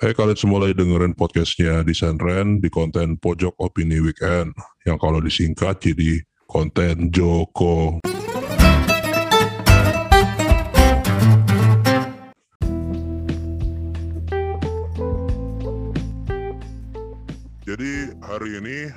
Hai 0.00 0.16
kalian 0.16 0.32
semua 0.32 0.64
lagi 0.64 0.72
dengerin 0.80 1.12
podcastnya 1.12 1.84
Senren 1.92 2.56
di 2.56 2.72
konten 2.72 3.20
Pojok 3.20 3.52
Opini 3.60 4.00
Weekend 4.00 4.56
yang 4.88 4.96
kalau 4.96 5.20
disingkat 5.20 5.76
jadi 5.76 6.24
konten 6.48 7.12
Joko. 7.12 8.00
Jadi 17.68 17.92
hari 18.24 18.50
ini 18.56 18.88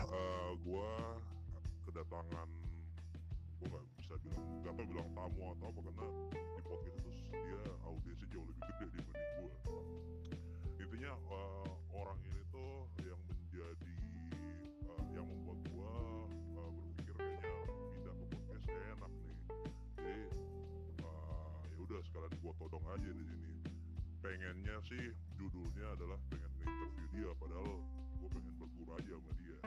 todong 22.74 22.90
aja 22.90 23.12
di 23.14 23.22
sini. 23.30 23.54
Pengennya 24.18 24.82
sih 24.90 25.14
judulnya 25.38 25.94
adalah 25.94 26.18
pengen 26.26 26.50
interview 26.58 27.06
dia 27.14 27.30
padahal 27.38 27.70
gue 28.18 28.30
pengen 28.34 28.54
berguru 28.58 28.92
aja 28.98 29.14
sama 29.14 29.32
dia. 29.38 29.58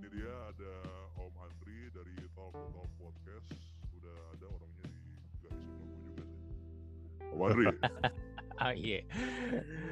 Ini 0.00 0.06
dia 0.08 0.32
ada 0.48 0.74
Om 1.20 1.36
Andri 1.36 1.92
dari 1.92 2.16
Talk 2.32 2.56
Talk 2.56 2.88
Podcast. 2.96 3.52
Udah 3.92 4.16
ada 4.32 4.46
orangnya 4.56 4.88
di 4.88 5.04
garis 5.44 5.60
sebelah 5.68 5.84
gue 5.92 6.00
juga 6.00 6.24
sih. 6.24 6.40
Om 7.28 7.40
Andri. 7.44 7.64
Ah 8.56 8.72
iya. 8.88 9.04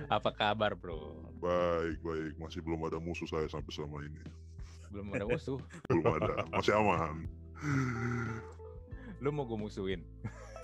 Apa 0.09 0.33
kabar 0.33 0.73
bro? 0.73 1.21
baik 1.37 2.01
baik. 2.01 2.33
Masih 2.41 2.65
belum 2.65 2.81
ada 2.89 2.97
musuh 2.97 3.29
saya 3.29 3.45
sampai 3.45 3.77
selama 3.77 4.01
ini. 4.09 4.25
Belum 4.89 5.13
ada 5.13 5.29
musuh. 5.29 5.61
belum 5.93 6.17
ada. 6.17 6.49
Masih 6.49 6.73
aman. 6.81 7.29
Lu 9.21 9.37
mau 9.37 9.45
gue 9.45 9.61
musuhin? 9.61 10.01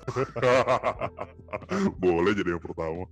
boleh 2.02 2.32
jadi 2.32 2.54
yang 2.54 2.62
pertama 2.62 3.06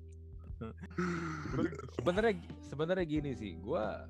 Sebenarnya 1.99 2.35
sebenarnya 2.63 3.07
gini 3.07 3.31
sih, 3.35 3.59
gua 3.59 4.07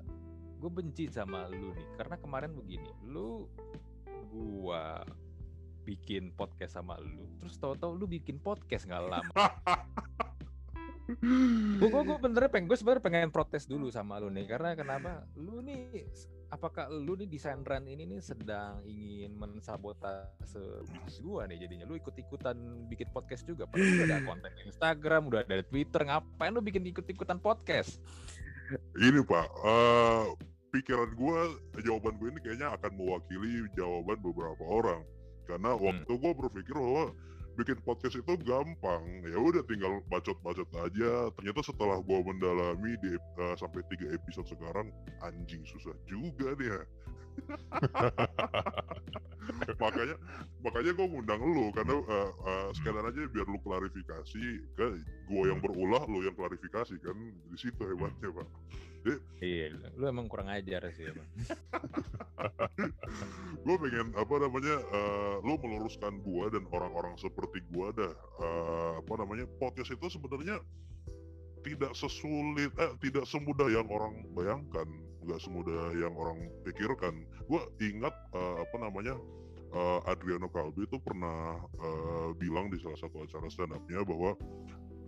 gue 0.55 0.71
benci 0.71 1.11
sama 1.11 1.49
lu 1.51 1.75
nih 1.75 1.87
karena 1.99 2.15
kemarin 2.21 2.51
begini, 2.55 2.89
lu 3.05 3.49
gua 4.31 5.03
bikin 5.85 6.33
podcast 6.33 6.79
sama 6.79 6.97
lu, 7.01 7.27
terus 7.41 7.57
tahu-tahu 7.61 7.93
lu 7.93 8.05
bikin 8.09 8.41
podcast 8.41 8.89
nggak 8.89 9.03
lama. 9.05 9.45
Gue 11.77 11.85
gue 11.85 12.01
gue 12.01 12.17
benernya 12.17 12.49
pengen 12.49 12.65
gue 12.65 12.77
sebenarnya 12.81 13.03
pengen 13.05 13.29
protes 13.29 13.69
dulu 13.69 13.93
sama 13.93 14.17
lu 14.17 14.33
nih 14.33 14.49
karena 14.49 14.73
kenapa? 14.73 15.29
Lu 15.37 15.61
nih 15.61 16.09
apakah 16.53 16.89
lu 16.91 17.17
nih 17.17 17.29
desain 17.29 17.61
run 17.61 17.85
ini 17.89 18.05
nih 18.05 18.21
sedang 18.21 18.81
ingin 18.85 19.33
mensabotase 19.37 20.61
gua 21.21 21.49
nih 21.49 21.65
jadinya? 21.65 21.85
Lu 21.89 21.97
ikut-ikutan 21.97 22.57
bikin 22.89 23.09
podcast 23.09 23.45
juga? 23.47 23.65
Padahal 23.65 23.85
lu 23.89 23.95
udah 23.97 24.07
ada 24.07 24.19
konten 24.29 24.51
Instagram 24.65 25.21
udah 25.29 25.39
ada 25.45 25.65
Twitter. 25.65 26.01
Ngapain 26.05 26.51
lu 26.53 26.61
bikin 26.61 26.83
ikut-ikutan 26.89 27.37
podcast? 27.41 27.97
Ini 28.97 29.21
pak 29.21 29.47
eh, 29.61 30.25
pikiran 30.73 31.11
gue 31.13 31.39
jawaban 31.85 32.17
gue 32.17 32.27
ini 32.33 32.39
kayaknya 32.41 32.73
akan 32.73 32.91
mewakili 32.97 33.65
jawaban 33.77 34.17
beberapa 34.19 34.63
orang. 34.65 35.01
Karena 35.45 35.77
waktu 35.77 36.09
gue 36.09 36.33
berpikir 36.33 36.73
bahwa 36.73 37.13
bikin 37.55 37.79
podcast 37.81 38.19
itu 38.19 38.33
gampang. 38.43 39.03
Ya 39.25 39.39
udah 39.39 39.63
tinggal 39.65 40.03
bacot-bacot 40.11 40.69
aja. 40.75 41.31
Ternyata 41.39 41.61
setelah 41.63 41.97
gue 42.03 42.19
mendalami 42.21 42.93
di 42.99 43.15
eh, 43.15 43.55
sampai 43.55 43.81
tiga 43.89 44.11
episode 44.11 44.47
sekarang 44.51 44.91
anjing 45.23 45.63
susah 45.63 45.95
juga 46.05 46.53
nih 46.59 46.69
ya 46.75 46.81
makanya 49.83 50.15
makanya 50.65 50.91
gue 50.97 51.07
ngundang 51.07 51.41
lu 51.41 51.69
karena 51.75 51.95
eh, 52.01 52.31
eh, 52.31 52.69
sekalian 52.73 53.09
aja 53.09 53.21
biar 53.29 53.47
lu 53.47 53.59
klarifikasi 53.61 54.45
ke 54.73 54.85
gue 55.29 55.43
yang 55.45 55.61
berulah 55.61 56.03
lu 56.09 56.25
yang 56.25 56.33
klarifikasi 56.33 56.95
kan? 57.01 57.17
Di 57.51 57.57
situ 57.57 57.81
hebatnya 57.85 58.33
pak. 58.33 58.47
Iya 59.37 59.77
lu 60.01 60.09
emang 60.09 60.25
kurang 60.25 60.49
ajar 60.49 60.89
sih 60.89 61.05
emang 61.05 61.29
gue 63.65 63.75
pengen 63.77 64.09
apa 64.17 64.35
namanya 64.41 64.75
eh, 64.81 65.35
lu 65.45 65.61
meluruskan 65.61 66.25
gua 66.25 66.49
dan 66.49 66.65
orang-orang 66.73 67.13
seperti 67.21 67.61
gua 67.69 67.93
dah 67.93 68.13
eh, 68.41 68.91
apa 69.05 69.13
namanya 69.21 69.45
podcast 69.61 69.93
itu 69.93 70.09
sebenarnya 70.09 70.57
tidak 71.61 71.93
sesulit 71.97 72.73
eh 72.77 72.93
tidak 73.01 73.25
semudah 73.29 73.69
yang 73.69 73.85
orang 73.89 74.25
bayangkan 74.33 74.85
nggak 75.25 75.41
semudah 75.41 75.91
yang 75.97 76.13
orang 76.15 76.47
pikirkan 76.63 77.25
gue 77.49 77.61
ingat 77.81 78.13
eh, 78.33 78.55
apa 78.61 78.75
namanya 78.77 79.17
eh, 79.73 79.99
Adriano 80.09 80.47
Calbi 80.53 80.85
itu 80.85 80.97
pernah 81.01 81.59
eh, 81.81 82.29
bilang 82.37 82.69
di 82.69 82.77
salah 82.79 82.97
satu 82.99 83.25
acara 83.25 83.49
stand 83.49 83.73
up-nya 83.73 84.05
bahwa 84.05 84.37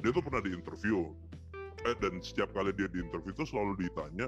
dia 0.01 0.11
tuh 0.13 0.21
pernah 0.25 0.41
diinterview 0.41 1.13
eh, 1.85 1.95
dan 2.01 2.19
setiap 2.21 2.51
kali 2.53 2.73
dia 2.73 2.89
diinterview 2.89 3.33
itu 3.33 3.45
selalu 3.45 3.87
ditanya 3.87 4.27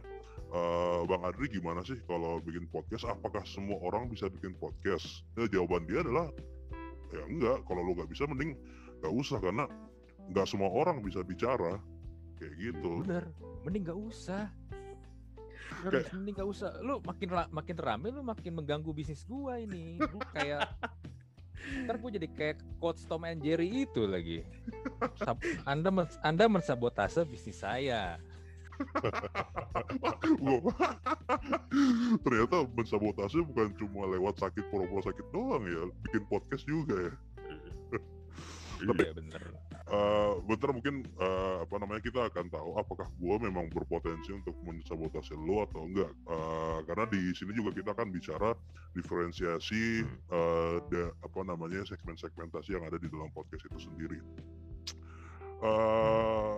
"Eh, 0.50 1.02
Bang 1.06 1.22
Adri 1.22 1.46
gimana 1.46 1.86
sih 1.86 1.98
kalau 2.10 2.42
bikin 2.42 2.66
podcast? 2.74 3.06
Apakah 3.06 3.46
semua 3.46 3.78
orang 3.86 4.10
bisa 4.10 4.26
bikin 4.34 4.58
podcast? 4.58 5.22
Nah, 5.38 5.46
jawaban 5.46 5.86
dia 5.86 6.02
adalah 6.02 6.26
ya 7.14 7.22
enggak. 7.30 7.62
Kalau 7.70 7.86
lu 7.86 7.94
nggak 7.94 8.10
bisa, 8.10 8.26
mending 8.26 8.58
nggak 8.98 9.14
usah 9.14 9.38
karena 9.38 9.70
nggak 10.34 10.48
semua 10.50 10.70
orang 10.74 11.06
bisa 11.06 11.22
bicara 11.22 11.78
kayak 12.40 12.54
gitu. 12.56 13.04
bener 13.04 13.26
mending 13.68 13.84
gak 13.84 14.00
usah 14.00 14.48
Kayak- 15.70 16.12
mending 16.14 16.36
gak 16.36 16.50
usah. 16.50 16.70
Lu 16.82 17.00
makin 17.02 17.30
makin 17.50 17.78
rame 17.78 18.08
lu 18.10 18.22
makin 18.22 18.52
mengganggu 18.58 18.92
bisnis 18.92 19.24
gua 19.24 19.58
ini. 19.58 19.98
Lu 20.00 20.20
kayak 20.34 20.66
ntar 21.86 21.96
gua 22.00 22.10
jadi 22.10 22.28
kayak 22.34 22.58
coach 22.80 23.04
Tom 23.06 23.28
and 23.28 23.44
Jerry 23.44 23.86
itu 23.86 24.08
lagi. 24.08 24.44
Anda 25.64 25.92
men- 25.92 26.20
anda 26.24 26.44
mensabotase 26.48 27.24
bisnis 27.24 27.62
saya. 27.62 28.18
Ternyata 32.24 32.64
mensabotase 32.72 33.44
bukan 33.44 33.76
cuma 33.76 34.08
lewat 34.08 34.40
sakit 34.40 34.72
pura-pura 34.72 35.04
sakit 35.04 35.26
doang 35.36 35.68
ya, 35.68 35.84
bikin 36.08 36.24
podcast 36.32 36.64
juga 36.64 36.96
ya. 36.96 37.12
Tapi- 38.80 39.04
iya 39.04 39.12
bener 39.12 39.44
Eh, 39.90 40.34
bentar 40.46 40.70
mungkin 40.70 41.02
eh, 41.02 41.58
apa 41.66 41.76
namanya 41.82 41.98
kita 42.06 42.30
akan 42.30 42.46
tahu 42.54 42.78
apakah 42.78 43.10
gua 43.18 43.42
memang 43.42 43.74
berpotensi 43.74 44.30
untuk 44.38 44.54
mensabotase 44.62 45.34
lo 45.34 45.66
atau 45.66 45.90
enggak. 45.90 46.14
Eh, 46.14 46.80
karena 46.86 47.10
di 47.10 47.34
sini 47.34 47.58
juga 47.58 47.74
kita 47.74 47.98
akan 47.98 48.14
bicara 48.14 48.54
diferensiasi 48.94 50.06
eh, 50.06 50.78
da- 50.94 51.14
apa 51.26 51.40
namanya 51.42 51.82
segmen-segmentasi 51.90 52.78
yang 52.78 52.86
ada 52.86 53.02
di 53.02 53.10
dalam 53.10 53.34
podcast 53.34 53.66
itu 53.66 53.90
sendiri. 53.90 54.22
Eh, 55.60 56.58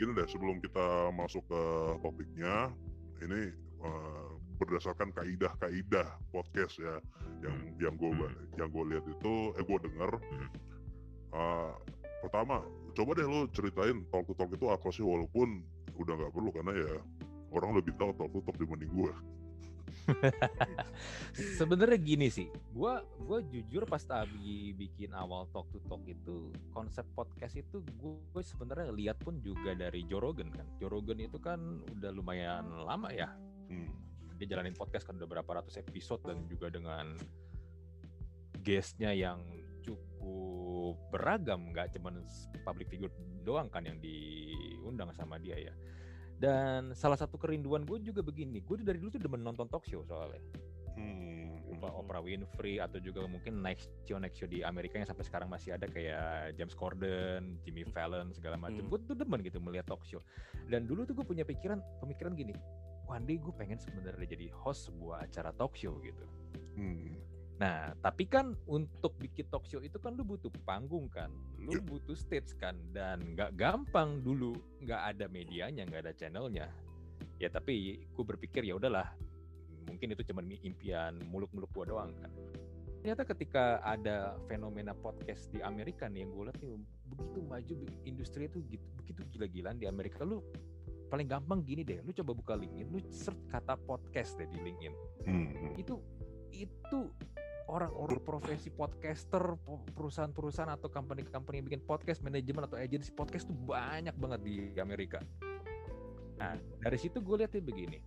gini 0.00 0.10
deh 0.16 0.28
sebelum 0.32 0.56
kita 0.64 1.12
masuk 1.12 1.44
ke 1.52 1.62
topiknya 2.00 2.72
ini 3.20 3.52
eh, 3.84 4.28
berdasarkan 4.56 5.12
kaidah-kaidah 5.12 6.08
podcast 6.32 6.80
ya 6.80 6.96
yang 7.44 7.56
yang 7.76 7.94
gue 8.00 8.16
yang 8.56 8.72
gue 8.72 8.84
lihat 8.96 9.04
itu 9.04 9.52
eh 9.60 9.64
gue 9.66 9.78
dengar 9.92 10.10
eh, 11.36 11.74
pertama 12.22 12.62
coba 12.94 13.10
deh 13.18 13.26
lo 13.26 13.50
ceritain 13.50 14.06
talk 14.08 14.24
to 14.30 14.34
talk 14.38 14.50
itu 14.54 14.66
apa 14.70 14.88
sih 14.94 15.02
walaupun 15.02 15.60
udah 15.98 16.14
nggak 16.16 16.32
perlu 16.32 16.50
karena 16.54 16.72
ya 16.72 16.92
orang 17.52 17.76
lebih 17.76 17.92
tahu 17.98 18.14
talk 18.16 18.30
to 18.32 18.40
talk 18.46 18.56
dibanding 18.56 18.88
gue 18.94 19.12
sebenarnya 21.60 21.98
gini 22.00 22.28
sih 22.32 22.48
gua 22.72 23.04
gua 23.22 23.44
jujur 23.44 23.84
pas 23.86 24.02
tadi 24.02 24.72
bikin 24.74 25.12
awal 25.14 25.46
talk 25.52 25.68
to 25.70 25.78
talk 25.86 26.02
itu 26.08 26.50
konsep 26.72 27.04
podcast 27.14 27.54
itu 27.60 27.84
gue 28.00 28.42
sebenarnya 28.42 28.90
lihat 28.90 29.20
pun 29.20 29.38
juga 29.44 29.76
dari 29.76 30.02
Joe 30.08 30.22
Rogan 30.22 30.48
kan. 30.50 30.66
Joe 30.80 30.90
Rogan 30.90 31.22
itu 31.22 31.38
kan 31.38 31.84
udah 31.98 32.10
lumayan 32.10 32.66
lama 32.82 33.12
ya. 33.12 33.30
Hmm. 33.68 33.88
dia 34.36 34.58
jalanin 34.58 34.74
podcast 34.74 35.06
kan 35.06 35.14
udah 35.16 35.28
berapa 35.38 35.50
ratus 35.62 35.78
episode 35.78 36.26
dan 36.26 36.42
juga 36.50 36.66
dengan 36.66 37.14
guestnya 38.58 39.14
yang 39.14 39.38
cukup 39.82 40.94
beragam 41.10 41.74
nggak 41.74 41.92
cuman 41.98 42.22
public 42.62 42.88
figure 42.88 43.12
doang 43.42 43.66
kan 43.68 43.82
yang 43.82 43.98
diundang 43.98 45.10
sama 45.12 45.36
dia 45.42 45.58
ya 45.58 45.74
dan 46.38 46.90
salah 46.94 47.18
satu 47.18 47.38
kerinduan 47.38 47.86
gue 47.86 48.02
juga 48.02 48.22
begini 48.22 48.62
gue 48.62 48.82
dari 48.82 48.98
dulu 48.98 49.10
tuh 49.14 49.22
demen 49.22 49.42
nonton 49.42 49.66
talk 49.70 49.86
show 49.86 50.02
soalnya 50.02 50.42
Hmm. 50.92 51.56
Oprah, 51.72 51.92
Oprah 51.96 52.22
Winfrey 52.22 52.76
atau 52.76 53.00
juga 53.00 53.24
mungkin 53.24 53.64
next 53.64 53.88
show 54.04 54.20
next 54.20 54.36
show 54.36 54.48
di 54.48 54.60
Amerika 54.60 55.00
yang 55.00 55.08
sampai 55.08 55.24
sekarang 55.24 55.48
masih 55.48 55.72
ada 55.72 55.88
kayak 55.88 56.52
James 56.60 56.76
Corden, 56.76 57.56
Jimmy 57.64 57.88
Fallon 57.88 58.28
segala 58.36 58.60
macam. 58.60 58.84
Hmm. 58.84 58.90
Gue 58.92 59.00
tuh 59.08 59.16
demen 59.16 59.40
gitu 59.40 59.56
melihat 59.58 59.88
talk 59.88 60.04
show. 60.04 60.20
Dan 60.68 60.84
dulu 60.84 61.08
tuh 61.08 61.16
gue 61.16 61.26
punya 61.26 61.48
pikiran 61.48 61.80
pemikiran 62.04 62.36
gini, 62.36 62.52
one 63.08 63.24
day 63.24 63.40
gue 63.40 63.52
pengen 63.56 63.80
sebenarnya 63.80 64.36
jadi 64.36 64.52
host 64.52 64.92
sebuah 64.92 65.24
acara 65.24 65.50
talk 65.56 65.72
show 65.72 65.96
gitu. 66.04 66.24
Hmm. 66.76 67.16
Nah, 67.60 67.94
tapi 68.00 68.26
kan 68.26 68.56
untuk 68.66 69.14
bikin 69.20 69.46
talk 69.52 69.68
show 69.68 69.78
itu 69.78 70.00
kan 70.00 70.16
lu 70.16 70.24
butuh 70.26 70.50
panggung 70.66 71.06
kan, 71.12 71.30
lu 71.60 71.78
Iya. 71.78 71.84
butuh 71.84 72.16
stage 72.16 72.56
kan, 72.58 72.74
dan 72.90 73.22
nggak 73.36 73.54
gampang 73.54 74.24
dulu, 74.24 74.56
nggak 74.82 75.14
ada 75.14 75.24
medianya, 75.30 75.86
nggak 75.86 76.08
ada 76.08 76.12
channelnya. 76.16 76.66
Ya 77.38 77.52
tapi 77.52 78.02
gue 78.02 78.24
berpikir 78.24 78.66
ya 78.66 78.74
udahlah, 78.74 79.14
mungkin 79.86 80.10
itu 80.14 80.22
cuma 80.26 80.42
impian 80.42 81.18
muluk-muluk 81.30 81.70
gua 81.70 81.84
doang 81.86 82.12
kan. 82.18 82.30
Ternyata 83.02 83.26
ketika 83.34 83.82
ada 83.82 84.38
fenomena 84.46 84.94
podcast 84.94 85.50
di 85.50 85.58
Amerika 85.58 86.06
nih 86.06 86.22
yang 86.22 86.30
gue 86.34 86.44
lihat 86.50 86.58
nih 86.62 86.70
begitu 87.10 87.38
maju 87.42 87.74
industri 88.06 88.46
itu 88.46 88.58
gitu, 88.70 88.86
begitu 89.02 89.20
gila-gilaan 89.34 89.78
di 89.78 89.86
Amerika 89.90 90.22
lu 90.22 90.38
paling 91.10 91.28
gampang 91.28 91.60
gini 91.66 91.82
deh, 91.84 91.98
lu 92.00 92.14
coba 92.14 92.32
buka 92.32 92.52
LinkedIn, 92.56 92.88
lu 92.88 92.98
search 93.12 93.42
kata 93.50 93.76
podcast 93.84 94.38
deh 94.38 94.48
di 94.48 94.58
LinkedIn 94.58 94.94
Hmm, 95.26 95.46
hmm. 95.50 95.74
itu 95.78 95.94
itu 96.54 96.98
orang-orang 97.72 98.20
profesi 98.20 98.68
podcaster 98.68 99.56
po- 99.64 99.80
perusahaan-perusahaan 99.96 100.68
atau 100.68 100.92
company-company 100.92 101.64
yang 101.64 101.66
bikin 101.72 101.82
podcast 101.88 102.20
manajemen 102.20 102.68
atau 102.68 102.76
agensi 102.76 103.08
podcast 103.16 103.48
tuh 103.48 103.56
banyak 103.56 104.12
banget 104.20 104.40
di 104.44 104.76
Amerika. 104.76 105.24
Nah 106.36 106.52
dari 106.84 106.98
situ 107.00 107.24
gue 107.24 107.40
lihatnya 107.40 107.64
begini. 107.64 107.98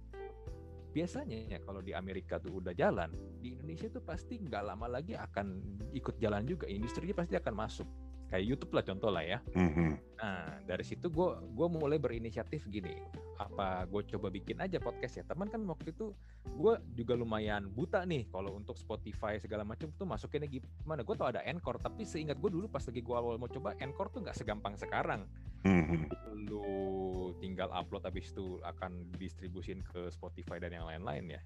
Biasanya 0.94 1.52
ya 1.52 1.60
kalau 1.60 1.84
di 1.84 1.92
Amerika 1.92 2.40
tuh 2.40 2.64
udah 2.64 2.72
jalan, 2.72 3.12
di 3.44 3.58
Indonesia 3.58 3.92
tuh 3.92 4.06
pasti 4.06 4.40
nggak 4.40 4.64
lama 4.64 4.88
lagi 4.88 5.18
akan 5.18 5.60
ikut 5.92 6.22
jalan 6.22 6.46
juga. 6.48 6.70
Industrinya 6.70 7.18
pasti 7.18 7.36
akan 7.36 7.54
masuk. 7.58 7.90
Kayak 8.32 8.46
YouTube 8.48 8.72
lah 8.74 8.84
contoh 8.86 9.12
lah 9.12 9.24
ya. 9.26 9.40
Hmm. 9.58 10.00
Nah 10.22 10.62
dari 10.64 10.86
situ 10.88 11.12
gue 11.12 11.30
gua 11.52 11.68
mulai 11.68 12.00
berinisiatif 12.00 12.70
gini, 12.72 12.96
apa 13.36 13.84
gue 13.88 14.02
coba 14.16 14.28
bikin 14.32 14.58
aja 14.64 14.80
podcast 14.80 15.20
ya. 15.20 15.24
Teman 15.28 15.52
kan 15.52 15.62
waktu 15.68 15.92
itu 15.92 16.16
gue 16.46 16.74
juga 16.96 17.14
lumayan 17.14 17.68
buta 17.72 18.04
nih 18.08 18.28
kalau 18.32 18.56
untuk 18.56 18.80
Spotify 18.80 19.36
segala 19.38 19.68
macam 19.68 19.92
tuh 19.96 20.08
masukinnya 20.08 20.48
gimana. 20.48 21.04
Gue 21.04 21.16
tau 21.20 21.30
ada 21.30 21.44
Anchor, 21.44 21.80
tapi 21.80 22.08
seingat 22.08 22.40
gue 22.40 22.52
dulu 22.52 22.72
pas 22.72 22.84
lagi 22.84 23.02
gue 23.04 23.16
awal 23.16 23.36
mau 23.36 23.52
coba 23.52 23.76
Anchor 23.80 24.08
tuh 24.12 24.24
nggak 24.24 24.38
segampang 24.38 24.76
sekarang. 24.80 25.28
Hmm. 25.66 26.06
Lu 26.48 27.34
tinggal 27.42 27.74
upload 27.74 28.06
habis 28.06 28.32
itu 28.32 28.62
akan 28.64 29.12
distribusin 29.18 29.82
ke 29.82 30.08
Spotify 30.14 30.62
dan 30.62 30.72
yang 30.72 30.86
lain-lain 30.88 31.40
ya. 31.40 31.42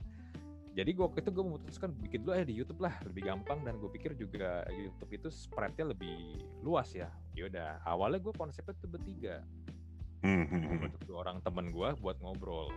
Jadi 0.77 0.95
gue 0.95 1.03
waktu 1.03 1.19
itu 1.25 1.31
gue 1.33 1.43
memutuskan 1.43 1.89
bikin 1.97 2.23
dulu 2.23 2.31
aja 2.37 2.45
di 2.45 2.55
YouTube 2.55 2.79
lah 2.79 2.93
lebih 3.03 3.25
gampang 3.25 3.65
dan 3.65 3.81
gue 3.81 3.89
pikir 3.89 4.13
juga 4.13 4.63
YouTube 4.69 5.11
itu 5.11 5.27
spreadnya 5.33 5.91
lebih 5.91 6.45
luas 6.61 6.93
ya. 6.93 7.09
Yaudah 7.33 7.81
awalnya 7.83 8.21
gue 8.21 8.33
konsepnya 8.37 8.77
tuh 8.77 8.87
bertiga 8.87 9.41
Hmm, 10.19 10.45
hmm, 10.45 10.61
hmm. 10.67 10.85
untuk 10.91 11.01
dua 11.07 11.17
orang 11.23 11.37
temen 11.39 11.71
gue 11.71 11.89
buat 12.03 12.17
ngobrol. 12.19 12.67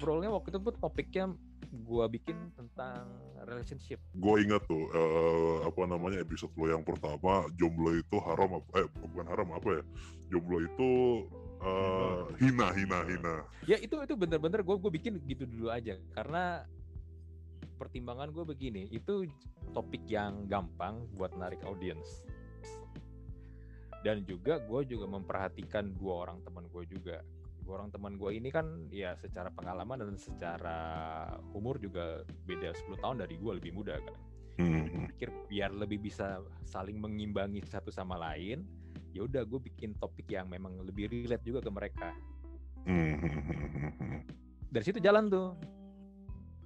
Ngobrolnya 0.00 0.32
waktu 0.32 0.48
itu 0.54 0.58
tuh 0.64 0.74
topiknya 0.80 1.24
gue 1.70 2.04
bikin 2.18 2.50
tentang 2.58 3.06
relationship. 3.46 4.02
gue 4.10 4.36
ingat 4.42 4.64
tuh 4.66 4.90
eh, 4.90 5.56
apa 5.62 5.86
namanya 5.86 6.18
episode 6.18 6.50
lo 6.58 6.66
yang 6.66 6.82
pertama 6.82 7.46
jomblo 7.54 7.94
itu 7.94 8.16
haram 8.26 8.58
apa 8.58 8.70
eh 8.82 8.88
bukan 8.90 9.26
haram 9.30 9.48
apa 9.54 9.68
ya 9.78 9.82
jomblo 10.34 10.58
itu 10.66 10.90
eh, 11.62 12.20
hina 12.42 12.74
hina 12.74 12.98
hina 13.06 13.34
Ya 13.70 13.78
itu 13.78 13.94
itu 14.02 14.14
bener-bener 14.18 14.66
gue 14.66 14.76
gue 14.82 14.92
bikin 14.92 15.22
gitu 15.30 15.46
dulu 15.46 15.70
aja 15.70 15.94
karena 16.16 16.66
pertimbangan 17.78 18.34
gue 18.34 18.44
begini 18.44 18.90
itu 18.90 19.30
topik 19.72 20.04
yang 20.10 20.44
gampang 20.50 21.06
buat 21.14 21.32
narik 21.38 21.62
audiens 21.62 22.26
dan 24.00 24.24
juga 24.24 24.60
gue 24.64 24.80
juga 24.88 25.06
memperhatikan 25.08 25.92
dua 25.96 26.28
orang 26.28 26.40
teman 26.44 26.64
gue 26.72 26.84
juga. 26.88 27.20
Dua 27.60 27.80
orang 27.80 27.92
teman 27.92 28.16
gue 28.16 28.30
ini 28.34 28.48
kan 28.48 28.88
ya 28.88 29.14
secara 29.20 29.52
pengalaman 29.52 30.00
dan 30.00 30.16
secara 30.16 30.78
umur 31.52 31.76
juga 31.78 32.24
beda 32.48 32.72
10 32.72 32.98
tahun 32.98 33.16
dari 33.22 33.36
gue 33.36 33.52
lebih 33.60 33.72
muda 33.76 34.00
kan. 34.00 34.16
Hmm, 34.60 35.08
pikir 35.16 35.32
biar 35.48 35.72
lebih 35.72 36.04
bisa 36.04 36.40
saling 36.68 37.00
mengimbangi 37.00 37.64
satu 37.64 37.88
sama 37.88 38.20
lain 38.20 38.60
ya 39.16 39.24
udah 39.24 39.42
gue 39.42 39.60
bikin 39.72 39.96
topik 39.96 40.28
yang 40.30 40.46
memang 40.46 40.80
lebih 40.84 41.10
relate 41.10 41.44
juga 41.44 41.60
ke 41.64 41.70
mereka. 41.70 42.08
Hmm, 42.86 44.24
dari 44.72 44.84
situ 44.86 44.98
jalan 45.02 45.28
tuh. 45.28 45.52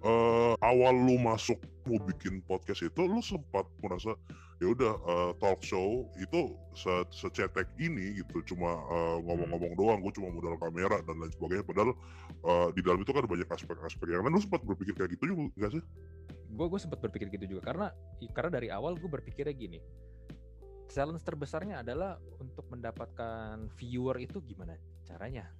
Eh, 0.04 0.54
awal 0.60 0.92
lu 1.00 1.16
masuk 1.16 1.56
mau 1.88 1.96
bikin 1.96 2.44
podcast 2.44 2.84
itu 2.84 3.08
lu 3.08 3.25
sempat 3.25 3.64
merasa 3.80 4.12
ya 4.62 4.70
udah 4.70 4.92
eh, 4.94 5.30
talk 5.42 5.60
show 5.60 6.06
itu 6.18 6.54
se 6.74 6.90
secetek 7.10 7.66
ini 7.78 8.22
gitu 8.22 8.54
cuma 8.54 8.78
eh, 8.86 9.16
ngomong-ngomong 9.26 9.72
doang 9.74 9.98
gue 10.00 10.12
cuma 10.14 10.30
modal 10.30 10.54
kamera 10.58 11.02
dan 11.02 11.18
lain 11.18 11.32
sebagainya 11.34 11.64
padahal 11.66 11.90
eh, 12.44 12.68
di 12.74 12.80
dalam 12.82 13.02
itu 13.02 13.10
kan 13.10 13.24
banyak 13.26 13.48
aspek-aspek 13.50 14.06
yang 14.08 14.22
lain 14.22 14.38
lu 14.38 14.42
sempat 14.42 14.62
berpikir 14.62 14.94
kayak 14.94 15.10
gitu 15.18 15.24
juga 15.34 15.42
gak 15.58 15.72
sih? 15.78 15.82
gue 16.54 16.66
gue 16.70 16.80
sempat 16.80 17.02
berpikir 17.02 17.34
gitu 17.34 17.58
juga 17.58 17.74
karena 17.74 17.86
karena 18.30 18.50
dari 18.54 18.68
awal 18.70 18.94
gue 18.94 19.10
berpikirnya 19.10 19.50
gini 19.50 19.78
challenge 20.86 21.26
terbesarnya 21.26 21.82
adalah 21.82 22.14
untuk 22.38 22.62
mendapatkan 22.70 23.66
viewer 23.74 24.22
itu 24.22 24.38
gimana 24.44 24.78
caranya 25.02 25.50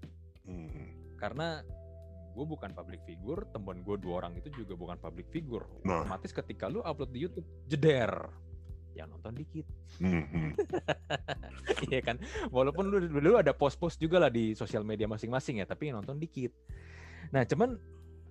Hmm. 0.45 1.17
karena 1.17 1.65
gue 2.37 2.45
bukan 2.45 2.77
public 2.77 3.01
figure 3.09 3.49
teman 3.49 3.81
gue 3.81 3.97
dua 3.97 4.21
orang 4.21 4.37
itu 4.37 4.53
juga 4.53 4.77
bukan 4.77 5.01
public 5.01 5.25
figure 5.33 5.65
Nah. 5.89 6.05
otomatis 6.05 6.37
ketika 6.37 6.69
lu 6.69 6.85
upload 6.85 7.17
di 7.17 7.25
YouTube 7.25 7.49
jeder 7.65 8.13
yang 8.95 9.11
nonton 9.11 9.35
dikit 9.35 9.67
hmm. 10.01 10.55
Iya 11.91 12.01
kan, 12.01 12.17
walaupun 12.49 12.89
lu 12.89 12.99
dulu 13.09 13.37
ada 13.41 13.53
post-post 13.53 14.01
juga 14.01 14.21
lah 14.21 14.31
di 14.33 14.57
sosial 14.57 14.85
media 14.87 15.09
masing-masing 15.09 15.61
ya, 15.61 15.67
tapi 15.69 15.91
yang 15.91 16.01
nonton 16.01 16.21
dikit. 16.21 16.53
Nah, 17.33 17.45
cuman 17.45 17.77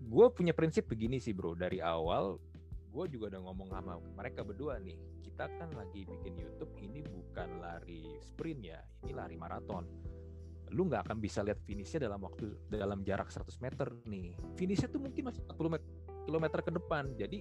gue 0.04 0.26
punya 0.34 0.54
prinsip 0.54 0.90
begini 0.90 1.18
sih 1.18 1.34
bro, 1.34 1.56
dari 1.58 1.80
awal 1.80 2.38
gue 2.94 3.06
juga 3.10 3.34
udah 3.34 3.42
ngomong 3.50 3.70
sama 3.74 3.94
mereka 4.14 4.46
berdua 4.46 4.78
nih, 4.78 4.98
kita 5.26 5.50
kan 5.58 5.74
lagi 5.74 6.06
bikin 6.06 6.38
YouTube 6.38 6.78
ini 6.78 7.02
bukan 7.02 7.58
lari 7.58 8.06
sprint 8.22 8.62
ya, 8.62 8.80
ini 9.02 9.14
lari 9.18 9.34
maraton. 9.34 9.86
Lu 10.74 10.86
nggak 10.90 11.10
akan 11.10 11.18
bisa 11.18 11.42
lihat 11.42 11.62
finishnya 11.66 12.06
dalam 12.10 12.22
waktu 12.22 12.54
dalam 12.70 13.02
jarak 13.02 13.34
100 13.34 13.50
meter 13.62 13.90
nih. 14.06 14.38
Finishnya 14.58 14.90
tuh 14.90 15.02
mungkin 15.02 15.30
masih 15.30 15.42
40 15.46 15.74
met- 15.74 15.90
kilometer 16.26 16.60
ke 16.62 16.72
depan. 16.74 17.14
Jadi 17.18 17.38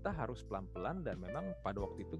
kita 0.00 0.16
harus 0.16 0.40
pelan-pelan 0.48 1.04
dan 1.04 1.20
memang 1.20 1.52
pada 1.60 1.84
waktu 1.84 2.08
itu 2.08 2.16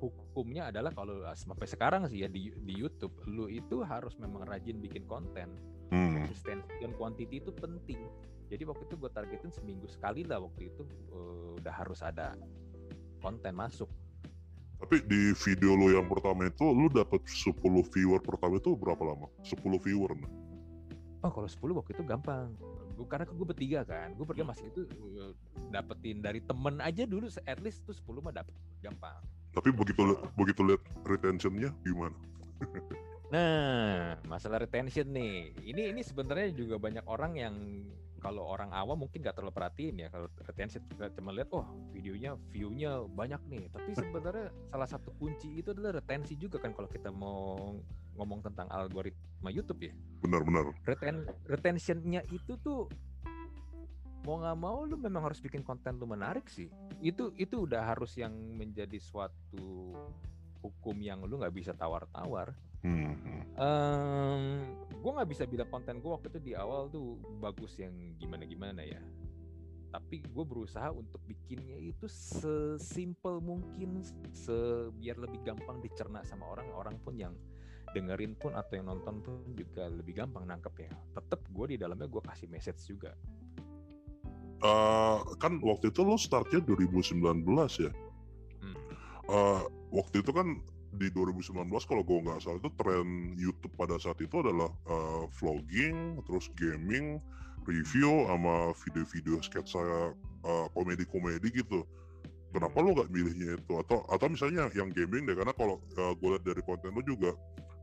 hukumnya 0.00 0.72
adalah 0.72 0.96
kalau 0.96 1.20
ah, 1.28 1.36
sampai 1.36 1.68
sekarang 1.68 2.08
sih 2.08 2.24
ya 2.24 2.28
di 2.32 2.48
di 2.64 2.72
YouTube 2.72 3.12
lu 3.28 3.52
itu 3.52 3.84
harus 3.84 4.16
memang 4.16 4.48
rajin 4.48 4.80
bikin 4.80 5.04
konten 5.04 5.52
Hmm. 5.92 6.24
konsistensi 6.24 6.72
dan 6.80 6.96
quantity 6.96 7.44
itu 7.44 7.52
penting 7.52 8.00
jadi 8.48 8.64
waktu 8.64 8.88
itu 8.88 8.96
gue 8.96 9.12
targetin 9.12 9.52
seminggu 9.52 9.84
sekali 9.84 10.24
lah 10.24 10.40
waktu 10.40 10.72
itu 10.72 10.88
eh, 10.88 11.60
udah 11.60 11.68
harus 11.68 12.00
ada 12.00 12.32
konten 13.20 13.52
masuk 13.52 13.92
Tapi 14.80 15.04
di 15.04 15.36
video 15.36 15.76
lo 15.76 15.92
yang 15.92 16.08
pertama 16.08 16.48
itu 16.48 16.64
lu 16.64 16.88
dapat 16.88 17.20
10 17.28 17.60
viewer 17.92 18.24
pertama 18.24 18.56
itu 18.56 18.72
berapa 18.72 19.04
lama? 19.04 19.28
10 19.44 19.60
viewer 19.84 20.16
nah. 20.16 20.32
oh 21.28 21.30
kalau 21.30 21.44
10 21.44 21.60
waktu 21.76 21.92
itu 21.92 22.02
gampang 22.08 22.56
gue 23.02 23.10
karena 23.10 23.26
gue 23.26 23.46
bertiga 23.46 23.80
kan 23.82 24.14
gue 24.14 24.22
bertiga 24.22 24.46
masih 24.46 24.70
itu 24.70 24.86
eh, 24.86 25.34
dapetin 25.74 26.22
dari 26.22 26.38
temen 26.46 26.78
aja 26.78 27.02
dulu 27.02 27.26
at 27.42 27.58
least 27.58 27.82
tuh 27.82 27.94
10 27.98 28.22
mah 28.22 28.30
dapet 28.30 28.54
gampang. 28.78 29.18
Tapi 29.52 29.68
begitu 29.74 30.00
begitu 30.38 30.60
lihat 30.62 30.82
retentionnya 31.02 31.74
gimana? 31.82 32.14
Nah, 33.32 34.20
masalah 34.28 34.60
retention 34.60 35.08
nih, 35.08 35.56
ini 35.64 35.88
ini 35.88 36.04
sebenarnya 36.04 36.52
juga 36.52 36.76
banyak 36.76 37.00
orang 37.08 37.32
yang 37.40 37.56
kalau 38.20 38.44
orang 38.44 38.68
awam 38.76 39.00
mungkin 39.00 39.24
nggak 39.24 39.40
terlalu 39.40 39.56
perhatiin 39.56 40.04
ya 40.04 40.08
kalau 40.12 40.28
retention 40.44 40.84
kita 40.84 41.08
cuma 41.16 41.32
lihat 41.32 41.48
oh 41.56 41.64
videonya 41.96 42.36
view-nya 42.52 43.08
banyak 43.08 43.40
nih, 43.48 43.72
tapi 43.72 43.96
sebenarnya 43.96 44.52
salah 44.68 44.84
satu 44.84 45.16
kunci 45.16 45.48
itu 45.48 45.72
adalah 45.72 45.96
retensi 45.96 46.36
juga 46.36 46.60
kan 46.60 46.76
kalau 46.76 46.92
kita 46.92 47.08
mau 47.08 47.80
ngomong 48.16 48.44
tentang 48.44 48.68
algoritma 48.68 49.48
YouTube 49.48 49.88
ya. 49.88 49.94
Benar-benar. 50.22 50.72
Reten 50.84 51.26
retentionnya 51.48 52.22
itu 52.30 52.58
tuh 52.60 52.88
mau 54.22 54.38
nggak 54.38 54.58
mau 54.58 54.86
lu 54.86 54.94
memang 54.94 55.26
harus 55.26 55.42
bikin 55.42 55.66
konten 55.66 55.98
lu 55.98 56.06
menarik 56.06 56.46
sih. 56.46 56.70
Itu 57.02 57.34
itu 57.40 57.66
udah 57.66 57.94
harus 57.94 58.14
yang 58.14 58.32
menjadi 58.54 58.98
suatu 59.02 59.96
hukum 60.62 60.96
yang 61.02 61.24
lu 61.26 61.42
nggak 61.42 61.54
bisa 61.54 61.72
tawar-tawar 61.74 62.54
Hmm, 62.82 63.14
hmm. 63.14 63.42
Em, 63.62 64.42
gue 64.90 65.10
nggak 65.14 65.30
bisa 65.30 65.46
bilang 65.46 65.70
konten 65.70 66.02
gue 66.02 66.10
waktu 66.10 66.34
itu 66.34 66.40
di 66.50 66.52
awal 66.58 66.90
tuh 66.90 67.14
bagus 67.38 67.78
yang 67.78 67.94
gimana-gimana 68.18 68.82
ya. 68.82 68.98
Tapi 69.92 70.24
gue 70.24 70.44
berusaha 70.44 70.90
untuk 70.90 71.22
bikinnya 71.22 71.78
itu 71.78 72.10
sesimpel 72.10 73.38
mungkin, 73.38 74.02
se 74.34 74.90
biar 74.98 75.20
lebih 75.20 75.46
gampang 75.46 75.78
dicerna 75.78 76.26
sama 76.26 76.50
orang. 76.50 76.66
Orang 76.74 76.96
pun 77.06 77.14
yang 77.14 77.36
dengerin 77.92 78.34
pun 78.36 78.56
atau 78.56 78.74
yang 78.76 78.88
nonton 78.88 79.20
pun 79.20 79.36
juga 79.52 79.88
lebih 79.88 80.24
gampang 80.24 80.48
nangkep 80.48 80.74
ya. 80.88 80.90
Tetap 81.16 81.40
gue 81.48 81.66
di 81.72 81.76
dalamnya 81.76 82.08
gue 82.08 82.22
kasih 82.24 82.48
message 82.48 82.82
juga. 82.88 83.12
Eh, 84.62 85.18
kan 85.42 85.58
waktu 85.58 85.90
itu 85.90 86.06
lo 86.06 86.14
startnya 86.14 86.62
2019 86.62 87.18
ya. 87.82 87.90
Hmm. 88.62 88.76
Eh, 89.26 89.62
waktu 89.90 90.22
itu 90.22 90.30
kan 90.30 90.62
di 90.94 91.08
2019 91.10 91.66
kalau 91.88 92.06
gue 92.06 92.18
nggak 92.22 92.38
salah 92.38 92.60
itu 92.62 92.70
tren 92.78 93.34
YouTube 93.34 93.74
pada 93.74 93.98
saat 93.98 94.22
itu 94.22 94.38
adalah 94.38 94.70
eh, 94.86 95.24
vlogging, 95.34 96.22
terus 96.22 96.46
gaming, 96.54 97.18
review, 97.66 98.30
sama 98.30 98.70
video-video 98.86 99.42
sketsa 99.42 99.82
eh, 100.46 100.66
komedi-komedi 100.78 101.50
gitu. 101.58 101.82
kenapa 102.52 102.84
lu 102.84 102.92
nggak 102.92 103.08
milihnya 103.08 103.56
itu 103.56 103.72
atau 103.80 104.04
atau 104.12 104.28
misalnya 104.28 104.68
yang 104.76 104.92
gaming 104.92 105.24
deh 105.24 105.32
karena 105.32 105.56
kalau 105.56 105.80
uh, 105.96 106.12
gue 106.12 106.36
lihat 106.36 106.44
dari 106.44 106.60
konten 106.60 106.92
lu 106.92 107.00
juga 107.00 107.32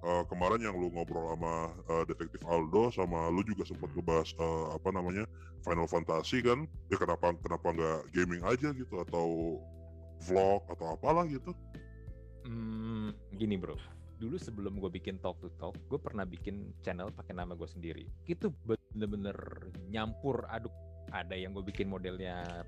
uh, 0.04 0.24
kemarin 0.28 0.62
yang 0.64 0.76
lu 0.76 0.92
ngobrol 0.92 1.34
sama 1.36 1.74
uh, 1.90 2.04
detektif 2.08 2.42
Aldo 2.48 2.92
sama 2.94 3.32
lu 3.32 3.42
juga 3.44 3.68
sempat 3.68 3.90
ngebahas 3.96 4.30
uh, 4.40 4.76
apa 4.76 4.90
namanya 4.92 5.24
Final 5.64 5.88
Fantasy 5.88 6.44
kan 6.44 6.68
ya 6.88 6.98
kenapa 7.00 7.36
kenapa 7.40 7.68
nggak 7.74 8.00
gaming 8.16 8.44
aja 8.44 8.72
gitu 8.76 9.00
atau 9.04 9.60
vlog 10.28 10.68
atau 10.68 10.96
apalah 10.96 11.24
gitu 11.28 11.56
Hmm, 12.50 13.12
gini 13.36 13.60
bro, 13.60 13.76
dulu 14.18 14.40
sebelum 14.40 14.80
gue 14.80 14.90
bikin 14.90 15.20
talk 15.20 15.38
to 15.44 15.54
talk, 15.60 15.76
gue 15.92 16.00
pernah 16.00 16.24
bikin 16.24 16.72
channel 16.82 17.12
pakai 17.12 17.36
nama 17.36 17.54
gue 17.54 17.68
sendiri. 17.68 18.10
Itu 18.26 18.50
bener-bener 18.64 19.36
nyampur 19.92 20.48
aduk. 20.48 20.72
Ada 21.14 21.38
yang 21.38 21.54
gue 21.58 21.66
bikin 21.66 21.90
modelnya 21.90 22.64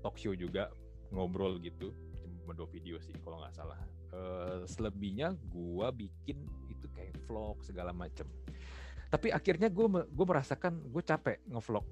talk 0.00 0.16
show 0.16 0.32
juga, 0.32 0.74
ngobrol 1.12 1.62
gitu. 1.62 1.94
Cuma 2.42 2.56
dua 2.56 2.66
video 2.72 2.98
sih 2.98 3.12
kalau 3.22 3.42
nggak 3.42 3.54
salah. 3.54 3.78
Uh, 4.12 4.66
selebihnya 4.66 5.38
gue 5.54 5.86
bikin 5.96 6.44
kayak 7.02 7.18
vlog 7.26 7.58
segala 7.66 7.90
macem. 7.90 8.30
Tapi 9.10 9.34
akhirnya 9.34 9.66
gue 9.68 9.86
gue 10.08 10.26
merasakan 10.26 10.78
gue 10.88 11.02
capek 11.02 11.42
ngevlog. 11.50 11.84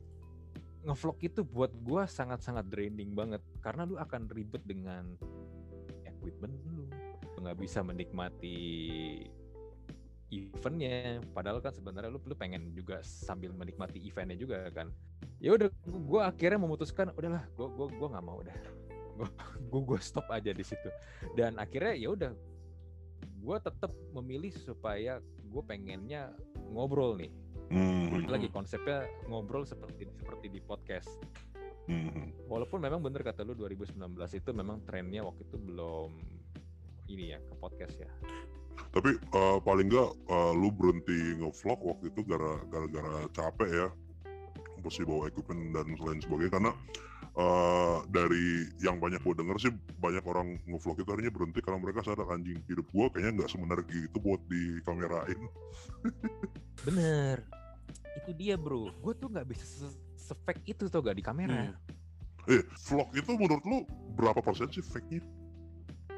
Ngevlog 0.87 1.19
itu 1.21 1.45
buat 1.45 1.75
gue 1.75 2.03
sangat-sangat 2.09 2.71
draining 2.71 3.13
banget 3.13 3.43
karena 3.61 3.85
lu 3.85 3.99
akan 3.99 4.31
ribet 4.33 4.65
dengan 4.65 5.19
equipment 6.09 6.57
lu, 6.65 6.89
nggak 7.37 7.59
bisa 7.61 7.85
menikmati 7.85 8.57
eventnya. 10.33 11.21
Padahal 11.37 11.61
kan 11.61 11.77
sebenarnya 11.77 12.09
lu 12.09 12.23
lu 12.25 12.33
pengen 12.39 12.73
juga 12.73 13.05
sambil 13.05 13.53
menikmati 13.53 14.01
eventnya 14.01 14.39
juga 14.41 14.73
kan. 14.73 14.89
Ya 15.37 15.53
udah 15.53 15.69
gue 15.85 16.21
akhirnya 16.25 16.57
memutuskan 16.57 17.13
udahlah 17.13 17.45
gue 17.53 17.69
gue 17.69 17.87
gue 18.01 18.09
nggak 18.09 18.25
mau 18.25 18.41
udah 18.41 18.57
gue 19.61 19.81
gue 19.85 19.99
stop 20.01 20.25
aja 20.33 20.57
di 20.57 20.65
situ. 20.65 20.89
Dan 21.37 21.61
akhirnya 21.61 21.93
ya 22.01 22.09
udah 22.17 22.33
gue 23.41 23.57
tetap 23.59 23.89
memilih 24.13 24.53
supaya 24.55 25.19
gue 25.21 25.63
pengennya 25.65 26.31
ngobrol 26.71 27.17
nih 27.17 27.33
Hmm. 27.71 28.27
lagi 28.27 28.51
konsepnya 28.51 29.07
ngobrol 29.31 29.63
seperti 29.63 30.11
seperti 30.19 30.51
di 30.51 30.59
podcast 30.59 31.07
Hmm. 31.87 32.35
walaupun 32.47 32.79
memang 32.79 32.99
bener 32.99 33.23
kata 33.23 33.43
lu 33.43 33.55
2019 33.55 33.95
itu 34.35 34.51
memang 34.51 34.83
trennya 34.83 35.23
waktu 35.23 35.43
itu 35.43 35.57
belum 35.57 36.11
ini 37.07 37.31
ya 37.31 37.39
ke 37.39 37.55
podcast 37.57 37.99
ya 37.99 38.11
Tapi 38.91 39.13
uh, 39.35 39.59
paling 39.61 39.87
nggak 39.87 40.11
uh, 40.27 40.51
lu 40.51 40.71
berhenti 40.71 41.39
ngevlog 41.39 41.79
waktu 41.85 42.11
itu 42.11 42.27
gara- 42.27 42.65
gara-gara 42.67 43.29
capek 43.31 43.71
ya, 43.71 43.89
mesti 44.81 45.05
bawa 45.05 45.29
equipment 45.29 45.71
dan 45.71 45.95
lain 45.95 46.19
sebagainya. 46.19 46.53
Karena 46.59 46.73
uh, 47.37 48.03
dari 48.11 48.67
yang 48.83 48.99
banyak 48.99 49.21
gue 49.23 49.35
denger 49.39 49.57
sih 49.61 49.73
banyak 49.99 50.25
orang 50.27 50.59
ngevlog 50.67 50.99
itu 51.03 51.11
akhirnya 51.11 51.33
berhenti 51.35 51.61
karena 51.63 51.79
mereka 51.79 52.01
sadar 52.03 52.27
anjing 52.33 52.59
hidup 52.67 52.87
gue 52.91 53.07
kayaknya 53.15 53.43
nggak 53.43 53.51
semenarik 53.51 53.87
gitu 53.87 54.19
buat 54.19 54.41
dikamerain. 54.51 55.41
bener 56.87 57.45
itu 58.17 58.31
dia 58.35 58.57
bro 58.57 58.91
gue 58.91 59.13
tuh 59.15 59.29
nggak 59.31 59.47
bisa 59.47 59.63
se- 59.63 60.01
se-fake 60.17 60.63
itu 60.67 60.89
tau 60.89 61.03
gak 61.05 61.19
di 61.19 61.25
kamera 61.25 61.75
Eh, 62.49 62.65
vlog 62.89 63.13
itu 63.13 63.37
menurut 63.37 63.65
lu 63.69 63.85
berapa 64.17 64.41
persen 64.41 64.73
sih 64.73 64.81
fake-nya? 64.81 65.21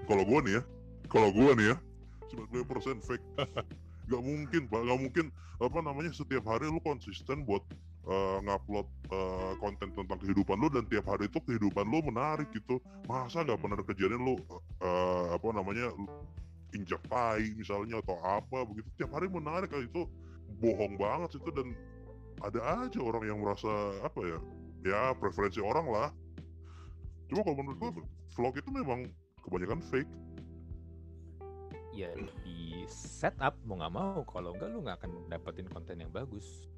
Kalau 0.07 0.23
gue 0.23 0.39
nih 0.47 0.53
ya, 0.55 0.63
kalau 1.11 1.35
gue 1.35 1.51
nih 1.59 1.67
ya, 1.75 1.77
90% 2.31 3.03
fake. 3.03 3.27
gak 4.11 4.23
mungkin 4.23 4.63
pak, 4.71 4.81
gak 4.87 5.01
mungkin 5.03 5.27
apa 5.59 5.79
namanya 5.83 6.15
setiap 6.15 6.47
hari 6.47 6.71
lu 6.71 6.79
konsisten 6.79 7.43
buat 7.43 7.63
uh, 8.07 8.39
ngupload 8.43 8.89
uh, 9.11 9.53
konten 9.63 9.95
tentang 9.95 10.19
kehidupan 10.19 10.59
lu 10.59 10.69
dan 10.73 10.85
tiap 10.91 11.07
hari 11.07 11.31
itu 11.31 11.39
kehidupan 11.43 11.87
lu 11.87 12.03
menarik 12.03 12.51
gitu. 12.51 12.83
Masa 13.07 13.47
gak 13.47 13.61
pernah 13.63 13.79
kejadian 13.83 14.23
lu 14.23 14.35
uh, 14.83 15.35
apa 15.35 15.49
namanya 15.55 15.95
injak 16.73 17.03
tai 17.07 17.53
misalnya 17.55 18.01
atau 18.03 18.19
apa 18.23 18.65
begitu. 18.67 18.89
Tiap 18.99 19.11
hari 19.15 19.31
menarik 19.31 19.71
kan 19.71 19.83
itu 19.85 20.09
bohong 20.59 20.99
banget 20.99 21.39
itu 21.39 21.51
dan 21.55 21.75
ada 22.43 22.87
aja 22.87 22.99
orang 22.99 23.25
yang 23.27 23.39
merasa 23.39 23.71
apa 24.03 24.21
ya 24.27 24.39
ya 24.83 25.01
preferensi 25.15 25.63
orang 25.63 25.87
lah. 25.87 26.09
Cuma 27.31 27.47
kalau 27.47 27.57
menurut 27.63 27.79
gue 27.79 27.91
vlog 28.35 28.55
itu 28.59 28.71
memang 28.75 29.07
kebanyakan 29.47 29.81
fake. 29.91 30.13
Ya 31.93 32.09
di 32.43 32.89
setup 32.89 33.55
mau 33.69 33.77
nggak 33.79 33.95
mau. 33.95 34.21
Kalau 34.25 34.57
enggak 34.57 34.69
lu 34.73 34.79
nggak 34.81 34.97
akan 35.05 35.13
dapetin 35.29 35.69
konten 35.69 36.01
yang 36.01 36.11
bagus 36.11 36.73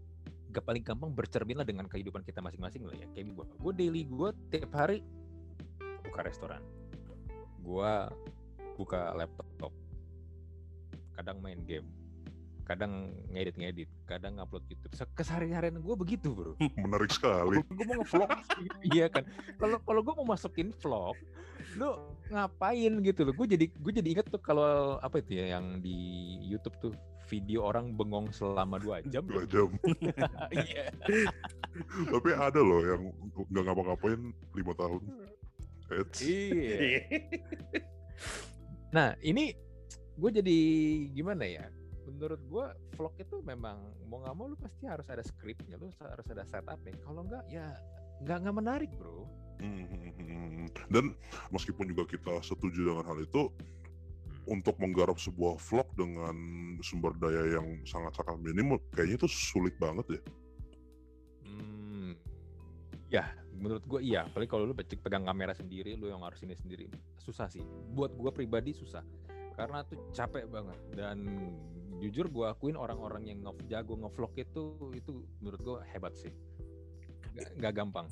gak 0.54 0.62
paling 0.62 0.86
gampang 0.86 1.10
bercermin 1.10 1.58
lah 1.58 1.66
dengan 1.66 1.90
kehidupan 1.90 2.22
kita 2.22 2.38
masing-masing 2.38 2.86
lah 2.86 2.94
ya. 2.94 3.10
Kayak 3.10 3.34
gue 3.34 3.44
gue 3.58 3.72
daily 3.74 4.02
gue 4.06 4.30
tiap 4.54 4.70
hari 4.78 5.02
buka 6.06 6.20
restoran. 6.22 6.62
Gue 7.58 7.92
buka 8.78 9.10
laptop. 9.18 9.74
Kadang 11.18 11.42
main 11.42 11.58
game. 11.66 11.90
Kadang 12.62 13.10
ngedit-ngedit. 13.34 13.90
Kadang 14.06 14.38
upload 14.38 14.62
YouTube. 14.70 14.94
Se- 14.94 15.10
keseharian 15.18 15.82
gue 15.82 15.94
begitu 15.98 16.30
bro. 16.30 16.54
Menarik 16.86 17.10
sekali. 17.10 17.58
Gue 17.66 17.84
mau 17.90 17.98
ngevlog 18.06 18.30
iya 18.94 19.10
kan? 19.10 19.26
Kalau 19.58 19.82
kalau 19.82 20.00
gue 20.06 20.14
mau 20.22 20.26
masukin 20.38 20.70
vlog 20.78 21.18
lu 21.74 21.90
ngapain 22.30 22.92
gitu 23.02 23.26
loh? 23.26 23.34
Gue 23.34 23.50
jadi 23.50 23.66
gue 23.66 23.92
jadi 23.92 24.08
inget 24.14 24.26
tuh 24.30 24.38
kalau 24.38 25.02
apa 25.02 25.18
itu 25.18 25.42
ya 25.42 25.58
yang 25.58 25.82
di 25.82 25.98
YouTube 26.46 26.78
tuh 26.78 26.92
video 27.34 27.66
orang 27.66 27.98
bengong 27.98 28.30
selama 28.30 28.78
dua 28.78 29.02
jam? 29.10 29.26
Dua 29.26 29.42
jam. 29.50 29.66
Iya. 30.54 30.94
Tapi 32.06 32.30
ada 32.30 32.60
loh 32.62 32.78
yang 32.86 33.02
nggak 33.50 33.64
ngapa-ngapain 33.66 34.20
lima 34.54 34.72
tahun. 34.78 35.02
Eits. 35.90 36.18
iya. 36.22 37.02
Nah 38.94 39.18
ini 39.26 39.50
gue 40.14 40.30
jadi 40.30 40.58
gimana 41.10 41.42
ya? 41.42 41.66
Menurut 42.06 42.38
gue 42.46 42.66
vlog 42.94 43.14
itu 43.18 43.42
memang 43.42 43.82
mau 44.06 44.22
nggak 44.22 44.34
mau 44.38 44.46
lu 44.46 44.54
pasti 44.54 44.86
harus 44.86 45.10
ada 45.10 45.26
skripnya 45.26 45.74
lu 45.74 45.90
harus 45.98 46.26
ada 46.30 46.46
setupnya. 46.46 46.94
Kalau 47.02 47.26
enggak 47.26 47.44
ya 47.50 47.74
nggak 48.22 48.38
nggak 48.46 48.56
menarik 48.56 48.90
bro. 48.94 49.26
Hmm, 49.58 50.66
dan 50.90 51.14
meskipun 51.50 51.90
juga 51.90 52.06
kita 52.06 52.42
setuju 52.42 52.90
dengan 52.90 53.06
hal 53.06 53.18
itu 53.22 53.50
untuk 54.48 54.76
menggarap 54.80 55.16
sebuah 55.16 55.56
vlog 55.60 55.88
dengan 55.96 56.36
sumber 56.84 57.16
daya 57.16 57.58
yang 57.60 57.80
sangat-sangat 57.88 58.36
minim 58.40 58.76
kayaknya 58.92 59.16
itu 59.24 59.28
sulit 59.30 59.74
banget 59.80 60.20
ya 60.20 60.22
Hmm, 61.44 62.16
ya 63.12 63.24
menurut 63.58 63.84
gue 63.86 64.00
iya. 64.02 64.26
Apalagi 64.26 64.50
kalau 64.50 64.64
lu 64.66 64.74
pe- 64.74 64.86
pegang 64.98 65.24
kamera 65.24 65.54
sendiri, 65.54 65.94
lu 65.94 66.10
yang 66.10 66.22
harus 66.24 66.42
ini 66.42 66.56
sendiri, 66.58 66.90
susah 67.20 67.46
sih. 67.46 67.62
Buat 67.94 68.16
gue 68.18 68.30
pribadi 68.34 68.74
susah, 68.74 69.04
karena 69.54 69.86
tuh 69.86 70.10
capek 70.10 70.50
banget. 70.50 70.78
Dan 70.92 71.18
jujur 72.02 72.26
gue 72.28 72.46
akuin 72.50 72.74
orang-orang 72.74 73.30
yang 73.30 73.38
nge 73.46 73.70
jago 73.70 73.94
ngevlog 73.96 74.32
itu 74.36 74.64
itu 74.92 75.12
menurut 75.38 75.60
gue 75.62 75.76
hebat 75.94 76.14
sih. 76.18 76.32
Gak, 77.34 77.50
nggak 77.58 77.72
gampang. 77.74 78.06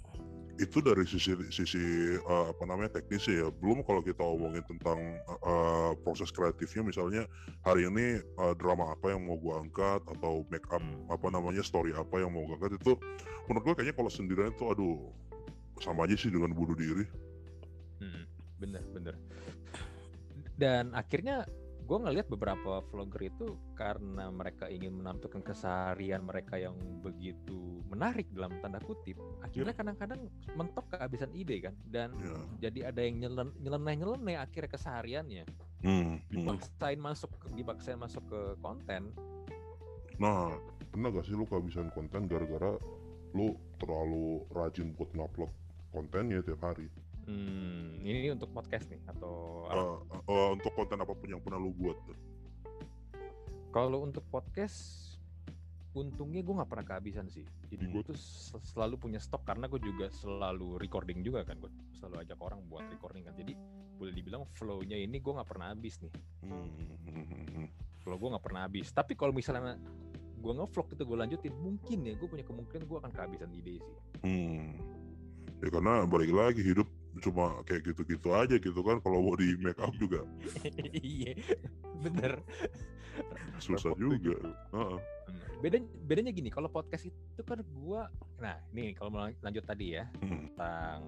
Itu 0.61 0.85
dari 0.85 1.09
sisi 1.09 1.33
sisi 1.49 2.17
uh, 2.29 2.53
apa 2.53 2.63
namanya 2.69 3.01
teknis 3.01 3.25
ya. 3.25 3.49
Belum 3.49 3.81
kalau 3.87 4.05
kita 4.05 4.21
omongin 4.21 4.61
tentang 4.69 5.01
uh, 5.45 5.97
proses 6.05 6.29
kreatifnya 6.29 6.85
misalnya 6.85 7.23
hari 7.65 7.89
ini 7.89 8.21
uh, 8.37 8.53
drama 8.57 8.93
apa 8.93 9.17
yang 9.17 9.25
mau 9.25 9.41
gua 9.41 9.65
angkat 9.65 10.05
atau 10.05 10.45
make 10.53 10.67
up 10.69 10.85
apa 11.09 11.27
namanya 11.33 11.65
story 11.65 11.97
apa 11.97 12.21
yang 12.21 12.33
mau 12.33 12.45
gua 12.45 12.61
angkat 12.61 12.77
itu 12.77 12.93
menurut 13.49 13.65
gua 13.65 13.75
kayaknya 13.81 13.97
kalau 13.97 14.11
sendirian 14.13 14.53
itu 14.53 14.65
aduh 14.69 14.99
sama 15.81 16.05
aja 16.05 16.15
sih 16.15 16.29
dengan 16.29 16.53
bunuh 16.53 16.77
diri. 16.77 17.07
Hmm, 18.05 18.25
bener 18.61 18.85
bener. 18.93 19.15
Dan 20.61 20.93
akhirnya 20.93 21.49
gue 21.93 22.01
ngelihat 22.09 22.25
beberapa 22.33 22.81
vlogger 22.89 23.29
itu 23.29 23.53
karena 23.77 24.33
mereka 24.33 24.65
ingin 24.65 24.97
menampilkan 24.97 25.45
keseharian 25.45 26.25
mereka 26.25 26.57
yang 26.57 26.73
begitu 27.05 27.85
menarik 27.85 28.33
dalam 28.33 28.57
tanda 28.65 28.81
kutip, 28.81 29.21
akhirnya 29.45 29.77
kadang-kadang 29.77 30.25
mentok 30.57 30.89
kehabisan 30.89 31.29
ide 31.37 31.69
kan, 31.69 31.77
dan 31.93 32.17
ya 32.17 32.33
jadi 32.65 32.89
ada 32.89 33.01
yang 33.05 33.21
nyelen- 33.21 33.57
nyeleneh-nyeleneh 33.61 34.41
akhirnya 34.41 34.73
kesehariannya, 34.73 35.45
hmm, 35.85 35.93
hmm. 35.93 36.17
dipaksain 36.33 36.97
masuk 36.97 37.29
dipaksain 37.53 38.01
masuk 38.01 38.25
ke 38.25 38.41
konten. 38.65 39.13
nah 40.17 40.49
pernah 40.89 41.13
gak 41.13 41.29
sih 41.29 41.37
lu 41.37 41.45
kehabisan 41.45 41.93
konten 41.93 42.25
gara-gara 42.25 42.73
lu 43.37 43.53
terlalu 43.77 44.49
rajin 44.57 44.97
buat 44.97 45.13
ngupload 45.13 45.53
kontennya 45.93 46.41
tiap 46.41 46.65
hari 46.65 46.89
Hmm, 47.23 48.03
ini 48.03 48.35
untuk 48.35 48.51
podcast 48.51 48.91
nih 48.91 48.99
atau? 49.07 49.67
Uh, 49.71 49.99
uh, 50.27 50.49
untuk 50.59 50.75
konten 50.75 50.99
apa 50.99 51.15
pun 51.15 51.29
yang 51.31 51.39
pernah 51.39 51.63
lu 51.63 51.71
buat 51.71 51.95
Kalau 53.73 54.05
untuk 54.05 54.27
podcast, 54.29 55.17
untungnya 55.97 56.45
gue 56.45 56.55
nggak 56.61 56.69
pernah 56.69 56.85
kehabisan 56.85 57.31
sih. 57.33 57.47
Jadi 57.73 57.85
gue 57.89 58.03
Hmm. 58.05 58.09
tuh 58.13 58.19
sel- 58.19 58.61
selalu 58.61 59.01
punya 59.01 59.17
stok 59.23 59.49
karena 59.49 59.65
gue 59.65 59.81
juga 59.81 60.13
selalu 60.13 60.77
recording 60.77 61.25
juga 61.25 61.47
kan. 61.47 61.57
Gue 61.57 61.73
selalu 61.97 62.27
ajak 62.27 62.39
orang 62.43 62.61
buat 62.69 62.85
recording 62.93 63.25
kan. 63.25 63.33
Jadi 63.33 63.57
boleh 63.97 64.13
dibilang 64.13 64.45
flow-nya 64.59 64.99
ini 64.99 65.23
gue 65.23 65.33
nggak 65.33 65.49
pernah 65.49 65.73
habis 65.73 66.03
nih. 66.05 66.13
Hmm. 66.45 67.71
Kalau 68.03 68.17
gue 68.19 68.29
nggak 68.35 68.45
pernah 68.45 68.67
habis. 68.69 68.93
Tapi 68.93 69.17
kalau 69.17 69.33
misalnya 69.33 69.79
gue 70.43 70.53
ngevlog 70.53 70.89
itu 70.93 71.03
gue 71.07 71.17
lanjutin, 71.17 71.55
mungkin 71.57 71.99
ya 72.03 72.13
gue 72.19 72.29
punya 72.29 72.45
kemungkinan 72.45 72.85
gue 72.85 72.99
akan 72.99 73.13
kehabisan 73.15 73.51
ide 73.57 73.79
sih. 73.81 73.97
Hmm. 74.27 74.75
Ya 75.63 75.71
karena 75.71 76.03
balik 76.05 76.35
lagi 76.35 76.61
hidup 76.61 76.91
cuma 77.23 77.63
kayak 77.63 77.87
gitu-gitu 77.87 78.29
aja 78.31 78.59
gitu 78.59 78.81
kan 78.83 78.99
kalau 78.99 79.23
mau 79.23 79.39
di 79.39 79.55
make 79.57 79.79
up 79.79 79.95
juga. 79.97 80.27
Iya 80.93 81.39
bener. 82.03 82.43
Susah 83.57 83.95
juga. 83.95 84.35
Heeh. 84.75 84.99
bedanya 85.63 85.87
bedanya 86.03 86.33
gini 86.35 86.51
kalau 86.51 86.67
podcast 86.67 87.07
itu 87.07 87.43
kan 87.47 87.63
gua 87.71 88.11
nah 88.37 88.59
ini 88.75 88.99
kalau 88.99 89.15
mau 89.15 89.23
lan- 89.23 89.39
lanjut 89.39 89.63
tadi 89.63 89.95
ya 89.95 90.11
Hmm. 90.19 90.51
tentang 90.51 91.01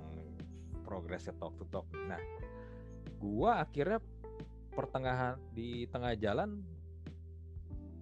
progresnya 0.87 1.35
talk 1.35 1.59
to 1.59 1.67
talk. 1.69 1.85
Nah 2.07 2.23
gua 3.19 3.59
akhirnya 3.61 3.99
pertengahan 4.71 5.35
di 5.51 5.91
tengah 5.91 6.15
jalan 6.15 6.63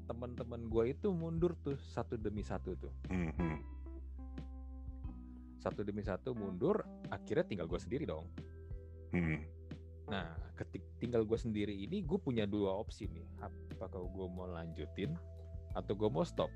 teman-teman 0.05 0.69
gua 0.69 0.85
itu 0.85 1.09
mundur 1.09 1.57
tuh 1.59 1.81
satu 1.89 2.21
demi 2.21 2.45
satu 2.45 2.77
tuh. 2.77 2.93
Hmm, 3.09 3.33
hmm. 3.33 3.57
Satu 5.63 5.87
demi 5.87 6.03
satu 6.03 6.35
mundur 6.35 6.83
akhirnya 7.15 7.47
tinggal 7.47 7.71
gua 7.71 7.79
sendiri 7.79 8.03
dong 8.03 8.27
Hmm. 9.13 9.45
Nah, 10.09 10.33
ketik 10.57 10.83
tinggal 10.99 11.23
gue 11.29 11.39
sendiri 11.39 11.73
ini, 11.73 12.03
gue 12.03 12.19
punya 12.19 12.49
dua 12.49 12.81
opsi 12.81 13.07
nih. 13.13 13.29
Apakah 13.45 14.09
gue 14.09 14.27
mau 14.33 14.49
lanjutin 14.49 15.15
atau 15.77 15.93
gue 15.93 16.09
mau 16.09 16.25
stop? 16.25 16.49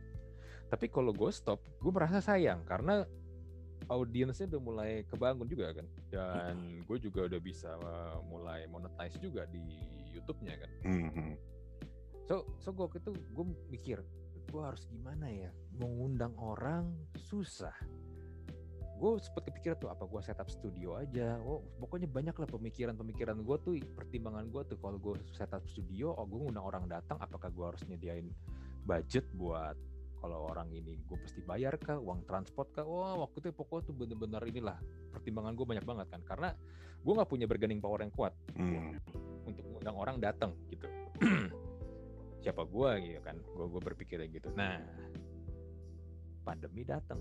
Tapi 0.73 0.91
kalau 0.91 1.15
gue 1.15 1.31
stop, 1.31 1.63
gue 1.79 1.93
merasa 1.93 2.19
sayang 2.19 2.65
karena 2.67 3.07
audiensnya 3.87 4.51
udah 4.51 4.63
mulai 4.65 4.93
kebangun 5.07 5.47
juga 5.47 5.71
kan, 5.71 5.87
dan 6.11 6.83
gue 6.83 6.99
juga 6.99 7.31
udah 7.31 7.39
bisa 7.39 7.71
uh, 7.87 8.19
mulai 8.27 8.67
monetize 8.67 9.15
juga 9.23 9.47
di 9.47 9.63
YouTube-nya 10.11 10.59
kan. 10.59 10.71
Hmm. 10.91 11.39
So, 12.27 12.43
so 12.59 12.75
gue 12.75 12.99
itu 12.99 13.15
gue 13.15 13.47
mikir, 13.71 14.03
gue 14.51 14.63
harus 14.65 14.83
gimana 14.91 15.31
ya? 15.31 15.55
Mau 15.79 15.87
ngundang 15.87 16.35
orang 16.35 16.91
susah. 17.15 17.77
Gue 18.97 19.21
sempet 19.21 19.53
kepikiran 19.53 19.77
tuh 19.77 19.93
apa 19.93 20.09
gue 20.09 20.21
setup 20.25 20.49
studio 20.49 20.97
aja. 20.97 21.37
Oh, 21.45 21.61
pokoknya 21.77 22.09
banyak 22.09 22.33
lah 22.33 22.49
pemikiran-pemikiran 22.49 23.45
gue 23.45 23.57
tuh, 23.61 23.75
pertimbangan 23.93 24.49
gue 24.49 24.63
tuh 24.73 24.79
kalau 24.81 24.97
gue 24.97 25.21
setup 25.37 25.61
studio, 25.69 26.17
oh 26.17 26.25
gue 26.25 26.41
ngundang 26.41 26.65
orang 26.65 26.85
datang, 26.89 27.21
apakah 27.21 27.53
gue 27.53 27.67
harus 27.77 27.83
nyediain 27.85 28.33
budget 28.89 29.29
buat 29.37 29.77
kalau 30.17 30.49
orang 30.49 30.73
ini 30.73 30.97
gue 31.05 31.19
pasti 31.21 31.45
bayar 31.45 31.77
kah, 31.77 32.01
uang 32.01 32.25
transport 32.25 32.73
kah? 32.73 32.89
Wah 32.89 33.21
waktu 33.21 33.45
itu 33.45 33.49
pokoknya 33.53 33.93
tuh 33.93 33.95
bener-bener 34.01 34.43
inilah 34.49 34.79
pertimbangan 35.13 35.53
gue 35.53 35.67
banyak 35.69 35.85
banget 35.85 36.07
kan, 36.09 36.21
karena 36.25 36.49
gue 37.05 37.13
nggak 37.13 37.31
punya 37.31 37.45
bargaining 37.45 37.85
power 37.85 38.01
yang 38.01 38.15
kuat 38.17 38.33
Hmm. 38.57 38.97
untuk 39.45 39.63
mengundang 39.69 39.97
orang 40.01 40.17
datang 40.25 40.57
gitu. 40.73 40.89
Siapa 42.47 42.63
gua 42.63 42.95
gitu 43.03 43.19
kan? 43.27 43.37
Gua 43.59 43.67
gua 43.67 43.83
berpikirnya 43.83 44.31
gitu. 44.31 44.55
Nah, 44.55 44.79
pandemi 46.47 46.87
datang 46.87 47.19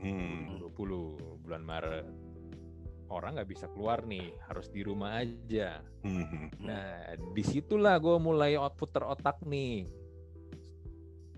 Hmm. 0.00 0.58
20 0.58 1.44
bulan 1.44 1.62
Maret. 1.64 2.06
Orang 3.10 3.36
nggak 3.36 3.50
bisa 3.50 3.66
keluar 3.74 4.06
nih, 4.06 4.30
harus 4.46 4.70
di 4.70 4.86
rumah 4.86 5.18
aja. 5.18 5.82
Hmm. 6.06 6.48
Nah, 6.62 7.18
di 7.34 7.42
situlah 7.42 7.98
gue 7.98 8.16
mulai 8.22 8.54
puter 8.78 9.02
otak 9.02 9.42
nih. 9.42 9.84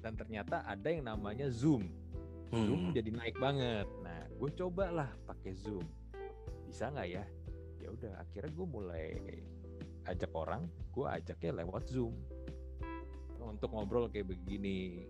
Dan 0.02 0.14
ternyata 0.19 0.66
ada 0.69 0.88
yang 0.92 1.09
namanya 1.09 1.49
Zoom. 1.49 1.88
Zoom 2.52 2.90
Hmm. 2.90 2.92
jadi 2.92 3.11
naik 3.16 3.40
banget. 3.40 3.88
Nah, 4.04 4.28
gue 4.37 4.50
cobalah 4.52 5.09
pakai 5.25 5.57
Zoom. 5.57 5.88
Bisa 6.69 6.92
nggak 6.92 7.09
ya? 7.09 7.25
Ya 7.81 7.88
udah, 7.88 8.21
akhirnya 8.21 8.52
gue 8.52 8.66
mulai 8.69 9.07
ajak 10.07 10.31
orang, 10.37 10.69
gue 10.92 11.07
ajaknya 11.09 11.64
lewat 11.64 11.88
Zoom 11.88 12.14
untuk 13.42 13.75
ngobrol 13.75 14.07
kayak 14.07 14.31
begini. 14.31 15.07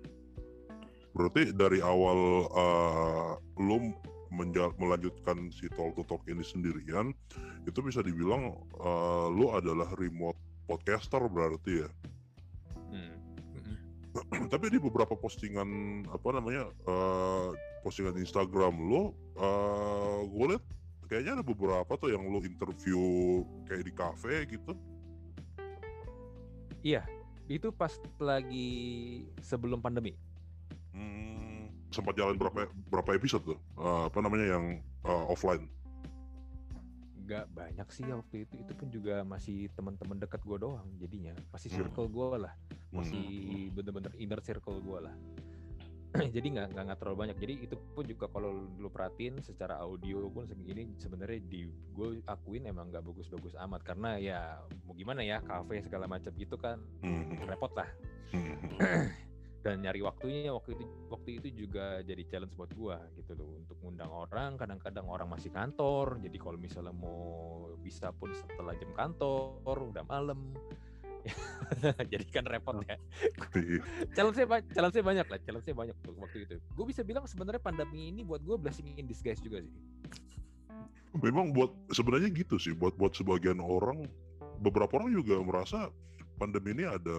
Berarti 1.13 1.53
dari 1.53 1.85
awal 1.85 2.49
uh, 2.49 3.37
lu 3.61 3.93
melanjutkan 4.81 5.53
si 5.53 5.69
Talk 5.77 5.93
to 6.01 6.03
Talk 6.09 6.25
ini 6.25 6.41
sendirian, 6.41 7.13
itu 7.69 7.79
bisa 7.85 8.01
dibilang 8.01 8.57
uh, 8.81 9.29
lu 9.29 9.53
adalah 9.53 9.93
remote 10.01 10.41
podcaster 10.65 11.21
berarti 11.29 11.85
ya. 11.85 11.91
Hmm. 12.89 13.15
Tapi 14.53 14.73
di 14.73 14.81
beberapa 14.81 15.13
postingan 15.13 15.69
apa 16.09 16.29
namanya 16.33 16.65
uh, 16.89 17.53
postingan 17.85 18.17
Instagram 18.17 18.73
lu, 18.81 19.13
uh, 19.37 20.25
gue 20.25 20.57
liat 20.57 20.65
kayaknya 21.13 21.37
ada 21.37 21.45
beberapa 21.45 21.93
tuh 22.01 22.09
yang 22.09 22.25
lu 22.25 22.41
interview 22.41 23.01
kayak 23.69 23.85
di 23.85 23.93
cafe 23.93 24.49
gitu. 24.49 24.73
Iya, 26.81 27.05
itu 27.53 27.69
pas 27.69 27.93
lagi 28.17 28.71
sebelum 29.45 29.79
pandemi. 29.79 30.17
Hmm, 30.93 31.73
sempat 31.89 32.15
jalan 32.15 32.37
berapa 32.37 32.69
berapa 32.89 33.11
episode 33.17 33.45
tuh? 33.45 33.59
Uh, 33.75 34.09
apa 34.09 34.19
namanya 34.21 34.57
yang 34.57 34.65
uh, 35.05 35.25
offline? 35.29 35.65
Gak 37.25 37.49
banyak 37.55 37.89
sih 37.89 38.05
ya 38.05 38.19
waktu 38.19 38.45
itu. 38.45 38.55
Itu 38.61 38.73
pun 38.77 38.89
juga 38.93 39.25
masih 39.25 39.73
teman-teman 39.73 40.21
dekat 40.21 40.45
gue 40.45 40.59
doang 40.59 40.85
jadinya. 41.01 41.33
Masih 41.49 41.73
Hmm. 41.73 41.79
circle 41.89 42.09
gue 42.11 42.45
lah. 42.45 42.55
Masih 42.93 43.25
Hmm. 43.25 43.73
bener-bener 43.73 44.13
inner 44.21 44.41
circle 44.45 44.85
gue 44.85 45.01
lah. 45.09 45.17
jadi 46.37 46.45
nggak 46.45 46.67
nggak 46.77 46.85
nggak 46.93 46.99
terlalu 47.01 47.19
banyak. 47.25 47.37
Jadi 47.41 47.55
itu 47.65 47.75
pun 47.97 48.05
juga 48.05 48.29
kalau 48.29 48.53
lu 48.77 48.93
perhatiin 48.93 49.41
secara 49.41 49.81
audio 49.81 50.29
pun 50.29 50.45
segini 50.45 50.93
sebenarnya 51.01 51.41
di 51.41 51.73
gue 51.97 52.21
akuin 52.29 52.69
emang 52.69 52.93
nggak 52.93 53.01
bagus-bagus 53.01 53.57
amat 53.65 53.81
karena 53.81 54.21
ya 54.21 54.61
mau 54.85 54.93
gimana 54.93 55.25
ya 55.25 55.41
kafe 55.41 55.81
segala 55.81 56.05
macam 56.05 56.29
gitu 56.37 56.61
kan 56.61 56.77
Hmm, 57.01 57.33
repot 57.49 57.73
lah. 57.73 57.89
dan 59.63 59.79
nyari 59.79 60.03
waktunya 60.03 60.51
waktu 60.51 60.75
itu 60.75 60.85
waktu 61.07 61.31
itu 61.39 61.49
juga 61.65 62.03
jadi 62.03 62.27
challenge 62.27 62.59
buat 62.59 62.75
gua 62.75 62.99
gitu 63.15 63.39
loh. 63.39 63.63
Untuk 63.63 63.79
ngundang 63.79 64.11
orang 64.11 64.59
kadang-kadang 64.59 65.07
orang 65.07 65.31
masih 65.31 65.55
kantor. 65.55 66.19
Jadi 66.19 66.37
kalau 66.37 66.59
misalnya 66.59 66.91
mau 66.91 67.71
bisa 67.79 68.11
pun 68.11 68.35
setelah 68.35 68.75
jam 68.75 68.91
kantor 68.91 69.77
udah 69.95 70.03
malam. 70.11 70.51
Jadi 72.13 72.27
kan 72.35 72.43
repot 72.43 72.83
ya. 72.83 72.99
Iya. 73.55 73.79
challenge-nya 74.11 74.47
ba- 74.51 74.67
challenge-nya 74.75 75.05
banyak 75.07 75.27
lah 75.31 75.39
challenge-nya 75.47 75.75
banyak 75.79 75.97
tuh 76.03 76.15
waktu 76.19 76.39
itu. 76.43 76.55
Gue 76.75 76.87
bisa 76.91 77.07
bilang 77.07 77.23
sebenarnya 77.31 77.63
pandemi 77.63 78.11
ini 78.11 78.27
buat 78.27 78.43
gue 78.43 78.59
blessing 78.59 78.99
in 78.99 79.07
disguise 79.07 79.39
juga 79.39 79.63
sih. 79.63 79.71
Memang 81.23 81.55
buat 81.55 81.71
sebenarnya 81.95 82.35
gitu 82.35 82.59
sih. 82.59 82.75
Buat 82.75 82.99
buat 82.99 83.15
sebagian 83.15 83.63
orang 83.63 84.11
beberapa 84.59 84.99
orang 84.99 85.15
juga 85.15 85.39
merasa 85.39 85.95
pandemi 86.43 86.75
ini 86.75 86.85
ada 86.91 87.19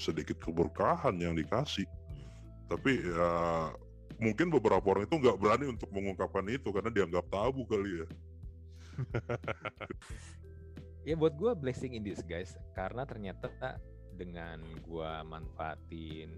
sedikit 0.00 0.40
keberkahan 0.40 1.20
yang 1.20 1.36
dikasih. 1.36 1.84
Tapi 2.72 3.04
ya 3.04 3.68
mungkin 4.16 4.48
beberapa 4.48 4.96
orang 4.96 5.04
itu 5.04 5.20
nggak 5.20 5.36
berani 5.36 5.68
untuk 5.68 5.92
mengungkapkan 5.92 6.48
itu 6.48 6.72
karena 6.72 6.88
dianggap 6.88 7.28
tabu 7.28 7.68
kali 7.68 8.00
ya. 8.00 8.08
ya 11.12 11.14
buat 11.14 11.36
gue 11.36 11.52
blessing 11.60 11.92
in 11.92 12.02
disguise 12.02 12.56
karena 12.72 13.04
ternyata 13.04 13.52
dengan 14.16 14.58
gua 14.82 15.22
manfaatin 15.22 16.32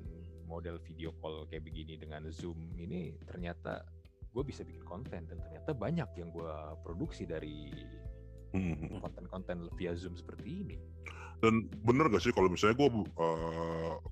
model 0.45 0.77
video 0.85 1.15
call 1.23 1.49
kayak 1.49 1.65
begini 1.65 1.97
dengan 1.97 2.29
zoom 2.29 2.59
ini 2.77 3.17
ternyata 3.25 3.81
gue 4.31 4.45
bisa 4.45 4.61
bikin 4.61 4.85
konten 4.85 5.25
dan 5.25 5.39
ternyata 5.41 5.73
banyak 5.73 6.11
yang 6.21 6.29
gua 6.35 6.77
produksi 6.85 7.25
dari 7.25 7.73
Hmm. 8.51 8.99
konten-konten 8.99 9.71
via 9.79 9.95
zoom 9.95 10.19
seperti 10.19 10.67
ini 10.67 10.77
Dan 11.41 11.67
bener 11.83 12.13
gak 12.13 12.21
sih 12.21 12.33
kalau 12.33 12.53
misalnya 12.53 12.77
gue 12.77 12.89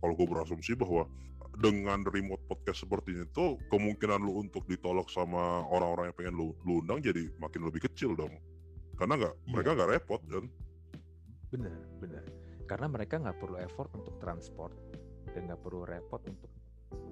kalau 0.01 0.15
gue 0.17 0.27
berasumsi 0.27 0.73
bahwa 0.75 1.05
dengan 1.59 2.01
remote 2.07 2.41
podcast 2.47 2.87
seperti 2.87 3.19
itu 3.19 3.59
kemungkinan 3.69 4.23
lu 4.23 4.39
untuk 4.41 4.63
ditolak 4.65 5.11
sama 5.11 5.67
orang-orang 5.67 6.09
yang 6.09 6.17
pengen 6.17 6.35
lu, 6.39 6.47
lu 6.63 6.81
undang 6.81 7.03
jadi 7.03 7.29
makin 7.37 7.67
lebih 7.67 7.85
kecil 7.85 8.15
dong. 8.15 8.33
Karena 8.95 9.15
nggak 9.19 9.35
Iya. 9.35 9.51
mereka 9.53 9.71
nggak 9.77 9.91
repot 9.93 10.21
kan. 10.27 10.45
bener 11.49 11.81
bener 11.97 12.21
karena 12.69 12.87
mereka 12.93 13.17
nggak 13.17 13.41
perlu 13.41 13.57
effort 13.57 13.89
untuk 13.97 14.21
transport 14.21 14.77
dan 15.33 15.49
nggak 15.49 15.65
perlu 15.65 15.89
repot 15.89 16.21
untuk 16.29 16.53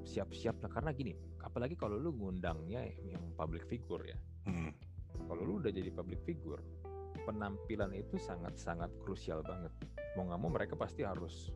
siap-siap 0.05 0.61
nah 0.61 0.69
karena 0.69 0.93
gini 0.93 1.17
apalagi 1.41 1.73
kalau 1.73 1.97
lu 1.97 2.13
ngundangnya 2.13 2.85
yang 3.01 3.33
public 3.33 3.65
figure 3.65 4.05
ya 4.05 4.19
Hmm. 4.45 4.77
kalau 5.25 5.41
lu 5.41 5.53
udah 5.65 5.73
jadi 5.73 5.89
public 5.89 6.21
figure 6.29 6.61
penampilan 7.25 7.97
itu 7.97 8.21
sangat-sangat 8.21 8.93
krusial 9.01 9.41
banget 9.41 9.73
mau 10.17 10.25
nggak 10.27 10.41
mau 10.41 10.51
mereka 10.51 10.75
pasti 10.75 11.05
harus 11.05 11.53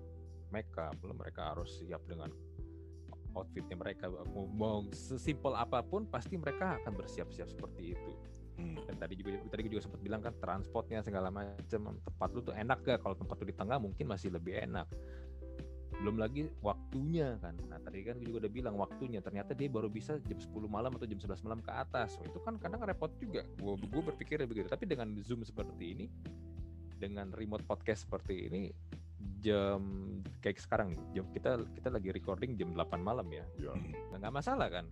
make 0.53 0.71
up 0.77 0.95
lalu 1.01 1.17
mereka 1.17 1.57
harus 1.57 1.81
siap 1.81 2.05
dengan 2.05 2.29
outfitnya 3.35 3.79
mereka. 3.79 4.11
Mau, 4.11 4.47
mau 4.51 4.79
sesimpel 4.91 5.55
apa 5.55 5.81
pun 5.87 6.07
pasti 6.07 6.35
mereka 6.35 6.79
akan 6.83 6.93
bersiap-siap 6.99 7.49
seperti 7.51 7.97
itu. 7.97 8.13
Hmm. 8.61 8.77
dan 8.85 9.01
tadi 9.01 9.17
juga 9.17 9.41
tadi 9.49 9.73
juga 9.73 9.81
sempat 9.89 10.05
bilang 10.05 10.21
kan 10.21 10.37
transportnya 10.37 11.01
segala 11.01 11.33
macam 11.33 11.97
tempat 11.97 12.29
lu 12.37 12.45
tuh 12.45 12.53
enak 12.53 12.85
gak 12.85 13.01
kalau 13.01 13.17
tempat 13.17 13.41
lu 13.41 13.49
di 13.49 13.57
tengah 13.57 13.81
mungkin 13.81 14.05
masih 14.05 14.29
lebih 14.37 14.53
enak. 14.61 14.85
Belum 15.97 16.21
lagi 16.21 16.45
waktunya 16.61 17.41
kan. 17.41 17.57
Nah 17.73 17.81
tadi 17.81 18.05
kan 18.05 18.21
juga 18.21 18.45
udah 18.45 18.53
bilang 18.53 18.77
waktunya. 18.77 19.25
Ternyata 19.25 19.57
dia 19.57 19.69
baru 19.73 19.89
bisa 19.89 20.21
jam 20.29 20.37
10 20.37 20.53
malam 20.69 20.93
atau 20.93 21.09
jam 21.09 21.17
11 21.17 21.41
malam 21.45 21.61
ke 21.65 21.73
atas. 21.73 22.21
Wah, 22.21 22.25
itu 22.29 22.39
kan 22.41 22.61
kadang 22.61 22.85
repot 22.85 23.13
juga. 23.17 23.45
Gue 23.57 23.81
gue 23.81 24.03
berpikirnya 24.13 24.45
begitu. 24.45 24.69
Tapi 24.69 24.85
dengan 24.85 25.09
zoom 25.25 25.41
seperti 25.41 25.85
ini 25.97 26.07
dengan 27.01 27.33
remote 27.33 27.65
podcast 27.65 28.05
seperti 28.05 28.53
ini 28.53 28.69
jam 29.41 29.81
kayak 30.39 30.61
sekarang 30.61 30.93
nih 30.93 31.01
jam 31.17 31.25
kita 31.33 31.51
kita 31.73 31.89
lagi 31.89 32.13
recording 32.13 32.61
jam 32.61 32.77
8 32.77 33.01
malam 33.01 33.25
ya 33.33 33.45
Ya. 33.57 33.73
nggak 34.13 34.33
masalah 34.33 34.69
kan 34.69 34.85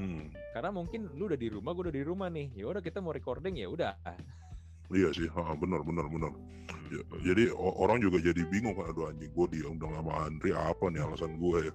Hmm. 0.00 0.32
Karena 0.56 0.72
mungkin 0.72 1.12
lu 1.12 1.28
udah 1.28 1.36
di 1.36 1.52
rumah, 1.52 1.76
gue 1.76 1.90
udah 1.90 1.96
di 2.00 2.04
rumah 2.06 2.32
nih. 2.32 2.48
Ya 2.56 2.64
udah 2.64 2.80
kita 2.80 3.04
mau 3.04 3.12
recording 3.12 3.60
ya 3.60 3.68
udah. 3.68 3.92
Iya 4.88 5.12
sih, 5.12 5.28
ha, 5.28 5.52
benar 5.54 5.84
benar 5.84 6.08
benar. 6.08 6.32
Ya, 6.88 7.02
jadi 7.22 7.52
orang 7.54 8.00
juga 8.00 8.18
jadi 8.18 8.42
bingung 8.48 8.74
kan, 8.74 8.90
aduh 8.90 9.06
anjing 9.12 9.28
gue 9.30 9.46
diundang 9.54 9.92
sama 9.94 10.24
Andri 10.26 10.50
apa 10.50 10.88
nih 10.88 11.04
alasan 11.04 11.36
gue 11.36 11.58
ya? 11.68 11.72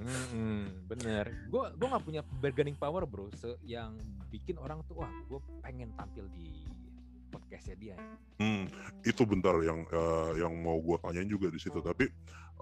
Mm-mm, 0.00 0.90
bener. 0.90 1.32
Gue 1.48 1.70
gue 1.72 1.86
nggak 1.88 2.04
punya 2.04 2.22
bargaining 2.42 2.76
power 2.76 3.06
bro, 3.08 3.30
se 3.38 3.56
yang 3.62 3.96
bikin 4.28 4.58
orang 4.58 4.82
tuh 4.84 5.00
wah 5.00 5.12
gue 5.30 5.38
pengen 5.62 5.94
tampil 5.96 6.26
di 6.34 6.66
podcastnya 7.34 7.76
dia. 7.76 7.96
Hmm, 8.38 8.70
itu 9.02 9.26
bentar 9.26 9.58
yang 9.66 9.82
eh, 9.90 10.30
yang 10.38 10.54
mau 10.62 10.78
gue 10.78 10.94
tanyain 11.02 11.26
juga 11.26 11.50
di 11.50 11.58
situ. 11.58 11.82
Tapi 11.82 12.06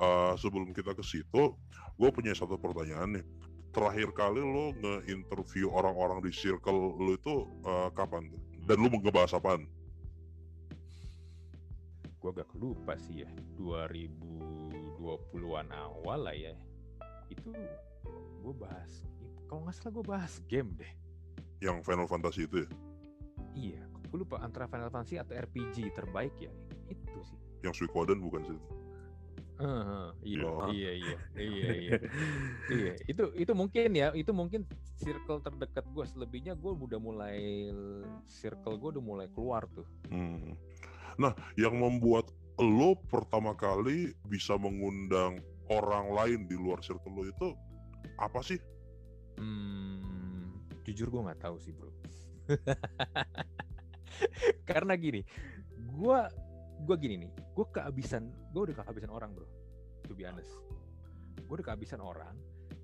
eh, 0.00 0.32
sebelum 0.40 0.72
kita 0.72 0.96
ke 0.96 1.04
situ, 1.04 1.52
gue 2.00 2.08
punya 2.08 2.32
satu 2.32 2.56
pertanyaan 2.56 3.20
nih. 3.20 3.24
Terakhir 3.72 4.12
kali 4.12 4.40
lo 4.40 4.76
nge-interview 4.76 5.72
orang-orang 5.72 6.20
di 6.24 6.32
circle 6.32 6.96
lo 6.96 7.12
itu 7.12 7.44
eh, 7.68 7.92
kapan? 7.92 8.32
Dan 8.64 8.80
lo 8.80 8.88
mau 8.88 9.00
ngebahas 9.00 9.37
apaan? 9.37 9.68
Gue 12.22 12.30
agak 12.30 12.54
lupa 12.54 12.94
sih 12.96 13.26
ya, 13.26 13.30
2020-an 13.58 15.68
awal 15.74 16.30
lah 16.30 16.37
ya. 16.37 16.54
Itu 17.28 17.52
gue 18.42 18.54
bahas, 18.58 19.02
kalau 19.50 19.62
nggak 19.66 19.74
salah 19.74 19.92
gue 19.94 20.04
bahas 20.06 20.40
game 20.46 20.70
deh. 20.78 20.92
Yang 21.62 21.87
Final 21.87 22.11
Fantasy 22.11 22.42
itu 22.46 22.56
ya? 22.62 22.68
Iya, 23.52 23.82
gue 24.12 24.29
lupa 24.29 24.44
antara 24.44 24.68
Final 24.68 24.92
Fantasy 24.92 25.16
atau 25.16 25.33
RPG 25.33 25.96
terbaik 25.96 26.37
ya. 26.37 26.53
Itu 26.92 27.20
sih. 27.25 27.38
Yang 27.64 27.81
Suikoden 27.81 28.20
bukan 28.20 28.44
sih? 28.44 28.61
Heeh, 29.57 30.07
iya, 30.27 30.44
Oh. 30.44 30.68
iya, 30.68 30.90
iya, 30.92 31.16
iya, 31.38 31.68
iya, 31.72 31.96
iya. 32.68 32.92
Itu 33.09 33.33
itu 33.33 33.53
mungkin 33.57 33.94
ya, 33.96 34.12
itu 34.12 34.37
mungkin 34.37 34.68
circle 35.01 35.40
terdekat 35.40 35.88
gue. 35.88 36.05
Selebihnya 36.05 36.53
gue 36.61 36.72
udah 36.77 37.01
mulai 37.01 37.70
circle 38.29 38.77
gue 38.77 39.01
udah 39.01 39.05
mulai 39.05 39.27
keluar 39.33 39.64
tuh. 39.72 39.88
Hmm. 40.12 40.53
Nah, 41.16 41.33
yang 41.57 41.81
membuat 41.81 42.29
lo 42.61 43.01
pertama 43.09 43.57
kali 43.57 44.12
bisa 44.29 44.61
mengundang 44.61 45.40
orang 45.72 46.12
lain 46.12 46.40
di 46.44 46.57
luar 46.59 46.85
circle 46.85 47.16
lo 47.16 47.25
itu 47.25 47.48
apa 48.20 48.44
sih? 48.44 48.61
Hmm, 49.40 50.53
jujur 50.85 51.09
gue 51.09 51.22
nggak 51.33 51.40
tahu 51.40 51.57
sih 51.57 51.72
bro. 51.72 51.88
Karena 54.70 54.94
gini, 54.98 55.20
gue 55.77 56.18
gue 56.83 56.96
gini 56.98 57.14
nih, 57.27 57.31
gue 57.31 57.66
kehabisan, 57.70 58.33
gue 58.51 58.62
udah 58.70 58.77
kehabisan 58.83 59.11
orang 59.11 59.31
bro. 59.35 59.46
To 60.11 60.12
be 60.18 60.27
honest, 60.27 60.51
gue 61.38 61.55
udah 61.55 61.66
kehabisan 61.72 62.03
orang 62.03 62.35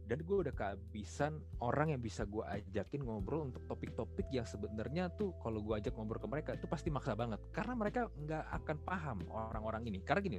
dan 0.08 0.24
gue 0.24 0.36
udah 0.40 0.54
kehabisan 0.56 1.36
orang 1.60 1.92
yang 1.92 2.00
bisa 2.00 2.24
gue 2.24 2.40
ajakin 2.40 3.04
ngobrol 3.04 3.52
untuk 3.52 3.60
topik-topik 3.68 4.24
yang 4.32 4.48
sebenarnya 4.48 5.12
tuh 5.20 5.36
kalau 5.44 5.60
gue 5.60 5.76
ajak 5.76 5.92
ngobrol 5.92 6.16
ke 6.16 6.28
mereka 6.30 6.50
itu 6.56 6.64
pasti 6.64 6.88
maksa 6.88 7.12
banget. 7.12 7.42
Karena 7.52 7.76
mereka 7.76 8.08
nggak 8.16 8.44
akan 8.64 8.76
paham 8.88 9.18
orang-orang 9.28 9.84
ini. 9.84 10.00
Karena 10.00 10.24
gini 10.24 10.38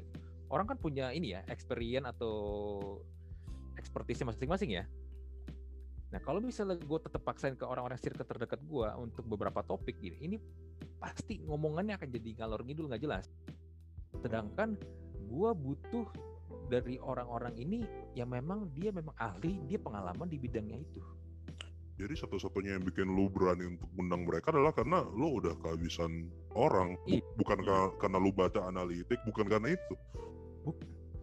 orang 0.49 0.65
kan 0.65 0.77
punya 0.81 1.13
ini 1.13 1.37
ya 1.37 1.45
experience 1.47 2.09
atau 2.09 2.35
expertise 3.77 4.25
masing-masing 4.25 4.81
ya 4.81 4.83
Nah 6.09 6.19
kalau 6.25 6.41
misalnya 6.41 6.77
gue 6.77 6.99
tetap 7.05 7.21
paksain 7.21 7.53
ke 7.53 7.65
orang-orang 7.65 8.01
circle 8.01 8.25
terdekat 8.25 8.57
gue 8.65 8.87
untuk 8.97 9.25
beberapa 9.29 9.61
topik 9.61 10.01
gini, 10.01 10.17
ini 10.25 10.37
pasti 10.97 11.37
ngomongannya 11.45 11.95
akan 11.95 12.09
jadi 12.09 12.29
ngalor 12.41 12.65
ngidul 12.65 12.89
nggak 12.89 13.03
jelas. 13.05 13.29
Sedangkan 14.17 14.73
gue 15.29 15.49
butuh 15.53 16.09
dari 16.65 16.97
orang-orang 16.97 17.53
ini 17.61 17.85
yang 18.17 18.33
memang 18.33 18.73
dia 18.73 18.89
memang 18.89 19.13
ahli, 19.21 19.61
dia 19.69 19.77
pengalaman 19.77 20.25
di 20.25 20.41
bidangnya 20.41 20.81
itu. 20.81 21.01
Jadi 21.99 22.15
satu-satunya 22.15 22.79
yang 22.79 22.83
bikin 22.87 23.11
lu 23.11 23.27
berani 23.27 23.75
untuk 23.75 23.91
menang 23.91 24.23
mereka 24.23 24.55
adalah 24.55 24.71
karena 24.71 25.03
lu 25.03 25.43
udah 25.43 25.51
kehabisan 25.59 26.31
orang, 26.55 26.95
Iya. 27.05 27.19
bukan 27.35 27.59
ka- 27.59 27.93
karena 27.99 28.17
lu 28.23 28.31
baca 28.31 28.65
analitik, 28.65 29.19
bukan 29.27 29.45
karena 29.51 29.75
itu. 29.75 29.93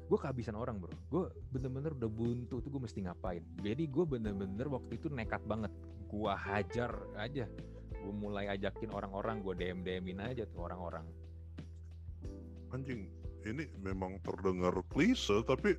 Gue 0.07 0.19
kehabisan 0.23 0.55
orang 0.55 0.79
bro, 0.79 0.95
gue 1.11 1.25
bener-bener 1.51 1.91
udah 1.99 2.11
buntu 2.11 2.63
tuh 2.63 2.71
gue 2.71 2.83
mesti 2.87 3.03
ngapain. 3.03 3.43
Jadi 3.59 3.91
gue 3.91 4.05
bener-bener 4.07 4.67
waktu 4.71 5.03
itu 5.03 5.11
nekat 5.11 5.43
banget, 5.51 5.75
gue 6.07 6.33
hajar 6.33 6.95
aja. 7.19 7.51
Gue 7.91 8.15
mulai 8.15 8.47
ajakin 8.55 8.95
orang-orang, 8.95 9.43
gue 9.43 9.55
DM 9.59 9.83
DMin 9.83 10.23
aja 10.23 10.47
tuh 10.47 10.63
orang-orang. 10.71 11.03
Anjing, 12.71 13.11
ini 13.43 13.67
memang 13.83 14.23
terdengar 14.23 14.79
klise 14.95 15.43
tapi 15.43 15.75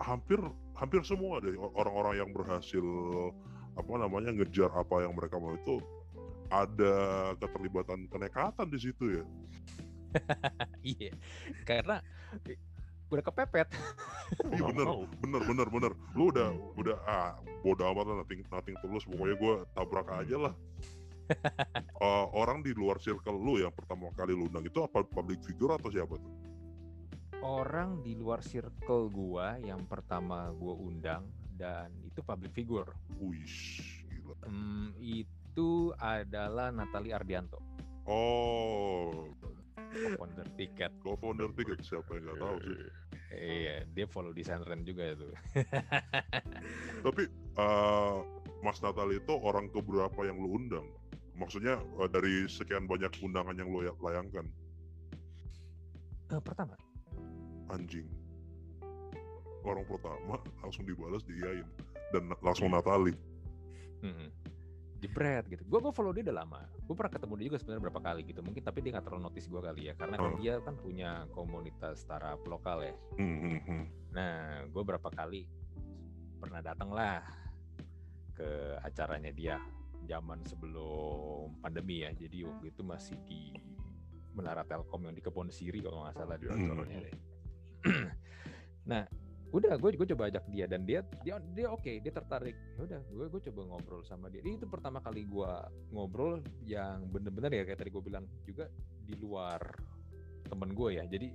hampir 0.00 0.40
hampir 0.72 1.04
semua 1.04 1.44
deh 1.44 1.52
orang-orang 1.60 2.24
yang 2.24 2.30
berhasil 2.32 2.84
apa 3.76 3.92
namanya 4.00 4.32
ngejar 4.32 4.72
apa 4.72 5.04
yang 5.04 5.12
mereka 5.12 5.36
mau 5.36 5.52
itu 5.52 5.76
ada 6.50 6.94
keterlibatan 7.38 8.08
kenekatan 8.10 8.66
di 8.72 8.78
situ 8.80 9.20
ya. 9.20 9.24
Iya, 10.82 11.14
karena 11.68 12.02
udah 13.10 13.24
kepepet. 13.26 13.68
Iya 14.54 14.62
bener, 14.70 14.86
bener, 15.18 15.42
bener, 15.42 15.66
bener. 15.66 15.92
Lu 16.14 16.30
udah, 16.30 16.54
udah 16.78 16.96
ah 17.02 17.34
bodo 17.66 17.82
amat 17.90 18.04
lah, 18.06 18.16
nothing, 18.22 18.40
nothing 18.46 18.76
tulus. 18.78 19.02
Pokoknya 19.02 19.36
gue 19.36 19.54
tabrak 19.74 20.08
aja 20.14 20.36
lah. 20.38 20.54
Eh, 22.00 22.26
orang 22.34 22.58
di 22.64 22.74
luar 22.74 22.98
circle 22.98 23.38
lu 23.38 23.62
yang 23.62 23.70
pertama 23.70 24.10
kali 24.18 24.34
lu 24.34 24.50
undang 24.50 24.66
itu 24.66 24.82
apa 24.82 25.04
public 25.06 25.38
figure 25.46 25.76
atau 25.78 25.92
siapa 25.92 26.18
tuh? 26.18 26.32
Orang 27.44 28.02
di 28.02 28.18
luar 28.18 28.42
circle 28.42 29.12
gua 29.12 29.60
yang 29.62 29.84
pertama 29.86 30.50
gua 30.56 30.74
undang 30.74 31.28
dan 31.54 31.92
itu 32.02 32.24
public 32.24 32.50
figure. 32.56 32.88
Wih, 33.20 33.46
gila. 34.10 34.34
Hmm, 34.48 34.90
itu 34.96 35.92
adalah 36.00 36.72
Natali 36.72 37.12
Ardianto, 37.12 37.60
Oh, 38.08 39.28
founder 40.16 40.46
tiket. 40.54 40.90
co-founder 41.00 41.50
tiket 41.52 41.78
siapa 41.82 42.14
yang 42.14 42.24
nggak 42.26 42.38
tahu 42.38 42.56
sih. 42.62 42.76
Iya, 43.30 43.86
dia 43.86 44.06
follow 44.06 44.30
di 44.30 44.42
Sunrun 44.42 44.82
juga 44.82 45.14
itu. 45.14 45.28
Tapi 47.06 47.22
eh, 47.56 48.16
Mas 48.60 48.78
Natal 48.80 49.08
itu 49.10 49.32
orang 49.38 49.70
keberapa 49.70 50.20
yang 50.22 50.36
lu 50.36 50.58
undang? 50.58 50.86
Maksudnya 51.34 51.78
eh, 51.78 52.08
dari 52.10 52.44
sekian 52.46 52.84
banyak 52.84 53.10
undangan 53.18 53.54
yang 53.54 53.70
lu 53.70 53.82
ya- 53.82 53.98
layangkan, 53.98 54.46
Eh, 56.30 56.38
pertama, 56.38 56.78
anjing. 57.68 58.06
Orang 59.60 59.82
pertama 59.84 60.38
langsung 60.62 60.86
dibalas 60.86 61.22
diiyain 61.22 61.66
dan 62.10 62.30
langsung 62.40 62.70
Natali. 62.70 63.14
mm-mm. 64.00 64.30
Jebret 65.00 65.44
gitu. 65.48 65.64
Gua 65.64 65.80
gua 65.80 65.92
follow 65.92 66.12
dia 66.12 66.22
udah 66.28 66.44
lama. 66.44 66.60
Gue 66.84 66.92
pernah 66.92 67.12
ketemu 67.16 67.34
dia 67.40 67.46
juga 67.48 67.58
sebenarnya 67.58 67.82
berapa 67.88 68.00
kali 68.04 68.20
gitu. 68.28 68.40
Mungkin 68.44 68.62
tapi 68.62 68.78
dia 68.84 68.90
nggak 68.94 69.04
terlalu 69.08 69.22
notice 69.26 69.46
gua 69.48 69.62
kali 69.72 69.82
ya, 69.88 69.94
karena 69.96 70.16
kan 70.20 70.30
Oh. 70.30 70.38
dia 70.38 70.54
kan 70.60 70.74
punya 70.76 71.10
komunitas 71.32 72.04
startup 72.04 72.40
lokal 72.44 72.84
ya. 72.84 72.94
Hmm, 73.16 73.38
hmm, 73.40 73.60
hmm. 73.64 73.84
Nah, 74.12 74.66
gue 74.66 74.82
berapa 74.82 75.08
kali 75.08 75.46
pernah 76.36 76.60
datang 76.60 76.90
lah 76.90 77.22
ke 78.34 78.48
acaranya 78.82 79.30
dia 79.30 79.56
zaman 80.04 80.42
sebelum 80.44 81.60
pandemi 81.60 82.02
ya. 82.02 82.10
Jadi 82.12 82.42
waktu 82.42 82.74
itu 82.74 82.82
masih 82.82 83.16
di 83.24 83.54
Menara 84.34 84.62
Telkom 84.66 85.06
yang 85.06 85.14
di 85.14 85.22
Kebon 85.22 85.50
Siri 85.50 85.82
kalau 85.82 86.06
nggak 86.06 86.16
salah 86.16 86.36
di 86.38 86.46
Hmm. 86.50 86.82
deh. 86.86 87.14
nah, 88.90 89.04
udah 89.50 89.74
gue 89.82 89.90
gue 89.98 90.08
coba 90.14 90.30
ajak 90.30 90.46
dia 90.54 90.70
dan 90.70 90.86
dia 90.86 91.02
dia 91.26 91.42
dia 91.54 91.66
oke 91.70 91.90
dia 92.00 92.12
tertarik. 92.14 92.54
Ya 92.78 92.80
udah 92.86 93.00
gue 93.02 93.26
gue 93.30 93.42
coba 93.50 93.60
ngobrol 93.66 94.02
sama 94.06 94.30
dia. 94.30 94.42
Itu 94.46 94.70
pertama 94.70 95.02
kali 95.02 95.26
gue 95.26 95.52
ngobrol 95.90 96.38
yang 96.66 97.10
bener-bener 97.10 97.50
ya 97.50 97.62
kayak 97.66 97.82
tadi 97.82 97.90
gue 97.90 98.02
bilang 98.02 98.24
juga 98.46 98.70
di 99.02 99.18
luar 99.18 99.58
temen 100.46 100.70
gue 100.70 101.02
ya. 101.02 101.04
Jadi 101.10 101.34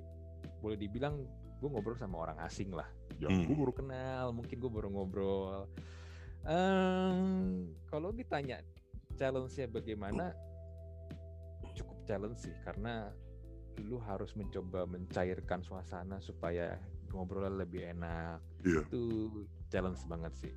boleh 0.64 0.78
dibilang 0.80 1.28
gue 1.60 1.70
ngobrol 1.72 1.96
sama 2.00 2.24
orang 2.30 2.38
asing 2.44 2.72
lah 2.72 2.88
yang 3.20 3.32
Hmm. 3.32 3.48
gue 3.48 3.56
baru 3.56 3.74
kenal 3.76 4.26
mungkin 4.36 4.60
gue 4.60 4.72
baru 4.72 4.90
ngobrol 4.92 5.72
Ehm, 6.46 7.74
kalau 7.90 8.14
ditanya 8.14 8.62
challenge-nya 9.18 9.66
bagaimana 9.66 10.30
cukup 11.74 11.98
challenge 12.06 12.46
sih 12.46 12.54
karena 12.62 13.10
lu 13.82 13.98
harus 13.98 14.30
mencoba 14.38 14.86
mencairkan 14.86 15.66
suasana 15.66 16.22
supaya 16.22 16.78
ngobrolnya 17.16 17.64
lebih 17.64 17.82
enak 17.96 18.44
Iya. 18.62 18.84
itu 18.86 19.04
challenge 19.72 20.04
banget 20.06 20.34
sih 20.36 20.54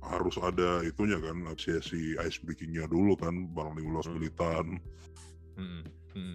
harus 0.00 0.40
ada 0.40 0.80
itunya 0.80 1.20
kan 1.20 1.44
sesi 1.60 2.16
ice 2.16 2.40
breakingnya 2.40 2.88
dulu 2.88 3.12
kan 3.18 3.52
barang 3.52 3.76
15 3.76 4.06
Hmm. 4.08 4.14
menitan 4.16 4.66
Hmm, 5.60 5.84
hmm, 6.16 6.34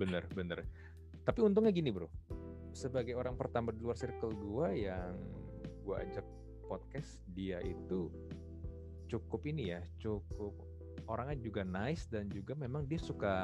bener 0.00 0.24
bener. 0.32 0.64
Tapi 1.28 1.44
untungnya 1.44 1.68
gini 1.76 1.92
bro, 1.92 2.08
sebagai 2.72 3.12
orang 3.12 3.36
pertama 3.36 3.68
di 3.68 3.84
luar 3.84 4.00
circle 4.00 4.32
gua 4.32 4.72
yang 4.72 5.12
gua 5.84 6.00
ajak 6.00 6.24
podcast, 6.64 7.20
dia 7.36 7.60
itu 7.60 8.08
cukup 9.12 9.44
ini 9.44 9.76
ya, 9.76 9.84
cukup 10.00 10.56
orangnya 11.04 11.36
juga 11.36 11.68
nice 11.68 12.08
dan 12.08 12.32
juga 12.32 12.56
memang 12.56 12.88
dia 12.88 12.96
suka 12.96 13.34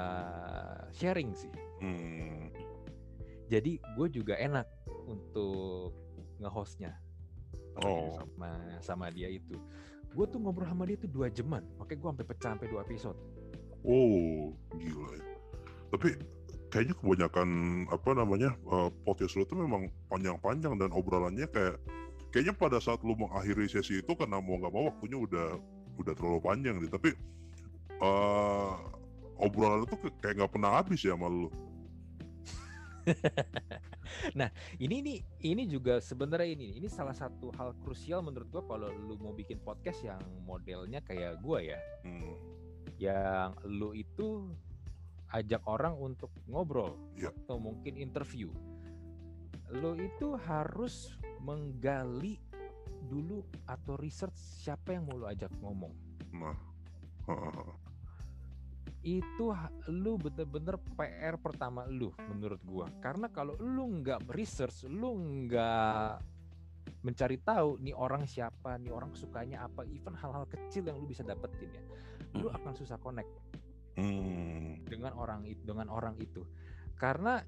sharing 0.96 1.36
sih. 1.36 1.52
hmm. 1.84 2.48
Jadi 3.48 3.80
gue 3.80 4.08
juga 4.12 4.36
enak 4.36 4.64
untuk 5.08 5.96
nge-hostnya. 6.38 6.92
Oh. 7.78 8.10
sama 8.18 8.50
sama 8.82 9.06
dia 9.14 9.30
itu. 9.30 9.54
gue 10.08 10.26
tuh 10.26 10.40
ngobrol 10.42 10.66
sama 10.66 10.82
dia 10.82 10.98
tuh 10.98 11.06
dua 11.06 11.30
jaman 11.30 11.62
makanya 11.78 11.98
gue 12.00 12.08
sampai 12.10 12.26
pecah 12.26 12.50
sampai 12.56 12.66
dua 12.66 12.80
episode 12.82 13.14
Oh, 13.86 14.50
gila 14.74 15.10
ya. 15.14 15.24
Tapi 15.94 16.08
kayaknya 16.68 16.94
kebanyakan 16.98 17.48
apa 17.88 18.10
namanya 18.12 18.50
uh, 18.68 18.90
podcast 19.06 19.38
lu 19.38 19.46
tuh 19.46 19.56
memang 19.56 19.88
panjang-panjang 20.10 20.76
dan 20.76 20.90
obrolannya 20.92 21.48
kayak 21.48 21.80
kayaknya 22.34 22.52
pada 22.52 22.76
saat 22.82 23.00
lu 23.06 23.16
mengakhiri 23.16 23.64
sesi 23.70 24.04
itu 24.04 24.12
karena 24.12 24.42
mau 24.42 24.60
nggak 24.60 24.74
mau 24.74 24.92
waktunya 24.92 25.16
udah 25.16 25.48
udah 25.96 26.12
terlalu 26.18 26.40
panjang 26.42 26.76
nih. 26.82 26.90
Tapi 26.90 27.10
uh, 28.02 28.74
obrolan 29.38 29.86
itu 29.86 29.96
kayak 30.20 30.34
nggak 30.42 30.52
pernah 30.52 30.70
habis 30.82 31.00
ya 31.00 31.14
sama 31.14 31.30
lu. 31.30 31.48
nah 34.32 34.48
ini 34.76 35.00
nih 35.00 35.18
ini 35.44 35.62
juga 35.64 35.98
sebenarnya 35.98 36.48
ini 36.54 36.68
ini 36.76 36.88
salah 36.88 37.12
satu 37.12 37.52
hal 37.54 37.76
krusial 37.80 38.20
menurut 38.20 38.48
gua 38.48 38.64
kalau 38.64 38.88
lu 38.90 39.16
mau 39.16 39.32
bikin 39.32 39.58
podcast 39.58 40.02
yang 40.02 40.18
modelnya 40.42 41.00
kayak 41.00 41.38
gua 41.40 41.60
ya 41.60 41.78
Hmm. 42.02 42.34
yang 42.98 43.52
lu 43.64 43.92
itu 43.92 44.50
ajak 45.30 45.60
orang 45.64 45.92
untuk 45.94 46.32
ngobrol 46.46 46.96
Iya. 47.14 47.30
atau 47.44 47.60
mungkin 47.60 47.94
interview 47.94 48.48
lu 49.68 49.92
itu 49.94 50.32
harus 50.48 51.12
menggali 51.38 52.40
dulu 53.04 53.44
atau 53.64 53.94
research 53.94 54.34
siapa 54.34 54.96
yang 54.96 55.04
mau 55.04 55.16
lu 55.16 55.26
ajak 55.28 55.52
ngomong 55.60 55.92
Nah. 56.32 56.56
Itu 59.02 59.54
lu 59.88 60.18
bener-bener 60.18 60.74
PR 60.98 61.38
pertama 61.38 61.86
lu 61.86 62.10
menurut 62.30 62.60
gua. 62.66 62.86
Karena 62.98 63.30
kalau 63.30 63.54
lu 63.58 64.02
nggak 64.02 64.26
research 64.34 64.86
lu 64.90 65.14
nggak 65.46 66.18
mencari 67.06 67.38
tahu 67.38 67.78
nih 67.78 67.94
orang 67.94 68.26
siapa 68.26 68.74
nih 68.74 68.90
orang 68.90 69.14
sukanya 69.14 69.70
apa 69.70 69.86
even 69.86 70.18
hal-hal 70.18 70.44
kecil 70.50 70.82
yang 70.82 70.98
lu 70.98 71.06
bisa 71.06 71.22
dapetin 71.22 71.70
ya 71.70 71.82
lu 72.34 72.50
akan 72.50 72.74
susah 72.74 72.98
connect 72.98 73.30
Hmm. 73.98 74.78
dengan 74.86 75.10
orang 75.18 75.42
itu 75.42 75.58
dengan 75.66 75.90
orang 75.90 76.14
itu. 76.22 76.46
Karena 76.94 77.42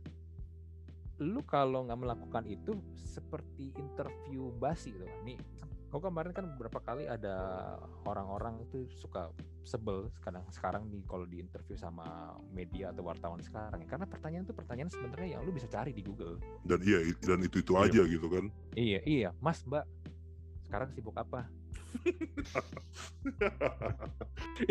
lu 1.22 1.46
kalau 1.46 1.86
nggak 1.86 2.00
melakukan 2.00 2.44
itu 2.50 2.74
seperti 2.98 3.70
interview 3.78 4.50
basi 4.58 4.90
kan 4.90 5.06
nih 5.22 5.38
kau 5.90 5.98
kemarin 5.98 6.31
kan 6.31 6.46
beberapa 6.46 6.79
kali 6.79 7.03
ada 7.05 7.35
orang-orang 8.07 8.62
itu 8.62 8.87
suka 8.94 9.35
sebel 9.66 10.07
sekarang 10.14 10.46
sekarang 10.48 10.83
nih 10.87 11.03
kalau 11.03 11.26
di 11.26 11.42
interview 11.42 11.74
sama 11.74 12.31
media 12.48 12.94
atau 12.94 13.03
wartawan 13.03 13.42
sekarang 13.42 13.83
ya. 13.83 13.88
karena 13.90 14.07
pertanyaan 14.07 14.46
itu 14.46 14.55
pertanyaan 14.55 14.87
sebenarnya 14.88 15.29
yang 15.35 15.42
lu 15.42 15.50
bisa 15.50 15.66
cari 15.66 15.90
di 15.90 16.00
Google 16.00 16.38
Dan 16.62 16.79
iya 16.87 17.03
dan 17.18 17.42
itu 17.42 17.59
itu 17.59 17.74
Iya. 17.74 17.83
aja 17.90 18.03
gitu 18.07 18.26
kan. 18.31 18.44
iya 18.79 19.00
iya 19.03 19.29
mas 19.42 19.66
mbak 19.66 19.83
sekarang 20.70 20.94
sibuk 20.94 21.18
apa 21.18 21.50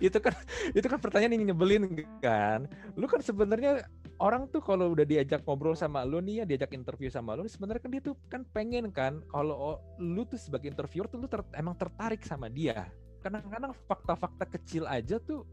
itu 0.00 0.18
kan 0.18 0.34
itu 0.72 0.86
kan 0.86 0.98
pertanyaan 0.98 1.36
yang 1.36 1.52
nyebelin 1.52 1.84
kan 2.18 2.64
lu 2.96 3.04
kan 3.04 3.20
sebenarnya 3.20 3.84
orang 4.16 4.48
tuh 4.48 4.64
kalau 4.64 4.96
udah 4.96 5.04
diajak 5.04 5.44
ngobrol 5.44 5.76
sama 5.76 6.04
lu 6.04 6.24
nih 6.24 6.42
ya 6.42 6.44
diajak 6.48 6.72
interview 6.72 7.12
sama 7.12 7.36
lu 7.36 7.44
sebenarnya 7.44 7.82
kan 7.84 7.90
dia 7.92 8.02
tuh 8.02 8.16
kan 8.32 8.42
pengen 8.52 8.88
kan 8.88 9.20
kalau 9.28 9.76
lu 10.00 10.24
tuh 10.24 10.40
sebagai 10.40 10.72
interviewer 10.72 11.08
tuh 11.08 11.20
lu 11.20 11.28
ter- 11.28 11.52
emang 11.56 11.76
tertarik 11.76 12.24
sama 12.24 12.48
dia 12.48 12.88
kadang-kadang 13.20 13.76
fakta-fakta 13.84 14.44
kecil 14.56 14.88
aja 14.88 15.20
tuh 15.20 15.44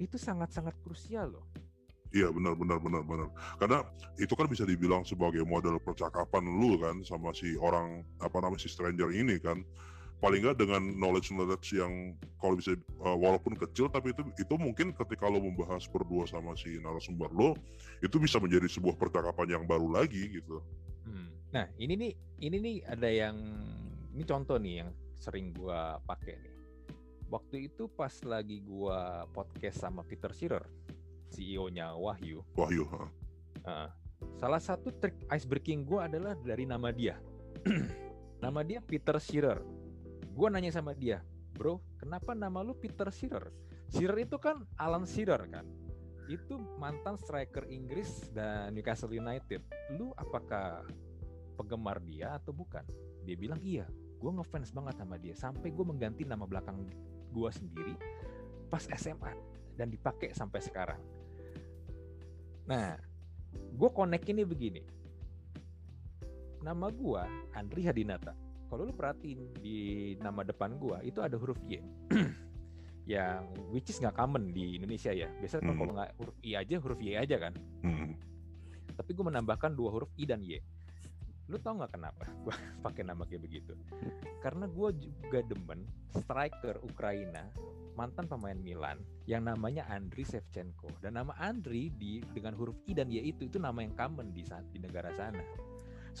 itu 0.00 0.16
sangat-sangat 0.16 0.76
krusial 0.84 1.40
loh 1.40 1.46
Iya 2.10 2.26
benar 2.34 2.58
benar 2.58 2.82
benar 2.82 3.06
benar. 3.06 3.28
Karena 3.54 3.86
itu 4.18 4.34
kan 4.34 4.50
bisa 4.50 4.66
dibilang 4.66 5.06
sebagai 5.06 5.46
model 5.46 5.78
percakapan 5.78 6.42
lu 6.42 6.74
kan 6.82 6.98
sama 7.06 7.30
si 7.30 7.54
orang 7.54 8.02
apa 8.18 8.42
namanya 8.42 8.66
si 8.66 8.66
stranger 8.66 9.14
ini 9.14 9.38
kan. 9.38 9.62
Paling 10.20 10.44
nggak 10.44 10.60
dengan 10.60 10.82
knowledge 11.00 11.32
knowledge 11.32 11.72
yang 11.72 12.12
kalau 12.36 12.52
bisa 12.52 12.76
uh, 13.00 13.16
walaupun 13.16 13.56
kecil 13.56 13.88
tapi 13.88 14.12
itu 14.12 14.20
itu 14.36 14.54
mungkin 14.60 14.92
ketika 14.92 15.24
lo 15.24 15.40
membahas 15.40 15.88
berdua 15.88 16.28
sama 16.28 16.52
si 16.60 16.76
narasumber 16.76 17.32
lo 17.32 17.56
itu 18.04 18.20
bisa 18.20 18.36
menjadi 18.36 18.68
sebuah 18.68 19.00
percakapan 19.00 19.56
yang 19.56 19.64
baru 19.64 19.88
lagi 19.88 20.28
gitu. 20.28 20.60
Hmm. 21.08 21.32
Nah, 21.50 21.66
ini 21.80 21.96
nih, 21.96 22.12
ini 22.44 22.56
nih 22.60 22.76
ada 22.84 23.08
yang 23.08 23.36
ini 24.12 24.22
contoh 24.28 24.60
nih 24.60 24.84
yang 24.84 24.90
sering 25.16 25.56
gua 25.56 25.98
pakai 26.04 26.36
nih. 26.36 26.54
Waktu 27.30 27.56
itu 27.72 27.88
pas 27.88 28.12
lagi 28.26 28.60
gua 28.60 29.24
podcast 29.32 29.80
sama 29.80 30.04
Peter 30.04 30.30
Shearer, 30.36 30.68
CEO-nya 31.32 31.96
Wahyu. 31.96 32.44
Wahyu. 32.58 32.84
ha. 32.92 33.08
uh, 33.64 33.88
salah 34.36 34.60
satu 34.60 34.92
trik 35.00 35.16
icebreaking 35.32 35.88
gua 35.88 36.12
adalah 36.12 36.36
dari 36.44 36.68
nama 36.68 36.92
dia. 36.92 37.16
nama 38.44 38.60
dia 38.60 38.84
Peter 38.84 39.16
Shearer. 39.16 39.79
Gua 40.30 40.48
nanya 40.48 40.70
sama 40.70 40.94
dia, 40.94 41.20
bro, 41.54 41.82
kenapa 41.98 42.32
nama 42.32 42.62
lu 42.62 42.72
Peter 42.78 43.10
Shearer? 43.10 43.50
Shearer 43.90 44.18
itu 44.22 44.38
kan 44.38 44.62
Alan 44.78 45.04
Shearer 45.04 45.42
kan? 45.50 45.66
Itu 46.30 46.62
mantan 46.78 47.18
striker 47.18 47.66
Inggris 47.66 48.30
dan 48.30 48.70
Newcastle 48.70 49.10
United. 49.10 49.66
Lu 49.98 50.14
apakah 50.14 50.86
penggemar 51.58 51.98
dia 52.06 52.38
atau 52.38 52.54
bukan? 52.54 52.86
Dia 53.26 53.34
bilang 53.34 53.58
iya. 53.60 53.90
Gue 54.22 54.30
ngefans 54.30 54.70
banget 54.70 54.94
sama 55.02 55.18
dia. 55.18 55.34
Sampai 55.34 55.74
gue 55.74 55.82
mengganti 55.82 56.22
nama 56.22 56.46
belakang 56.46 56.86
gue 57.30 57.50
sendiri 57.50 57.94
pas 58.70 58.86
SMA 58.94 59.34
dan 59.74 59.90
dipakai 59.90 60.30
sampai 60.30 60.62
sekarang. 60.62 61.02
Nah, 62.70 62.94
gue 63.50 63.90
connect 63.90 64.30
ini 64.30 64.46
begini. 64.46 64.82
Nama 66.62 66.86
gue 66.94 67.22
Andri 67.58 67.82
Hadinata. 67.82 68.36
Kalau 68.70 68.86
lu 68.86 68.94
perhatiin 68.94 69.40
di 69.58 69.78
nama 70.22 70.46
depan 70.46 70.78
gua 70.78 71.02
itu 71.02 71.18
ada 71.18 71.34
huruf 71.34 71.58
Y. 71.66 71.82
yang 73.10 73.42
which 73.74 73.90
is 73.90 73.98
nggak 73.98 74.14
common 74.14 74.54
di 74.54 74.78
Indonesia 74.78 75.10
ya. 75.10 75.26
Biasanya 75.42 75.74
Hmm. 75.74 75.78
kalau 75.82 75.92
nggak 75.98 76.10
huruf 76.22 76.36
I 76.46 76.50
aja, 76.54 76.74
huruf 76.78 77.00
Y 77.02 77.18
aja 77.18 77.36
kan. 77.42 77.54
Hmm. 77.82 78.14
Tapi 78.94 79.10
gue 79.16 79.24
menambahkan 79.26 79.74
dua 79.74 79.90
huruf 79.90 80.14
I 80.14 80.24
dan 80.30 80.46
Y. 80.46 80.62
Lu 81.50 81.58
tau 81.58 81.74
nggak 81.74 81.98
kenapa 81.98 82.30
gue 82.46 82.54
pakai 82.86 83.02
nama 83.02 83.26
kayak 83.26 83.42
begitu? 83.42 83.74
Karena 84.38 84.70
gue 84.70 84.88
juga 85.02 85.42
demen 85.42 85.82
striker 86.14 86.78
Ukraina 86.86 87.50
mantan 87.98 88.30
pemain 88.30 88.56
Milan 88.56 89.02
yang 89.26 89.42
namanya 89.42 89.84
Andriy 89.90 90.22
Shevchenko 90.22 90.88
dan 91.02 91.18
nama 91.18 91.34
Andriy 91.42 91.90
di 91.90 92.22
dengan 92.30 92.54
huruf 92.54 92.78
I 92.86 92.94
dan 92.94 93.10
Y 93.10 93.34
itu 93.34 93.50
itu 93.50 93.58
nama 93.58 93.82
yang 93.82 93.92
common 93.98 94.30
di 94.30 94.46
saat 94.46 94.62
di 94.70 94.78
negara 94.78 95.10
sana. 95.18 95.42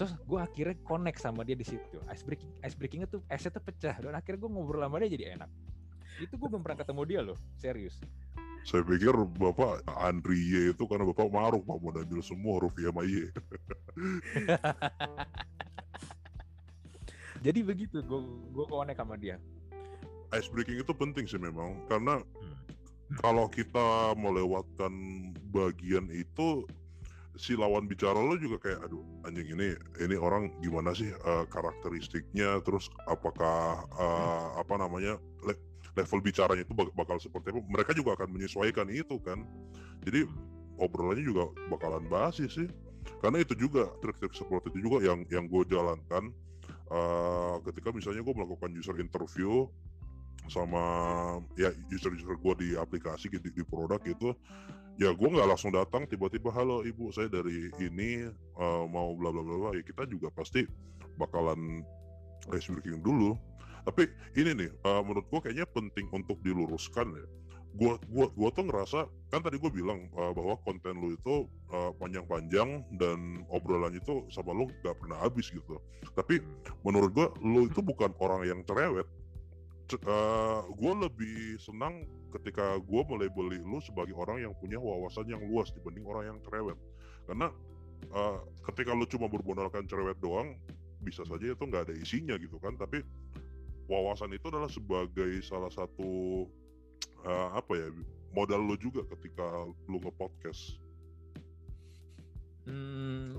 So 0.00 0.08
gue 0.08 0.40
akhirnya 0.40 0.80
connect 0.88 1.20
sama 1.20 1.44
dia 1.44 1.52
di 1.52 1.60
situ. 1.68 2.00
Ice 2.08 2.24
breaking, 2.24 2.48
ice 2.64 2.72
breakingnya 2.72 3.04
tuh 3.04 3.20
esnya 3.28 3.52
tuh 3.52 3.60
pecah 3.60 4.00
dan 4.00 4.16
akhirnya 4.16 4.40
gue 4.40 4.48
ngobrol 4.48 4.80
sama 4.80 4.96
dia 5.04 5.12
jadi 5.12 5.36
enak. 5.36 5.52
Itu 6.24 6.40
gue 6.40 6.48
belum 6.48 6.64
pernah 6.64 6.80
ketemu 6.80 7.02
dia 7.04 7.20
loh, 7.20 7.36
serius. 7.60 8.00
Saya 8.64 8.80
pikir 8.80 9.12
Bapak 9.36 9.84
Andri 10.00 10.40
Y 10.40 10.72
itu 10.72 10.88
karena 10.88 11.04
Bapak 11.04 11.28
maruk 11.28 11.68
Pak 11.68 11.76
mau 11.84 11.92
ambil 11.92 12.24
semua 12.24 12.56
huruf 12.56 12.72
Y 12.80 12.88
sama 12.88 13.04
Y. 13.04 13.28
Jadi 17.44 17.60
begitu 17.60 18.00
gue 18.00 18.20
gue 18.56 18.64
connect 18.72 19.04
sama 19.04 19.20
dia. 19.20 19.36
Ice 20.32 20.48
breaking 20.48 20.80
itu 20.80 20.96
penting 20.96 21.28
sih 21.28 21.36
memang 21.36 21.76
karena 21.92 22.24
Hmm. 23.10 23.18
kalau 23.26 23.50
kita 23.50 24.14
melewatkan 24.14 24.94
bagian 25.50 26.06
itu 26.14 26.62
si 27.38 27.54
lawan 27.54 27.86
bicara 27.86 28.18
lo 28.18 28.34
juga 28.34 28.58
kayak 28.58 28.90
aduh 28.90 29.02
anjing 29.22 29.54
ini 29.54 29.74
ini 30.02 30.16
orang 30.18 30.50
gimana 30.58 30.90
sih 30.94 31.10
eh, 31.10 31.44
karakteristiknya? 31.50 32.58
Terus 32.66 32.90
apakah 33.06 33.86
eh, 33.86 34.46
apa 34.58 34.74
namanya 34.78 35.18
le- 35.46 35.60
level 35.94 36.20
bicaranya 36.22 36.62
itu 36.62 36.74
bak- 36.74 36.94
bakal 36.94 37.18
seperti 37.22 37.54
apa? 37.54 37.60
Mereka 37.66 37.92
juga 37.94 38.18
akan 38.18 38.28
menyesuaikan 38.34 38.90
itu 38.90 39.18
kan. 39.22 39.42
Jadi 40.02 40.26
obrolannya 40.80 41.24
juga 41.24 41.50
bakalan 41.70 42.06
basi 42.10 42.48
sih. 42.50 42.66
Karena 43.20 43.40
itu 43.40 43.56
juga 43.56 43.88
trik-trik 44.04 44.32
seperti 44.36 44.72
itu 44.76 44.90
juga 44.90 45.04
yang 45.04 45.24
yang 45.32 45.44
gue 45.46 45.62
jalankan. 45.70 46.32
Eh, 46.90 47.56
ketika 47.70 47.94
misalnya 47.94 48.26
gue 48.26 48.34
melakukan 48.34 48.74
user 48.74 48.98
interview 48.98 49.70
sama 50.48 50.82
ya 51.58 51.74
user-user 51.92 52.38
gue 52.38 52.54
di 52.62 52.68
aplikasi 52.78 53.28
gitu 53.28 53.50
di 53.50 53.62
produk 53.66 54.00
gitu. 54.02 54.32
Ya 55.00 55.12
gue 55.12 55.28
nggak 55.28 55.48
langsung 55.48 55.72
datang 55.72 56.04
tiba-tiba 56.04 56.52
halo 56.52 56.84
ibu 56.84 57.08
saya 57.12 57.28
dari 57.28 57.72
ini 57.80 58.28
eh, 58.32 58.84
mau 58.88 59.12
bla 59.16 59.32
bla 59.32 59.42
bla 59.42 59.56
bla." 59.56 59.70
ya 59.76 59.82
kita 59.84 60.08
juga 60.08 60.32
pasti 60.32 60.64
bakalan 61.16 61.84
breaking 62.48 63.04
dulu. 63.04 63.36
Tapi 63.84 64.08
ini 64.36 64.56
nih 64.56 64.70
eh, 64.70 65.02
menurut 65.04 65.26
gue 65.28 65.40
kayaknya 65.40 65.66
penting 65.68 66.08
untuk 66.12 66.40
diluruskan 66.44 67.12
ya. 67.16 67.26
Gua 67.70 67.94
gua 68.10 68.26
gua 68.34 68.50
tuh 68.50 68.66
ngerasa 68.66 69.06
kan 69.30 69.46
tadi 69.46 69.54
gue 69.62 69.70
bilang 69.70 70.10
eh, 70.10 70.32
bahwa 70.34 70.58
konten 70.66 70.98
lu 70.98 71.14
itu 71.14 71.46
eh, 71.70 71.92
panjang-panjang 72.02 72.82
dan 72.98 73.46
obrolan 73.46 73.94
itu 73.94 74.26
sama 74.34 74.50
lu 74.50 74.66
nggak 74.82 74.96
pernah 74.98 75.22
habis 75.22 75.48
gitu. 75.54 75.78
Tapi 76.12 76.42
menurut 76.82 77.10
gue 77.14 77.26
lu 77.46 77.70
itu 77.70 77.78
bukan 77.78 78.10
orang 78.18 78.42
yang 78.42 78.60
cerewet 78.66 79.06
gue 80.70 80.92
lebih 81.02 81.58
senang 81.58 82.06
ketika 82.30 82.78
gue 82.78 83.02
melabeli 83.10 83.58
lu 83.58 83.82
sebagai 83.82 84.14
orang 84.14 84.44
yang 84.46 84.54
punya 84.54 84.78
wawasan 84.78 85.26
yang 85.26 85.42
luas 85.50 85.74
dibanding 85.74 86.06
orang 86.06 86.34
yang 86.34 86.38
cerewet 86.46 86.78
karena 87.26 87.50
eh, 88.06 88.38
ketika 88.70 88.94
lu 88.94 89.06
cuma 89.10 89.26
bermodalkan 89.26 89.88
cerewet 89.90 90.18
doang 90.22 90.54
bisa 91.02 91.26
saja 91.26 91.50
itu 91.50 91.64
nggak 91.64 91.90
ada 91.90 91.94
isinya 91.96 92.38
gitu 92.38 92.60
kan 92.62 92.76
tapi 92.78 93.02
wawasan 93.90 94.30
itu 94.30 94.46
adalah 94.46 94.70
sebagai 94.70 95.42
salah 95.42 95.72
satu 95.74 96.46
uh, 97.26 97.48
apa 97.58 97.72
ya 97.74 97.88
modal 98.30 98.62
lo 98.62 98.78
juga 98.78 99.02
ketika 99.16 99.66
lo 99.66 99.98
nge-podcast. 99.98 100.78
Hmm, 102.70 103.34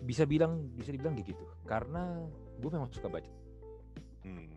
bisa 0.00 0.24
bilang 0.24 0.72
bisa 0.72 0.88
dibilang 0.88 1.12
kayak 1.20 1.36
gitu 1.36 1.44
karena 1.68 2.24
gue 2.56 2.70
memang 2.72 2.88
suka 2.88 3.12
baca. 3.12 3.28
Hmm. 4.24 4.53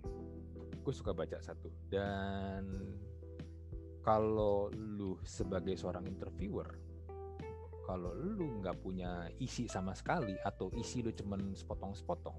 Gue 0.87 0.95
suka 0.95 1.11
baca 1.11 1.35
satu. 1.43 1.67
Dan 1.91 2.63
kalau 4.07 4.71
lu 4.71 5.19
sebagai 5.27 5.75
seorang 5.75 6.07
interviewer 6.07 6.79
kalau 7.83 8.11
lu 8.15 8.63
nggak 8.63 8.79
punya 8.83 9.27
isi 9.39 9.67
sama 9.71 9.91
sekali 9.95 10.35
atau 10.43 10.71
isi 10.75 10.99
lu 10.99 11.11
cuman 11.15 11.55
sepotong-sepotong 11.55 12.35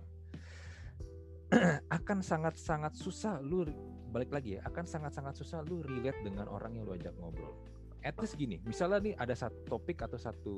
akan 1.96 2.18
sangat-sangat 2.20 2.92
susah 2.96 3.40
lu 3.40 3.68
balik 4.12 4.32
lagi 4.32 4.56
ya 4.56 4.64
akan 4.68 4.84
sangat-sangat 4.84 5.36
susah 5.36 5.60
lu 5.64 5.80
relate 5.84 6.20
dengan 6.20 6.48
orang 6.48 6.76
yang 6.76 6.84
lu 6.88 6.92
ajak 6.96 7.12
ngobrol. 7.20 7.52
At 8.00 8.16
least 8.20 8.36
gini 8.36 8.60
misalnya 8.64 9.00
nih 9.00 9.14
ada 9.16 9.32
satu 9.36 9.56
topik 9.68 10.04
atau 10.04 10.16
satu 10.16 10.56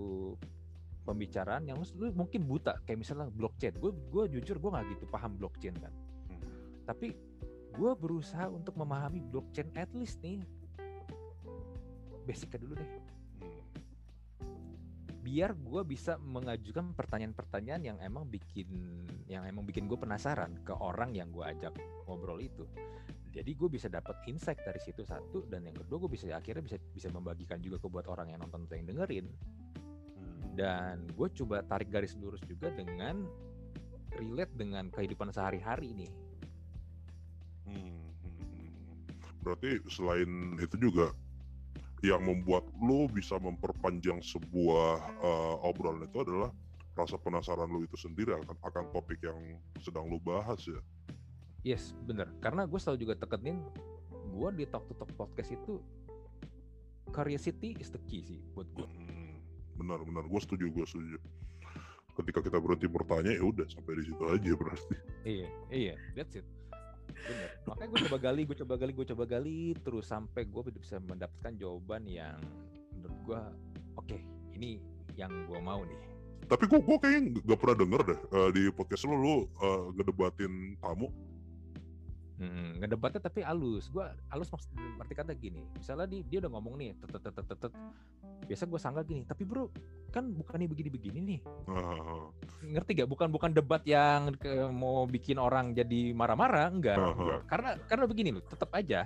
pembicaraan 1.07 1.67
yang 1.67 1.79
lu, 1.79 1.87
lu 1.99 2.11
mungkin 2.15 2.47
buta 2.47 2.83
kayak 2.87 3.03
misalnya 3.03 3.31
blockchain. 3.31 3.79
Gue 3.79 3.95
gue 3.95 4.39
jujur 4.39 4.59
gue 4.59 4.71
nggak 4.75 4.87
gitu 4.95 5.05
paham 5.11 5.39
blockchain 5.39 5.75
kan. 5.79 5.95
Hmm. 6.31 6.43
tapi 6.87 7.15
gue 7.75 7.93
berusaha 7.95 8.51
untuk 8.51 8.75
memahami 8.77 9.23
blockchain 9.23 9.71
at 9.79 9.91
least 9.95 10.19
nih. 10.21 10.43
Basicnya 12.27 12.59
dulu 12.61 12.75
deh. 12.79 12.91
Hmm. 13.41 13.63
biar 15.21 15.53
gue 15.53 15.83
bisa 15.85 16.17
mengajukan 16.17 16.97
pertanyaan-pertanyaan 16.97 17.83
yang 17.85 17.99
emang 18.01 18.25
bikin 18.27 18.67
yang 19.29 19.45
emang 19.45 19.69
bikin 19.69 19.85
gue 19.87 19.95
penasaran 19.95 20.59
ke 20.65 20.73
orang 20.75 21.15
yang 21.15 21.29
gue 21.31 21.45
ajak 21.45 21.77
ngobrol 22.09 22.41
itu. 22.41 22.67
Jadi 23.31 23.55
gue 23.55 23.69
bisa 23.71 23.87
dapat 23.87 24.19
insight 24.27 24.59
dari 24.67 24.83
situ 24.83 25.07
satu 25.07 25.47
dan 25.47 25.63
yang 25.63 25.77
kedua 25.79 26.03
gue 26.03 26.11
bisa 26.19 26.27
akhirnya 26.35 26.67
bisa 26.67 26.77
bisa 26.91 27.09
membagikan 27.15 27.63
juga 27.63 27.79
ke 27.79 27.87
buat 27.87 28.11
orang 28.11 28.35
yang 28.35 28.43
nonton 28.43 28.67
atau 28.67 28.75
yang 28.75 28.89
dengerin. 28.91 29.27
Hmm. 29.31 30.59
dan 30.59 31.07
gue 31.15 31.29
coba 31.41 31.63
tarik 31.63 31.89
garis 31.95 32.19
lurus 32.19 32.43
juga 32.43 32.75
dengan 32.75 33.23
relate 34.19 34.53
dengan 34.59 34.91
kehidupan 34.91 35.31
sehari-hari 35.31 35.95
nih 35.95 36.11
Berarti 39.41 39.81
selain 39.89 40.57
itu 40.61 40.77
juga 40.77 41.13
yang 42.01 42.25
membuat 42.25 42.65
lo 42.81 43.09
bisa 43.13 43.37
memperpanjang 43.37 44.25
sebuah 44.25 45.21
uh, 45.21 45.57
obrolan 45.69 46.09
itu 46.09 46.25
adalah 46.25 46.49
rasa 46.97 47.21
penasaran 47.21 47.69
lo 47.69 47.85
itu 47.85 47.97
sendiri 47.97 48.37
akan 48.41 48.57
akan 48.57 48.85
topik 48.93 49.21
yang 49.21 49.37
sedang 49.81 50.09
lo 50.09 50.17
bahas 50.21 50.61
ya. 50.65 50.81
yes 51.61 51.93
bener 52.09 52.33
karena 52.41 52.65
gue 52.65 52.81
selalu 52.81 53.05
juga 53.05 53.15
tekenin 53.21 53.61
gue 54.33 54.49
di 54.57 54.65
talk 54.65 54.89
to 54.89 54.97
talk 54.97 55.13
podcast 55.13 55.53
itu 55.53 55.77
curiosity 57.13 57.77
is 57.77 57.93
the 57.93 58.01
key 58.09 58.25
sih 58.25 58.41
buat 58.57 58.69
gue 58.73 58.89
Hmm, 58.97 59.37
Benar-benar, 59.77 60.25
gue 60.29 60.41
setuju, 60.41 60.69
gue 60.73 60.85
setuju. 60.89 61.17
Ketika 62.17 62.45
kita 62.45 62.59
berhenti 62.61 62.85
bertanya 62.85 63.33
ya 63.33 63.45
udah 63.45 63.65
sampai 63.65 63.97
di 63.97 64.05
situ 64.13 64.25
aja 64.29 64.53
berarti. 64.53 64.97
Iya, 65.25 65.49
iya, 65.73 65.95
that's 66.13 66.37
it. 66.37 66.45
Bener. 67.13 67.49
Makanya 67.67 67.89
gue 67.91 68.01
coba 68.09 68.19
gali, 68.19 68.43
gue 68.47 68.57
coba 68.65 68.75
gali, 68.79 68.93
gue 68.95 69.07
coba 69.13 69.25
gali 69.27 69.61
terus 69.83 70.05
sampai 70.09 70.43
gue 70.47 70.63
bisa 70.79 70.97
mendapatkan 71.03 71.53
jawaban 71.59 72.07
yang 72.07 72.39
menurut 72.97 73.19
gue 73.27 73.43
oke, 73.99 74.19
ini 74.57 74.81
yang 75.19 75.33
gue 75.47 75.61
mau 75.61 75.83
nih. 75.85 75.99
Tapi 76.51 76.67
gue 76.67 76.81
kayaknya 76.83 77.39
gak 77.47 77.59
pernah 77.63 77.77
denger 77.79 78.01
deh 78.11 78.21
uh, 78.35 78.49
di 78.51 78.63
podcast 78.75 79.07
lo 79.07 79.15
lo 79.15 79.37
uh, 79.63 79.95
ngedebatin 79.95 80.75
tamu. 80.83 81.07
Hmm, 82.41 82.81
ngedebatnya 82.81 83.21
tapi 83.21 83.45
halus. 83.45 83.93
Gue 83.93 84.01
halus 84.33 84.49
maksud 84.49 84.73
arti 84.97 85.13
kata 85.13 85.37
gini. 85.37 85.61
Misalnya 85.77 86.09
dia, 86.09 86.25
dia 86.25 86.39
udah 86.41 86.51
ngomong 86.57 86.75
nih, 86.81 86.97
tet, 86.97 87.13
tet, 87.13 87.23
tet, 87.29 87.45
tet, 87.45 87.59
tet. 87.61 87.73
biasa 88.49 88.65
gue 88.65 88.81
sangka 88.81 89.05
gini. 89.05 89.23
Tapi 89.29 89.45
bro, 89.45 89.69
kan 90.09 90.25
bukannya 90.33 90.67
begini-begini 90.67 91.19
nih. 91.21 91.41
Ah, 91.69 92.33
Ngerti 92.65 92.97
gak? 92.97 93.09
Bukan 93.13 93.29
bukan 93.29 93.53
debat 93.53 93.85
yang 93.85 94.33
ke- 94.35 94.73
mau 94.73 95.05
bikin 95.05 95.37
orang 95.37 95.77
jadi 95.77 96.17
marah-marah, 96.17 96.73
enggak. 96.73 96.97
Aha. 96.97 97.13
enggak. 97.13 97.41
Karena 97.47 97.71
karena 97.85 98.05
begini 98.09 98.29
loh, 98.33 98.43
tetap 98.43 98.73
aja 98.73 99.05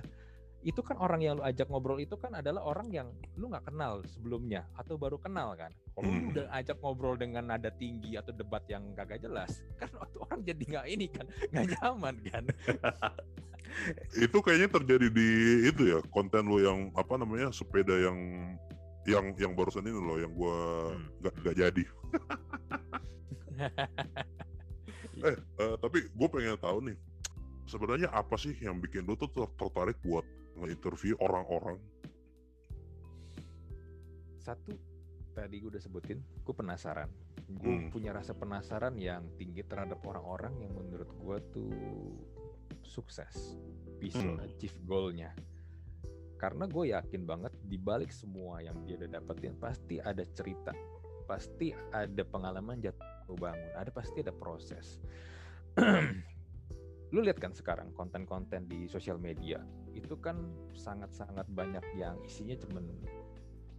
itu 0.65 0.81
kan 0.81 0.97
orang 0.97 1.21
yang 1.21 1.37
lu 1.37 1.45
ajak 1.45 1.69
ngobrol 1.69 2.01
itu 2.01 2.17
kan 2.17 2.33
adalah 2.33 2.65
orang 2.65 2.89
yang 2.89 3.07
lu 3.37 3.53
nggak 3.53 3.69
kenal 3.69 4.01
sebelumnya 4.09 4.65
atau 4.73 4.97
baru 4.97 5.21
kenal 5.21 5.53
kan. 5.53 5.69
Kalau 5.93 6.09
lu 6.09 6.17
Hmm. 6.17 6.31
udah 6.33 6.45
ajak 6.57 6.81
ngobrol 6.81 7.13
dengan 7.13 7.45
nada 7.45 7.69
tinggi 7.69 8.17
atau 8.17 8.33
debat 8.33 8.65
yang 8.65 8.81
kagak 8.97 9.21
jelas, 9.21 9.61
kan 9.77 9.93
waktu 9.93 10.17
orang 10.25 10.41
jadi 10.41 10.63
nggak 10.65 10.87
ini 10.89 11.05
kan, 11.13 11.25
nggak 11.53 11.65
nyaman 11.77 12.15
kan. 12.25 12.43
itu 14.25 14.37
kayaknya 14.41 14.69
terjadi 14.73 15.07
di 15.13 15.29
itu 15.69 15.81
ya 15.85 15.99
konten 16.09 16.49
lo 16.49 16.57
yang 16.57 16.89
apa 16.97 17.13
namanya 17.13 17.53
sepeda 17.53 17.93
yang 17.93 18.17
yang 19.05 19.37
yang 19.37 19.53
barusan 19.53 19.85
ini 19.85 19.93
loh 19.93 20.17
yang 20.17 20.33
gue 20.33 20.57
Hmm. 20.97 21.05
nggak 21.21 21.33
nggak 21.45 21.55
jadi. 21.61 21.83
Eh, 25.15 25.31
eh, 25.31 25.75
tapi 25.79 26.03
gue 26.11 26.27
pengen 26.27 26.59
tahu 26.59 26.91
nih 26.91 26.97
sebenarnya 27.65 28.11
apa 28.11 28.35
sih 28.35 28.51
yang 28.59 28.77
bikin 28.77 29.07
lo 29.07 29.15
tuh 29.15 29.31
ter- 29.31 29.55
tertarik 29.55 29.95
buat 30.03 30.27
nge-interview 30.55 31.19
orang-orang? 31.19 31.79
Satu 34.39 34.77
tadi 35.35 35.59
gue 35.59 35.69
udah 35.73 35.83
sebutin, 35.83 36.23
gue 36.23 36.55
penasaran. 36.55 37.11
Gue 37.45 37.75
Hmm. 37.77 37.89
punya 37.91 38.15
rasa 38.15 38.31
penasaran 38.33 38.95
yang 38.95 39.27
tinggi 39.35 39.61
terhadap 39.67 40.01
orang-orang 40.07 40.55
yang 40.63 40.73
menurut 40.73 41.11
gue 41.11 41.37
tuh 41.51 41.73
sukses, 42.81 43.59
bisa 43.99 44.23
Hmm. 44.23 44.39
achieve 44.41 44.77
goalnya. 44.87 45.35
Karena 46.39 46.67
gue 46.69 46.93
yakin 46.93 47.23
banget 47.27 47.53
di 47.65 47.77
balik 47.79 48.11
semua 48.11 48.63
yang 48.63 48.79
dia 48.87 48.95
udah 48.99 49.19
dapetin 49.19 49.55
pasti 49.59 49.99
ada 49.99 50.23
cerita, 50.35 50.71
pasti 51.25 51.73
ada 51.91 52.23
pengalaman 52.23 52.79
jatuh 52.79 53.35
bangun, 53.35 53.71
ada 53.75 53.91
pasti 53.91 54.21
ada 54.21 54.33
proses. 54.35 55.01
Lu 57.13 57.19
lihat 57.21 57.39
kan 57.39 57.55
sekarang 57.55 57.91
konten-konten 57.95 58.67
di 58.67 58.87
sosial 58.91 59.17
media 59.17 59.63
itu 59.95 60.15
kan 60.19 60.35
sangat-sangat 60.75 61.47
banyak 61.49 61.83
yang 61.95 62.19
isinya 62.27 62.59
cuman 62.59 62.83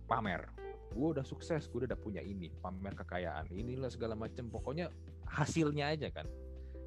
pamer. 0.09 0.49
Gue 0.97 1.13
udah 1.13 1.27
sukses, 1.27 1.69
gue 1.69 1.85
udah 1.85 1.99
punya 1.99 2.25
ini, 2.25 2.49
pamer 2.65 2.97
kekayaan, 2.97 3.53
inilah 3.53 3.93
segala 3.93 4.17
macam. 4.17 4.49
Pokoknya 4.49 4.89
hasilnya 5.29 5.93
aja 5.93 6.09
kan. 6.09 6.25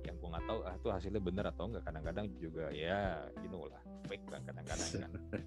Yang 0.02 0.16
gue 0.18 0.30
nggak 0.34 0.46
tahu 0.50 0.60
ah 0.66 0.74
itu 0.74 0.88
hasilnya 0.90 1.22
bener 1.22 1.46
atau 1.54 1.70
enggak. 1.70 1.84
Kadang-kadang 1.86 2.26
juga 2.42 2.74
ya, 2.74 3.30
you 3.46 3.50
know 3.54 3.70
lah, 3.70 3.80
fake 4.10 4.26
kan 4.26 4.42
kadang-kadang 4.44 4.90
kan. 5.06 5.12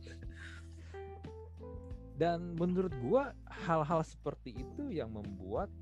Dan 2.12 2.54
menurut 2.54 2.92
gua 3.02 3.34
hal-hal 3.66 4.04
seperti 4.06 4.54
itu 4.54 4.94
yang 4.94 5.10
membuat 5.10 5.72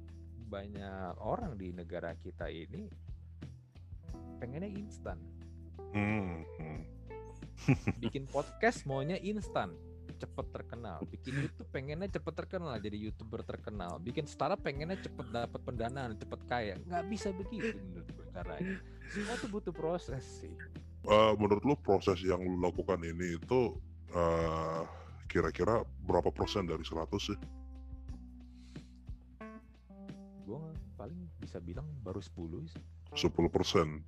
banyak 0.49 1.15
orang 1.21 1.59
di 1.59 1.75
negara 1.75 2.17
kita 2.17 2.49
ini 2.49 2.89
pengennya 4.41 4.71
instan. 4.73 5.19
Hmm, 5.93 6.47
hmm. 6.57 6.81
Bikin 8.03 8.25
podcast 8.31 8.89
maunya 8.89 9.21
instan, 9.21 9.77
cepet 10.21 10.47
terkenal. 10.53 11.01
Bikin 11.09 11.49
YouTube 11.49 11.69
pengennya 11.73 12.09
cepet 12.13 12.35
terkenal, 12.37 12.77
jadi 12.77 12.97
youtuber 12.97 13.41
terkenal. 13.41 13.97
Bikin 14.01 14.29
startup 14.29 14.61
pengennya 14.61 15.01
cepet 15.01 15.27
dapat 15.33 15.61
pendanaan, 15.65 16.17
cepet 16.21 16.41
kaya. 16.45 16.75
Nggak 16.85 17.05
bisa 17.09 17.29
begitu 17.33 17.77
menurut 17.81 18.09
gue 18.13 18.27
caranya. 18.33 18.77
Semua 19.09 19.35
tuh 19.41 19.49
butuh 19.49 19.75
proses 19.75 20.25
sih. 20.45 20.55
Eh, 21.01 21.33
menurut 21.41 21.65
lo 21.65 21.75
proses 21.81 22.21
yang 22.21 22.45
lo 22.45 22.69
lakukan 22.69 23.01
ini 23.01 23.41
itu 23.41 23.61
eh, 24.13 24.83
kira-kira 25.25 25.81
berapa 26.05 26.29
persen 26.29 26.69
dari 26.69 26.85
100 26.85 27.09
sih? 27.17 27.39
Gue 30.45 30.61
paling 31.01 31.21
bisa 31.41 31.57
bilang 31.65 31.89
baru 32.05 32.21
10 32.21 32.69
sih. 32.69 32.83
10 33.17 33.49
persen. 33.49 34.05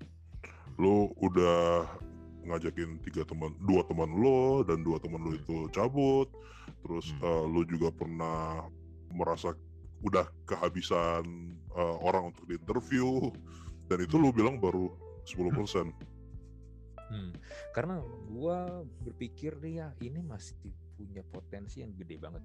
Lo 0.77 1.17
udah 1.25 1.89
ngajakin 2.47 2.99
tiga 3.07 3.23
teman, 3.23 3.55
dua 3.63 3.87
teman 3.87 4.11
lo 4.13 4.67
dan 4.67 4.83
dua 4.83 4.99
teman 4.99 5.23
lo 5.23 5.33
itu 5.35 5.71
cabut. 5.71 6.29
Terus 6.83 7.15
Hmm. 7.19 7.27
eh, 7.27 7.45
lo 7.47 7.61
juga 7.67 7.89
pernah 7.95 8.67
merasa 9.13 9.55
udah 10.03 10.27
kehabisan 10.49 11.25
eh, 11.73 11.97
orang 12.03 12.35
untuk 12.35 12.45
diinterview 12.51 13.31
dan 13.87 13.99
itu 14.03 14.17
lo 14.19 14.35
bilang 14.35 14.59
baru 14.59 14.91
10 15.29 15.55
persen. 15.55 15.87
Hmm, 17.13 17.31
karena 17.77 18.01
gua 18.33 18.83
berpikir 19.05 19.61
nih 19.61 19.85
ya 19.85 19.89
ini 20.01 20.25
masih 20.25 20.57
punya 20.97 21.21
potensi 21.29 21.85
yang 21.85 21.93
gede 21.93 22.17
banget. 22.17 22.43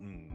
Hmm. 0.00 0.32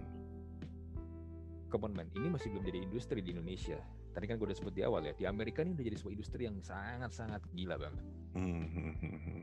Come 1.74 1.90
on 1.90 1.94
man, 1.98 2.08
ini 2.14 2.30
masih 2.30 2.54
belum 2.54 2.70
jadi 2.70 2.80
industri 2.86 3.20
di 3.26 3.34
Indonesia. 3.34 3.82
Tadi 4.14 4.26
kan 4.30 4.38
gue 4.38 4.46
udah 4.46 4.58
sebut 4.58 4.74
di 4.74 4.86
awal 4.86 5.10
ya, 5.10 5.14
di 5.18 5.26
Amerika 5.26 5.66
ini 5.66 5.74
udah 5.74 5.86
jadi 5.90 5.98
sebuah 5.98 6.14
industri 6.14 6.42
yang 6.46 6.58
sangat-sangat 6.62 7.42
gila 7.52 7.76
banget. 7.82 8.04
Hmm, 8.38 8.66
hmm, 8.70 8.94
hmm, 9.02 9.20
hmm. 9.26 9.42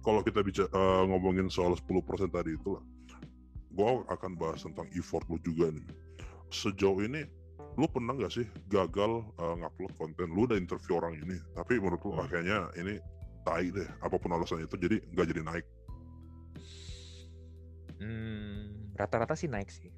Kalau 0.00 0.20
kita 0.24 0.40
bicara 0.44 0.68
eh, 0.68 1.02
ngomongin 1.08 1.48
soal 1.48 1.72
10% 1.76 2.28
tadi 2.28 2.56
itu 2.56 2.68
lah, 2.76 2.84
gue 3.72 3.90
akan 4.08 4.32
bahas 4.36 4.60
tentang 4.64 4.88
effort 4.92 5.24
lo 5.28 5.40
juga 5.40 5.72
nih. 5.72 5.84
Sejauh 6.52 7.00
ini 7.00 7.24
lu 7.78 7.86
pernah 7.86 8.12
nggak 8.12 8.32
sih 8.34 8.46
gagal 8.66 9.22
uh, 9.38 9.54
ngupload 9.56 9.94
konten 9.94 10.28
lu 10.34 10.44
udah 10.44 10.58
interview 10.58 10.98
orang 10.98 11.14
ini 11.16 11.38
tapi 11.54 11.78
menurut 11.78 12.02
lu 12.02 12.10
Hmm. 12.10 12.20
ah, 12.20 12.26
kayaknya 12.26 12.58
ini 12.76 12.94
tai 13.46 13.70
deh 13.70 13.86
apa 14.02 14.16
pun 14.18 14.34
alasannya 14.34 14.66
itu 14.66 14.76
jadi 14.76 14.96
nggak 15.14 15.26
jadi 15.30 15.42
naik 15.46 15.66
Hmm, 18.00 18.96
rata-rata 18.96 19.36
sih 19.36 19.44
naik 19.44 19.68
sih. 19.68 19.92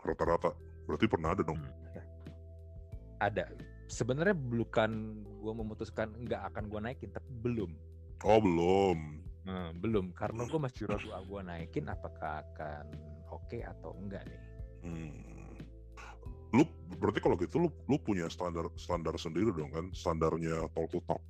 rata-rata 0.00 0.52
berarti 0.84 1.06
pernah 1.08 1.32
ada 1.32 1.40
dong 1.40 1.60
Ada. 3.20 3.50
Sebenarnya 3.90 4.34
bukan 4.34 5.22
gue 5.22 5.52
memutuskan 5.52 6.14
nggak 6.24 6.54
akan 6.54 6.64
gue 6.72 6.80
naikin, 6.80 7.10
tapi 7.12 7.30
belum. 7.44 7.70
oh 8.24 8.40
belum 8.40 9.24
Hmm, 9.44 9.76
belum, 9.76 10.16
karena 10.16 10.48
gue 10.48 10.56
masih 10.56 10.88
ragu 10.88 11.12
ah, 11.12 11.20
gue 11.20 11.40
naikin 11.44 11.84
apakah 11.84 12.40
akan 12.40 12.88
oke 13.28 13.60
atau 13.60 13.92
enggak 14.00 14.24
nih. 14.24 14.42
Hmm. 14.88 15.12
Lu 16.56 16.64
berarti 16.96 17.20
kalau 17.20 17.36
gitu 17.36 17.60
lu 17.60 17.68
lu 17.84 18.00
punya 18.00 18.24
standar 18.32 18.72
standar 18.80 19.20
sendiri 19.20 19.52
dong 19.52 19.68
kan 19.68 19.92
standarnya 19.92 20.64
talk 20.72 20.88
to 20.88 21.00
talk. 21.04 21.20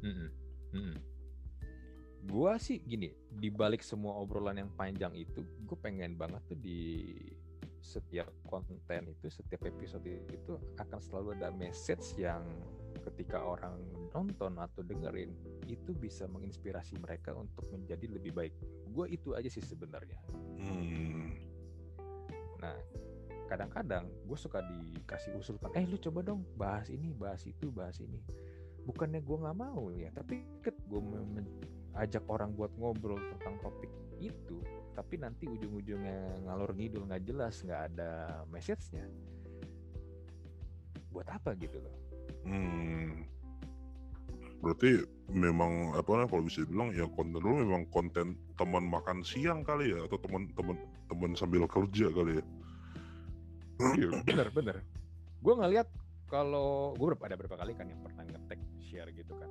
Mm-mm. 0.00 0.32
Mm-mm. 0.72 0.96
Gua 2.24 2.56
sih 2.56 2.80
gini, 2.80 3.12
di 3.28 3.52
balik 3.52 3.84
semua 3.84 4.16
obrolan 4.16 4.56
yang 4.56 4.72
panjang 4.72 5.12
itu, 5.12 5.44
gue 5.44 5.78
pengen 5.80 6.16
banget 6.16 6.40
tuh 6.48 6.56
di 6.56 7.12
setiap 7.80 8.28
konten 8.44 9.08
itu, 9.08 9.32
setiap 9.32 9.64
episode 9.64 10.04
itu 10.06 10.52
akan 10.76 11.00
selalu 11.00 11.40
ada 11.40 11.48
message 11.52 12.16
yang 12.20 12.44
ketika 13.08 13.40
orang 13.40 13.80
nonton 14.12 14.60
atau 14.60 14.84
dengerin 14.84 15.32
itu 15.64 15.96
bisa 15.96 16.28
menginspirasi 16.28 17.00
mereka 17.00 17.32
untuk 17.32 17.64
menjadi 17.72 18.06
lebih 18.12 18.36
baik. 18.36 18.54
Gue 18.92 19.08
itu 19.16 19.32
aja 19.32 19.48
sih 19.48 19.64
sebenarnya. 19.64 20.20
Hmm. 20.60 21.32
Nah, 22.60 22.76
kadang-kadang 23.48 24.06
gue 24.28 24.38
suka 24.38 24.60
dikasih 24.60 25.32
usulkan, 25.40 25.72
eh 25.72 25.88
lu 25.88 25.96
coba 25.96 26.20
dong 26.20 26.44
bahas 26.60 26.92
ini, 26.92 27.16
bahas 27.16 27.42
itu, 27.48 27.72
bahas 27.72 27.96
ini. 27.98 28.20
Bukannya 28.84 29.24
gue 29.24 29.36
nggak 29.40 29.56
mau 29.56 29.88
ya, 29.88 30.12
tapi 30.12 30.44
ket 30.60 30.76
gue 30.84 31.00
ajak 31.96 32.22
orang 32.28 32.52
buat 32.54 32.70
ngobrol 32.78 33.18
tentang 33.34 33.58
topik 33.64 33.90
itu, 34.20 34.60
tapi 34.92 35.16
nanti 35.16 35.48
ujung-ujungnya 35.48 36.44
ngalor 36.44 36.76
ngidul 36.76 37.08
nggak 37.08 37.24
jelas, 37.24 37.64
nggak 37.64 37.82
ada 37.94 38.44
message-nya. 38.52 39.08
Buat 41.10 41.32
apa 41.32 41.56
gitu 41.56 41.80
loh? 41.80 41.96
Hmm. 42.44 43.24
Berarti 44.60 45.00
memang 45.32 45.96
apa 45.96 46.08
namanya 46.12 46.28
kalau 46.28 46.44
bisa 46.44 46.60
bilang 46.68 46.92
ya 46.92 47.08
konten 47.16 47.40
lu 47.40 47.64
memang 47.64 47.88
konten 47.88 48.36
teman 48.60 48.84
makan 48.84 49.24
siang 49.24 49.64
kali 49.64 49.96
ya 49.96 50.04
atau 50.04 50.20
teman-teman 50.20 50.76
teman 51.08 51.32
sambil 51.32 51.64
kerja 51.64 52.12
kali 52.12 52.38
ya. 52.38 52.44
Iya, 53.96 54.08
bener 54.28 54.52
bener. 54.52 54.76
Gue 55.40 55.54
ngeliat 55.56 55.88
kalau 56.28 56.92
gue 56.94 57.08
ada 57.24 57.40
beberapa 57.40 57.56
kali 57.56 57.72
kan 57.72 57.88
yang 57.88 58.04
pernah 58.04 58.28
ngetek 58.28 58.60
share 58.84 59.08
gitu 59.16 59.32
kan. 59.32 59.48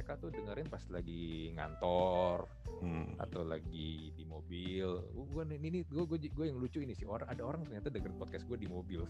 Mereka 0.00 0.16
tuh 0.16 0.32
dengerin 0.32 0.64
pas 0.64 0.80
lagi 0.88 1.52
ngantor, 1.52 2.48
Hmm. 2.80 3.12
atau 3.20 3.44
lagi 3.44 4.08
di 4.16 4.24
mobil 4.24 4.88
gue 5.12 5.42
ini 5.52 5.68
ini 5.68 5.78
gue 5.84 6.00
gue 6.08 6.44
yang 6.48 6.56
lucu 6.56 6.80
ini 6.80 6.96
sih 6.96 7.04
orang 7.04 7.28
ada 7.28 7.44
orang 7.44 7.60
ternyata 7.68 7.92
dengerin 7.92 8.16
podcast 8.16 8.48
gue 8.48 8.56
di 8.56 8.64
mobil 8.64 9.04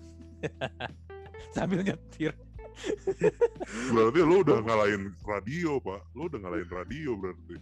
sambil 1.55 1.86
nyetir 1.86 2.34
Berarti 3.95 4.18
lu 4.26 4.43
udah 4.43 4.59
ngalahin 4.66 5.14
radio, 5.22 5.78
Pak. 5.78 6.03
Lu 6.18 6.26
udah 6.26 6.38
ngalahin 6.43 6.66
radio 6.66 7.14
berarti. 7.14 7.55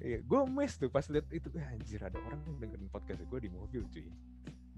iya 0.00 0.24
gue 0.24 0.40
mes 0.48 0.72
tuh 0.72 0.88
pas 0.88 1.04
lihat 1.04 1.28
itu 1.28 1.52
"Eh, 1.52 1.68
anjir 1.68 2.00
ada 2.00 2.16
orang 2.24 2.40
dengerin 2.56 2.88
podcast 2.88 3.20
gue 3.20 3.38
di 3.44 3.50
mobil 3.52 3.84
cuy 3.84 4.08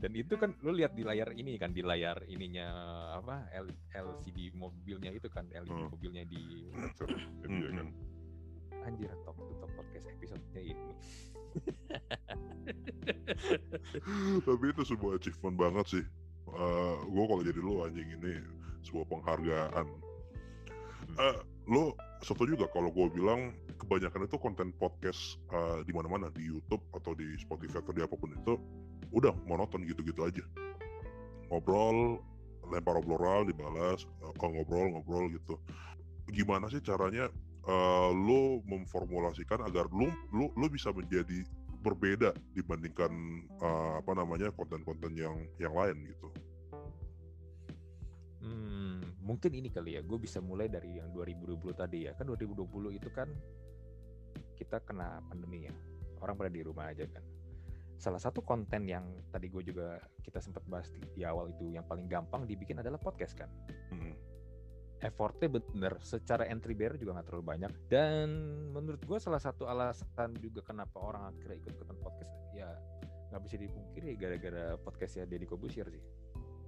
dan 0.01 0.17
itu 0.17 0.35
kan 0.41 0.57
lu 0.65 0.73
lihat 0.73 0.97
di 0.97 1.05
layar 1.05 1.29
ini 1.37 1.61
kan 1.61 1.71
di 1.71 1.85
layar 1.85 2.25
ininya 2.25 2.67
apa 3.21 3.45
L- 3.53 3.77
LCD 3.93 4.57
mobilnya 4.57 5.13
itu 5.13 5.29
kan 5.29 5.45
LED 5.53 5.69
Hmm. 5.71 5.93
mobilnya 5.93 6.25
di 6.25 6.73
Hmm, 7.45 7.69
hmm. 7.69 7.93
anjir 8.81 9.13
top 9.29 9.37
to 9.37 9.53
top 9.61 9.71
podcast 9.77 10.09
episode-nya 10.09 10.63
ini 10.73 10.95
Tapi 14.47 14.65
itu 14.71 14.83
sebuah 14.87 15.19
achievement 15.19 15.57
banget 15.59 15.87
sih. 15.99 16.05
gue 17.07 17.25
kalau 17.27 17.43
jadi 17.43 17.61
lu 17.61 17.83
anjing 17.85 18.07
ini 18.07 18.35
sebuah 18.83 19.07
penghargaan. 19.07 19.87
Eh, 21.11 21.37
lu 21.69 21.93
setuju 22.23 22.59
juga 22.59 22.67
kalau 22.73 22.91
gue 22.91 23.07
bilang 23.13 23.55
kebanyakan 23.79 24.27
itu 24.27 24.37
konten 24.39 24.69
podcast 24.75 25.39
eh, 25.51 25.83
di 25.85 25.93
mana-mana 25.93 26.31
di 26.31 26.47
YouTube 26.47 26.83
atau 26.95 27.15
di 27.15 27.35
Spotify 27.39 27.83
atau 27.83 27.93
di 27.95 28.03
apa 28.03 28.15
pun 28.15 28.31
itu 28.31 28.55
udah 29.11 29.35
monoton 29.47 29.83
gitu-gitu 29.87 30.23
aja. 30.27 30.45
Ngobrol, 31.51 32.23
lempar 32.71 33.03
obrolan, 33.03 33.51
dibalas, 33.51 34.07
eh, 34.07 34.31
oh, 34.31 34.49
ngobrol 34.51 34.87
ngobrol 34.95 35.27
gitu. 35.35 35.59
Gimana 36.31 36.71
sih 36.71 36.79
caranya 36.81 37.27
eh, 37.67 38.11
lu 38.15 38.63
memformulasikan 38.65 39.67
agar 39.67 39.91
lu 39.91 40.09
lu 40.31 40.55
lu 40.55 40.67
bisa 40.71 40.95
menjadi 40.95 41.43
berbeda 41.81 42.37
dibandingkan 42.55 43.11
eh, 43.59 43.93
apa 43.99 44.13
namanya 44.15 44.55
konten-konten 44.55 45.17
yang 45.17 45.35
yang 45.59 45.75
lain 45.75 46.07
gitu. 46.07 46.29
Hmm, 48.41 49.05
mungkin 49.21 49.53
ini 49.53 49.69
kali 49.69 50.01
ya, 50.01 50.01
gue 50.01 50.17
bisa 50.17 50.41
mulai 50.41 50.73
dari 50.73 50.97
yang 50.97 51.13
2020 51.13 51.77
tadi 51.77 52.09
ya. 52.09 52.17
Kan 52.17 52.33
2020 52.33 52.97
itu 52.97 53.09
kan 53.13 53.29
kita 54.57 54.81
kena 54.81 55.21
pandemi 55.29 55.69
ya. 55.69 55.75
Orang 56.25 56.41
pada 56.41 56.49
di 56.53 56.65
rumah 56.65 56.89
aja 56.89 57.05
kan. 57.05 57.25
Salah 58.01 58.17
satu 58.17 58.41
konten 58.41 58.89
yang 58.89 59.05
tadi 59.29 59.53
gue 59.53 59.61
juga 59.61 60.01
kita 60.25 60.41
sempat 60.41 60.65
bahas 60.65 60.89
di, 60.89 61.05
di 61.13 61.23
awal 61.23 61.53
itu 61.53 61.69
yang 61.69 61.85
paling 61.85 62.09
gampang 62.09 62.49
dibikin 62.49 62.81
adalah 62.81 62.97
podcast 62.97 63.37
kan. 63.37 63.53
Hmm. 63.93 64.17
Effortnya 65.01 65.49
bener, 65.53 66.01
secara 66.01 66.49
entry 66.49 66.73
barrier 66.73 66.97
juga 66.97 67.21
nggak 67.21 67.29
terlalu 67.29 67.45
banyak. 67.45 67.73
Dan 67.93 68.29
menurut 68.73 69.05
gue 69.05 69.19
salah 69.21 69.41
satu 69.41 69.69
alasan 69.69 70.33
juga 70.41 70.65
kenapa 70.65 70.97
orang 70.97 71.37
akhirnya 71.37 71.61
ikut-ikutan 71.61 71.97
podcast 72.01 72.33
ya 72.57 72.69
nggak 73.31 73.43
bisa 73.47 73.57
dipungkiri 73.61 74.19
gara-gara 74.19 74.75
podcastnya 74.81 75.23
Deddy 75.23 75.47
Kobusier 75.47 75.87
sih 75.87 76.03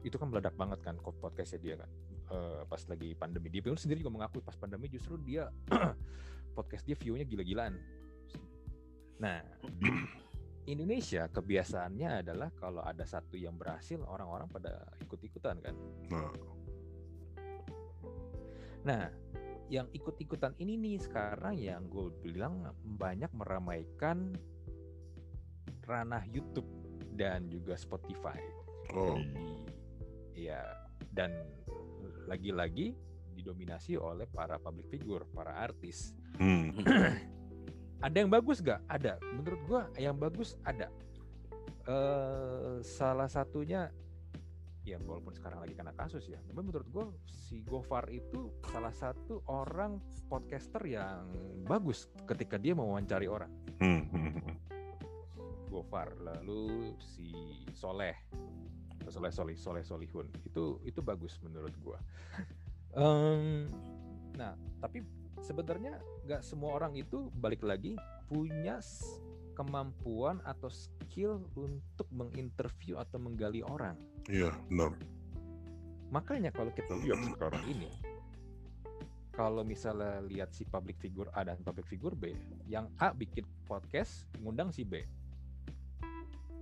itu 0.07 0.15
kan 0.15 0.31
meledak 0.31 0.55
banget 0.55 0.79
kan 0.79 0.95
podcastnya 0.99 1.59
dia 1.59 1.75
kan 1.75 1.91
Eh, 2.33 2.63
pas 2.65 2.81
lagi 2.89 3.13
pandemi 3.13 3.53
dia 3.53 3.61
pun 3.61 3.77
sendiri 3.77 4.01
juga 4.01 4.17
mengakui 4.17 4.41
pas 4.41 4.57
pandemi 4.57 4.89
justru 4.89 5.21
dia 5.21 5.53
podcast 6.57 6.81
dia 6.89 6.97
view-nya 6.97 7.29
gila-gilaan 7.29 7.77
nah 9.21 9.45
Indonesia 10.71 11.27
kebiasaannya 11.27 12.23
adalah 12.23 12.55
kalau 12.55 12.83
ada 12.87 13.03
satu 13.03 13.35
yang 13.35 13.59
berhasil 13.59 13.99
orang-orang 14.07 14.47
pada 14.47 14.87
ikut-ikutan 15.03 15.59
kan 15.59 15.75
Nah, 16.13 16.31
nah 18.87 19.05
yang 19.73 19.89
ikut-ikutan 19.91 20.53
ini 20.61 20.77
nih 20.77 20.97
sekarang 21.01 21.57
yang 21.57 21.89
gue 21.89 22.13
bilang 22.21 22.71
banyak 22.85 23.31
meramaikan 23.33 24.37
ranah 25.83 26.23
YouTube 26.31 26.69
dan 27.17 27.49
juga 27.51 27.75
Spotify 27.75 28.39
oh, 28.95 29.19
di 30.37 30.47
ya 30.49 30.61
dan 31.13 31.33
lagi-lagi 32.29 32.97
didominasi 33.33 33.97
oleh 33.97 34.29
para 34.29 34.61
public 34.61 34.89
figure, 34.93 35.25
para 35.33 35.57
artis. 35.57 36.15
hmm. 36.39 36.77
Ada 38.03 38.17
yang 38.27 38.31
bagus 38.35 38.59
gak? 38.59 38.83
Ada. 38.91 39.23
Menurut 39.31 39.61
gua 39.71 39.83
yang 39.95 40.19
bagus 40.19 40.59
ada. 40.67 40.91
eh 41.83 42.79
salah 42.87 43.27
satunya 43.27 43.91
ya 44.83 44.99
walaupun 45.03 45.35
sekarang 45.35 45.63
lagi 45.63 45.75
kena 45.79 45.95
kasus 45.95 46.27
ya, 46.27 46.39
tapi 46.43 46.63
menurut 46.63 46.87
gua 46.91 47.07
si 47.27 47.63
Gofar 47.63 48.07
itu 48.11 48.51
salah 48.71 48.95
satu 48.95 49.43
orang 49.47 50.03
podcaster 50.27 50.83
yang 50.87 51.27
bagus 51.67 52.11
ketika 52.27 52.59
dia 52.59 52.75
mewawancari 52.75 53.27
orang. 53.31 53.51
Hmm. 53.79 54.03
Gofar, 55.71 56.15
lalu 56.21 56.95
si 57.01 57.33
Soleh, 57.73 58.15
Soleh 59.11 59.33
Solih, 59.33 59.57
Soleh 59.57 59.83
Solihun, 59.87 60.29
itu 60.47 60.83
itu 60.87 61.01
bagus 61.03 61.39
menurut 61.43 61.75
gua. 61.83 61.99
Em, 62.93 63.73
nah, 64.37 64.53
tapi 64.85 65.01
sebenarnya 65.43 65.99
nggak 66.25 66.47
semua 66.47 66.79
orang 66.79 66.95
itu 66.95 67.29
balik 67.43 67.67
lagi 67.67 67.99
punya 68.31 68.79
kemampuan 69.53 70.41
atau 70.49 70.73
skill 70.73 71.45
untuk 71.59 72.09
menginterview 72.09 72.97
atau 72.97 73.21
menggali 73.21 73.61
orang. 73.61 73.99
Iya, 74.31 74.55
benar. 74.71 74.97
Makanya 76.09 76.55
kalau 76.55 76.73
kita 76.73 76.97
lihat 77.05 77.21
sekarang 77.37 77.65
ini, 77.69 77.91
kalau 79.33 79.65
misalnya 79.65 80.21
lihat 80.25 80.53
si 80.53 80.65
public 80.65 80.97
figure 81.01 81.29
A 81.37 81.45
dan 81.45 81.61
public 81.61 81.89
figure 81.89 82.17
B, 82.17 82.37
yang 82.69 82.89
A 83.01 83.13
bikin 83.13 83.45
podcast 83.69 84.29
ngundang 84.41 84.73
si 84.73 84.85
B. 84.85 85.05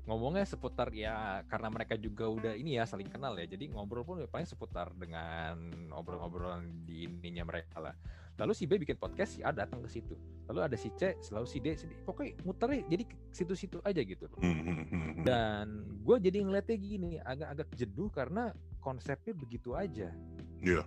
Ngomongnya 0.06 0.42
seputar 0.42 0.90
ya 0.90 1.46
karena 1.46 1.70
mereka 1.70 1.94
juga 1.94 2.26
udah 2.26 2.58
ini 2.58 2.74
ya 2.74 2.86
saling 2.86 3.06
kenal 3.06 3.38
ya. 3.38 3.46
Jadi 3.46 3.70
ngobrol 3.70 4.02
pun 4.02 4.18
paling 4.26 4.48
seputar 4.48 4.90
dengan 4.98 5.54
obrol-obrolan 5.94 6.82
di 6.82 7.06
ininya 7.06 7.46
mereka 7.46 7.78
lah. 7.78 7.94
Lalu 8.40 8.56
si 8.56 8.64
B 8.64 8.80
bikin 8.80 8.96
podcast 8.96 9.36
si 9.36 9.44
A 9.44 9.52
datang 9.52 9.84
ke 9.84 9.88
situ. 9.92 10.16
Lalu 10.48 10.60
ada 10.64 10.76
si 10.80 10.88
C 10.96 11.12
selalu 11.20 11.44
si 11.44 11.60
D, 11.60 11.76
si 11.76 11.84
D. 11.84 11.92
pokoknya 12.08 12.40
muternya 12.48 12.80
jadi 12.88 13.04
situ-situ 13.28 13.84
aja 13.84 14.00
gitu 14.00 14.24
Hmm, 14.40 14.64
hmm, 14.64 14.84
hmm, 14.88 15.12
dan 15.28 15.84
gue 16.00 16.16
jadi 16.16 16.40
ngeliatnya 16.40 16.78
gini 16.80 17.10
agak-agak 17.20 17.68
jenuh 17.76 18.08
karena 18.08 18.56
konsepnya 18.80 19.36
begitu 19.36 19.76
aja. 19.76 20.08
Iya. 20.64 20.82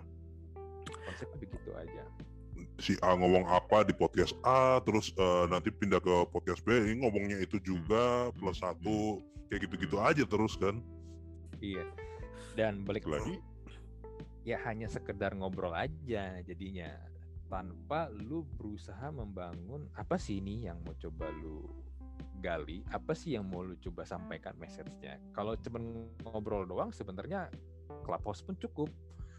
konsepnya 0.84 1.38
begitu 1.38 1.70
aja. 1.78 2.04
Si 2.82 2.98
A 3.00 3.14
ngomong 3.14 3.46
apa 3.46 3.86
di 3.86 3.94
podcast 3.94 4.34
A 4.42 4.82
terus 4.82 5.14
eh, 5.14 5.44
nanti 5.46 5.70
pindah 5.70 6.02
ke 6.02 6.14
podcast 6.34 6.60
B 6.66 6.74
ini 6.74 7.06
ngomongnya 7.06 7.38
itu 7.38 7.62
juga 7.62 8.34
plus 8.34 8.58
satu 8.58 9.22
kayak 9.46 9.70
gitu-gitu 9.70 9.96
aja 10.02 10.26
terus 10.26 10.58
kan. 10.58 10.82
Iya. 11.62 11.86
Dan 12.58 12.82
balik 12.82 13.06
lagi 13.06 13.38
ya 14.44 14.60
hanya 14.68 14.86
sekedar 14.92 15.32
ngobrol 15.32 15.72
aja 15.72 16.36
jadinya 16.44 16.92
tanpa 17.54 18.10
lu 18.10 18.42
berusaha 18.58 19.14
membangun 19.14 19.86
apa 19.94 20.18
sih 20.18 20.42
ini 20.42 20.66
yang 20.66 20.82
mau 20.82 20.98
coba 20.98 21.30
lu 21.30 21.62
gali 22.42 22.82
apa 22.90 23.14
sih 23.14 23.38
yang 23.38 23.46
mau 23.46 23.62
lu 23.62 23.78
coba 23.78 24.02
sampaikan 24.02 24.58
message-nya 24.58 25.22
kalau 25.30 25.54
cuma 25.62 25.78
ngobrol 26.26 26.66
doang 26.66 26.90
sebenarnya 26.90 27.46
clubhouse 28.02 28.42
pun 28.42 28.58
cukup 28.58 28.90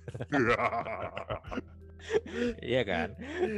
Iya 2.61 2.81
kan? 2.85 3.09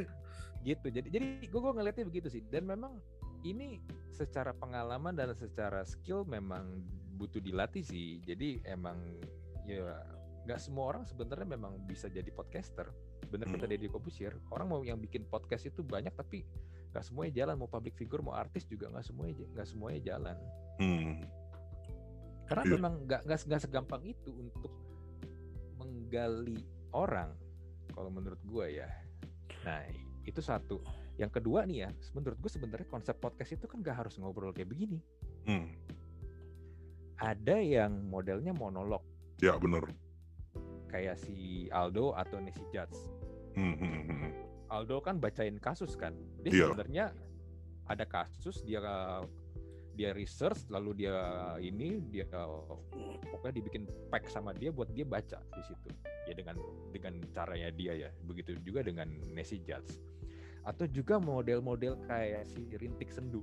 gitu. 0.67 0.87
Jadi 0.91 1.07
jadi 1.11 1.25
gue 1.47 1.59
gue 1.59 1.73
ngelihatnya 1.73 2.05
begitu 2.07 2.27
sih. 2.31 2.43
Dan 2.47 2.67
memang 2.67 2.99
ini 3.45 3.79
secara 4.11 4.51
pengalaman 4.55 5.13
dan 5.15 5.31
secara 5.37 5.83
skill 5.85 6.23
memang 6.27 6.83
butuh 7.19 7.41
dilatih 7.43 7.83
sih. 7.83 8.19
Jadi 8.23 8.63
emang 8.67 8.97
ya 9.67 9.99
nggak 10.47 10.59
semua 10.63 10.95
orang 10.95 11.03
sebenarnya 11.03 11.47
memang 11.47 11.83
bisa 11.87 12.07
jadi 12.07 12.27
podcaster. 12.31 12.87
Bener 13.27 13.47
kata. 13.49 13.65
Deddy 13.67 13.87
Kobusir, 13.87 14.31
orang 14.49 14.67
mau 14.67 14.81
yang 14.81 14.97
bikin 14.97 15.27
podcast 15.27 15.67
itu 15.67 15.83
banyak 15.83 16.15
tapi 16.15 16.47
nggak 16.91 17.03
semuanya 17.03 17.43
jalan. 17.43 17.55
Mau 17.59 17.67
public 17.67 17.95
figure, 17.95 18.23
mau 18.23 18.33
artis 18.33 18.63
juga 18.63 18.87
nggak 18.87 19.05
semuanya 19.05 19.33
nggak 19.53 19.67
semuanya 19.67 19.99
jalan. 20.03 20.37
Hmm, 20.79 21.15
Karena 22.47 22.63
Iya. 22.63 22.73
memang 22.79 22.93
nggak 23.03 23.21
nggak 23.27 23.61
segampang 23.61 24.01
itu 24.07 24.31
untuk 24.31 24.71
menggali 25.75 26.63
orang 26.95 27.35
kalau 27.91 28.07
menurut 28.07 28.39
gue 28.47 28.79
ya. 28.79 28.87
Nah 29.67 29.83
itu 30.23 30.39
satu. 30.39 30.79
Yang 31.17 31.41
kedua 31.41 31.65
nih 31.65 31.77
ya, 31.83 31.89
menurut 32.13 32.37
gue 32.39 32.51
sebenarnya 32.51 32.87
konsep 32.87 33.17
podcast 33.17 33.51
itu 33.51 33.65
kan 33.67 33.81
nggak 33.81 34.05
harus 34.05 34.15
ngobrol 34.15 34.55
kayak 34.55 34.69
begini. 34.69 35.03
hmm. 35.43 35.67
Ada 37.17 37.57
yang 37.57 38.05
modelnya 38.07 38.53
monolog 38.53 39.01
ya 39.37 39.57
bener 39.57 39.89
kayak 40.87 41.17
si 41.17 41.65
Aldo 41.69 42.13
atau 42.13 42.37
Nesi 42.37 42.61
Judge. 42.69 42.93
Hmm, 43.57 43.73
hmm, 43.73 44.01
hmm. 44.05 44.31
Aldo 44.69 45.01
kan 45.01 45.17
bacain 45.17 45.57
kasus 45.57 45.97
kan. 45.97 46.13
Dia 46.45 46.51
Iya. 46.53 46.65
sebenarnya 46.69 47.05
ada 47.89 48.05
kasus 48.05 48.61
dia 48.61 48.83
dia 49.97 50.13
research 50.13 50.69
lalu 50.69 51.01
dia 51.01 51.17
ini 51.57 51.97
dia 52.13 52.29
pokoknya 53.33 53.55
dibikin 53.57 53.89
pack 54.13 54.29
sama 54.29 54.53
dia 54.53 54.69
buat 54.69 54.93
dia 54.93 55.09
baca 55.09 55.41
di 55.41 55.63
situ. 55.65 55.89
Ya 56.29 56.37
dengan 56.37 56.61
dengan 56.93 57.17
caranya 57.33 57.73
dia 57.73 57.97
ya. 57.97 58.09
Begitu 58.29 58.61
juga 58.61 58.85
dengan 58.85 59.09
Nessie 59.33 59.65
Judge. 59.65 59.97
Atau 60.61 60.85
juga 60.85 61.17
model-model 61.17 61.97
kayak 62.05 62.45
si 62.45 62.61
Rintik 62.77 63.09
Sendu. 63.09 63.41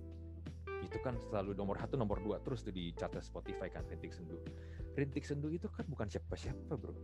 Itu 0.85 1.01
kan 1.03 1.19
selalu 1.27 1.59
nomor 1.59 1.81
satu 1.81 1.99
nomor 1.99 2.23
dua 2.23 2.39
terus 2.45 2.63
tuh 2.63 2.71
di 2.71 2.95
chart 2.95 3.19
Spotify 3.19 3.67
kan 3.67 3.83
Rintik 3.91 4.15
Sendu. 4.15 4.39
Rintik 4.95 5.27
Sendu 5.27 5.51
itu 5.51 5.67
kan 5.73 5.89
bukan 5.91 6.07
siapa-siapa 6.07 6.79
bro. 6.79 6.95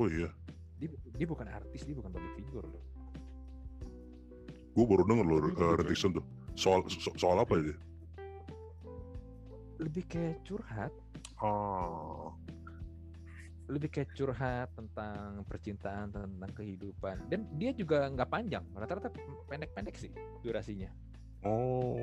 Oh 0.00 0.08
iya 0.08 0.32
dia, 0.76 0.88
dia 0.92 1.26
bukan 1.26 1.46
artis 1.48 1.82
dia 1.84 1.96
bukan 1.96 2.10
public 2.12 2.34
figure 2.36 2.66
loh. 2.66 2.84
Gue 4.76 4.84
baru 4.84 5.02
denger 5.08 5.24
loh 5.24 5.38
uh, 5.38 5.42
begitu. 5.44 5.64
Rentikson 5.80 6.10
tuh. 6.12 6.24
Soal 6.56 6.80
so- 6.88 7.16
soal 7.16 7.36
apa 7.40 7.52
ya 7.56 7.62
dia? 7.72 7.76
Lebih 9.80 10.04
kayak 10.08 10.36
curhat. 10.44 10.92
Ah 11.40 12.32
lebih 13.66 13.90
kayak 13.90 14.14
curhat 14.14 14.70
tentang 14.78 15.42
percintaan 15.42 16.14
tentang 16.14 16.52
kehidupan. 16.54 17.26
Dan 17.26 17.50
dia 17.58 17.74
juga 17.74 18.06
nggak 18.06 18.30
panjang 18.30 18.62
rata-rata 18.72 19.10
pendek-pendek 19.50 19.98
sih 19.98 20.12
durasinya. 20.44 20.90
Oh 21.42 21.98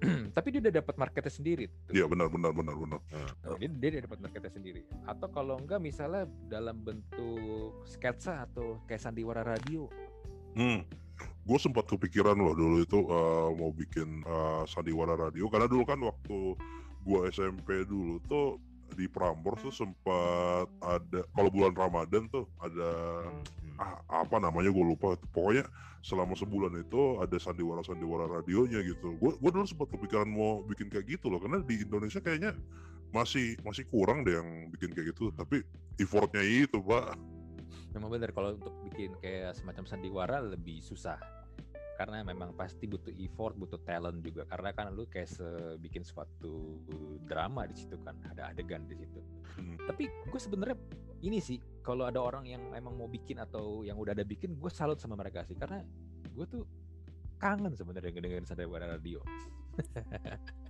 tapi 0.36 0.52
dia 0.52 0.60
udah 0.60 0.74
dapat 0.80 0.94
marketnya 1.00 1.32
sendiri 1.32 1.66
iya 1.88 2.04
benar 2.04 2.28
benar 2.28 2.52
benar 2.52 2.76
benar. 2.76 3.00
Nah, 3.12 3.56
dia, 3.56 3.90
dia 3.90 4.04
dapat 4.04 4.18
marketnya 4.20 4.52
sendiri. 4.52 4.82
Atau 5.08 5.28
kalau 5.32 5.56
enggak 5.60 5.80
misalnya 5.80 6.28
dalam 6.50 6.82
bentuk 6.82 7.82
sketsa 7.88 8.46
atau 8.50 8.80
kayak 8.84 9.02
sandiwara 9.02 9.42
radio. 9.42 9.88
Hmm, 10.56 10.84
gue 11.20 11.58
sempat 11.60 11.84
kepikiran 11.88 12.36
loh 12.36 12.56
dulu 12.56 12.76
itu 12.82 12.98
eh, 13.08 13.48
mau 13.56 13.70
bikin 13.72 14.24
eh, 14.24 14.62
sandiwara 14.68 15.16
radio. 15.16 15.48
Karena 15.48 15.66
dulu 15.68 15.84
kan 15.84 16.00
waktu 16.02 16.38
gue 17.06 17.20
SMP 17.30 17.86
dulu 17.86 18.18
tuh 18.26 18.58
di 18.94 19.10
Prambors 19.10 19.64
tuh 19.66 19.74
sempat 19.74 20.70
ada 20.84 21.20
kalau 21.34 21.50
bulan 21.50 21.74
Ramadan 21.74 22.30
tuh 22.30 22.46
ada 22.62 22.90
ah, 23.82 23.98
apa 24.22 24.36
namanya 24.38 24.70
gue 24.70 24.84
lupa. 24.84 25.18
Pokoknya 25.34 25.66
selama 26.06 26.38
sebulan 26.38 26.76
itu 26.78 27.18
ada 27.18 27.36
sandiwara 27.40 27.82
sandiwara 27.82 28.30
radionya 28.30 28.84
gitu. 28.86 29.18
Gue 29.18 29.34
gue 29.34 29.50
dulu 29.50 29.66
sempat 29.66 29.90
kepikiran 29.90 30.28
mau 30.30 30.62
bikin 30.64 30.86
kayak 30.86 31.18
gitu 31.18 31.32
loh 31.32 31.42
karena 31.42 31.58
di 31.66 31.82
Indonesia 31.82 32.22
kayaknya 32.22 32.54
masih 33.10 33.58
masih 33.66 33.86
kurang 33.90 34.22
deh 34.22 34.38
yang 34.38 34.70
bikin 34.70 34.94
kayak 34.94 35.16
gitu. 35.16 35.34
Tapi 35.34 35.66
effortnya 35.98 36.44
itu 36.46 36.78
pak. 36.84 37.18
Memang 37.96 38.12
benar 38.12 38.30
kalau 38.30 38.54
untuk 38.54 38.76
bikin 38.86 39.16
kayak 39.18 39.56
semacam 39.56 39.88
sandiwara 39.88 40.38
lebih 40.44 40.84
susah 40.84 41.16
karena 41.96 42.20
memang 42.20 42.52
pasti 42.52 42.84
butuh 42.84 43.10
effort 43.16 43.56
butuh 43.56 43.80
talent 43.82 44.20
juga. 44.20 44.44
Karena 44.44 44.70
kan 44.76 44.92
lu 44.92 45.08
kayak 45.08 45.28
se- 45.28 45.76
bikin 45.80 46.04
suatu 46.04 46.80
drama 47.24 47.64
di 47.64 47.74
situ 47.74 47.96
kan 48.04 48.14
ada 48.28 48.52
adegan 48.52 48.84
di 48.86 48.96
situ. 49.00 49.20
Hmm. 49.56 49.80
tapi 49.88 50.04
gue 50.04 50.36
sebenarnya 50.36 50.76
ini 51.24 51.40
sih 51.40 51.56
kalau 51.80 52.04
ada 52.04 52.20
orang 52.20 52.44
yang 52.44 52.60
emang 52.76 52.92
mau 52.92 53.08
bikin 53.08 53.40
atau 53.40 53.80
yang 53.88 53.96
udah 53.96 54.12
ada 54.12 54.20
bikin 54.20 54.52
gue 54.60 54.68
salut 54.68 55.00
sama 55.00 55.16
mereka 55.16 55.42
sih. 55.48 55.56
Karena 55.56 55.80
gue 56.36 56.46
tuh 56.46 56.62
kangen 57.40 57.72
sebenarnya 57.72 58.12
dengerin 58.12 58.44
sandiwara 58.44 58.86
radio. 58.96 59.24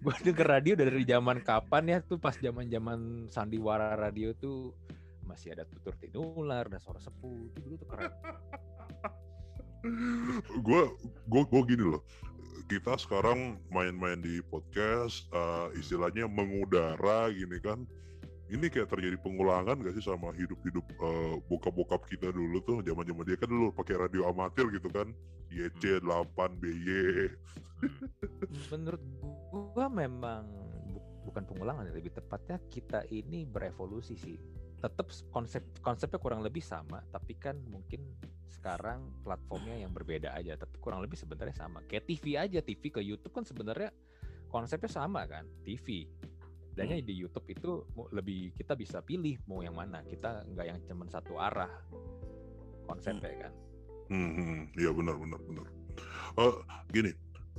Gue 0.00 0.16
denger 0.24 0.48
radio 0.48 0.72
dari 0.80 1.04
zaman 1.04 1.44
kapan 1.44 1.84
ya 1.92 1.98
tuh 2.00 2.16
pas 2.16 2.32
zaman 2.32 2.70
zaman 2.72 3.28
sandiwara 3.28 3.92
radio 3.92 4.32
tuh 4.32 4.72
masih 5.24 5.52
ada 5.56 5.64
tutur 5.68 5.96
tinular 5.96 6.68
dan 6.68 6.80
suara 6.80 7.00
sepuh 7.00 7.48
itu 7.48 7.58
dulu 7.64 7.74
tuh 7.80 7.88
keren 7.88 8.12
gue 10.64 10.82
gue 11.28 11.42
gue 11.44 11.62
gini 11.68 11.84
loh. 11.96 12.02
Kita 12.64 12.96
sekarang 12.96 13.60
main-main 13.68 14.18
di 14.24 14.40
podcast 14.48 15.28
eh, 15.30 15.68
istilahnya 15.76 16.24
mengudara 16.24 17.28
gini 17.28 17.60
kan. 17.60 17.84
Ini 18.44 18.68
kayak 18.68 18.92
terjadi 18.92 19.16
pengulangan 19.24 19.80
gak 19.80 19.96
sih 19.96 20.04
sama 20.04 20.32
hidup-hidup 20.36 20.84
eh, 20.84 21.34
bokap-bokap 21.48 22.08
kita 22.08 22.32
dulu 22.32 22.60
tuh 22.64 22.80
zaman-zaman 22.84 23.24
dia 23.24 23.36
kan 23.36 23.48
dulu 23.48 23.72
pakai 23.72 24.00
radio 24.00 24.28
amatir 24.32 24.68
gitu 24.72 24.88
kan. 24.88 25.12
YC 25.52 26.02
8 26.02 26.60
BY 26.60 26.88
menurut 28.72 29.02
gua 29.52 29.86
memang 29.92 30.48
bu- 30.88 31.04
bukan 31.28 31.42
pengulangan 31.44 31.88
ya, 31.88 31.92
lebih 31.94 32.12
tepatnya 32.16 32.56
kita 32.72 33.04
ini 33.12 33.44
berevolusi 33.44 34.16
sih. 34.16 34.36
Tetap 34.80 35.08
konsep 35.32 35.64
konsepnya 35.80 36.20
kurang 36.20 36.44
lebih 36.44 36.60
sama 36.60 37.00
tapi 37.08 37.36
kan 37.40 37.56
mungkin 37.68 38.04
sekarang 38.54 39.02
platformnya 39.26 39.82
yang 39.82 39.90
berbeda 39.90 40.30
aja 40.30 40.54
tapi 40.54 40.78
kurang 40.78 41.02
lebih 41.02 41.18
sebenarnya 41.18 41.58
sama. 41.58 41.82
Kayak 41.84 42.06
TV 42.06 42.24
aja 42.38 42.58
TV 42.62 42.82
ke 42.88 43.02
YouTube 43.02 43.34
kan 43.34 43.42
sebenarnya 43.42 43.90
konsepnya 44.48 44.86
sama 44.88 45.26
kan 45.26 45.42
TV 45.66 46.06
dan 46.74 46.90
Hmm. 46.90 47.02
di 47.02 47.14
YouTube 47.14 47.46
itu 47.50 47.70
lebih 48.10 48.50
kita 48.54 48.74
bisa 48.74 48.98
pilih 48.98 49.38
mau 49.46 49.62
yang 49.62 49.74
mana. 49.74 50.02
Kita 50.02 50.42
nggak 50.46 50.66
yang 50.66 50.78
cuman 50.86 51.06
satu 51.06 51.38
arah 51.38 51.70
konsepnya 52.86 53.48
kan. 53.48 53.52
Hmm, 54.10 54.30
hmm, 54.36 54.60
iya 54.76 54.90
benar 54.92 55.16
benar 55.16 55.40
benar. 55.40 55.66
Eh, 56.36 56.54
gini, 56.90 57.10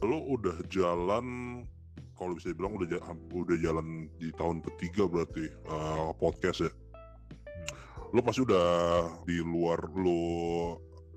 lo 0.04 0.20
udah 0.30 0.60
jalan 0.68 1.26
kalau 2.14 2.36
bisa 2.36 2.52
dibilang 2.52 2.76
udah 2.76 2.88
ja- 2.88 3.04
udah 3.34 3.58
jalan 3.60 4.08
di 4.20 4.30
tahun 4.36 4.60
ketiga 4.62 5.08
berarti 5.08 5.48
eh, 5.48 6.10
podcast 6.20 6.68
ya. 6.68 6.72
Lo 8.14 8.22
pasti 8.22 8.46
udah 8.46 8.68
di 9.26 9.42
luar 9.42 9.80
lo 9.92 10.22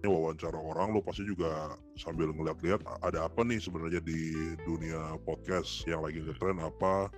wawancara 0.06 0.54
orang, 0.54 0.94
lo 0.94 1.02
pasti 1.02 1.26
juga 1.26 1.74
sambil 1.98 2.30
ngeliat-liat 2.30 2.86
ada 3.02 3.26
apa 3.26 3.42
nih 3.42 3.58
sebenarnya 3.58 3.98
di 3.98 4.54
dunia 4.62 5.18
podcast 5.26 5.82
yang 5.90 6.06
lagi 6.06 6.22
ngetren 6.22 6.62
apa. 6.62 7.10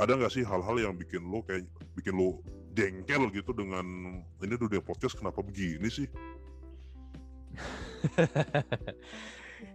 Ada 0.00 0.16
nggak 0.16 0.32
sih 0.32 0.40
hal-hal 0.40 0.80
yang 0.80 0.96
bikin 0.96 1.28
lo 1.28 1.44
kayak 1.44 1.68
bikin 1.92 2.16
lo 2.16 2.40
jengkel 2.72 3.28
gitu 3.28 3.52
dengan 3.52 3.84
ini 4.40 4.56
dunia 4.56 4.80
podcast 4.80 5.20
kenapa 5.20 5.44
begini 5.44 5.92
sih? 5.92 6.08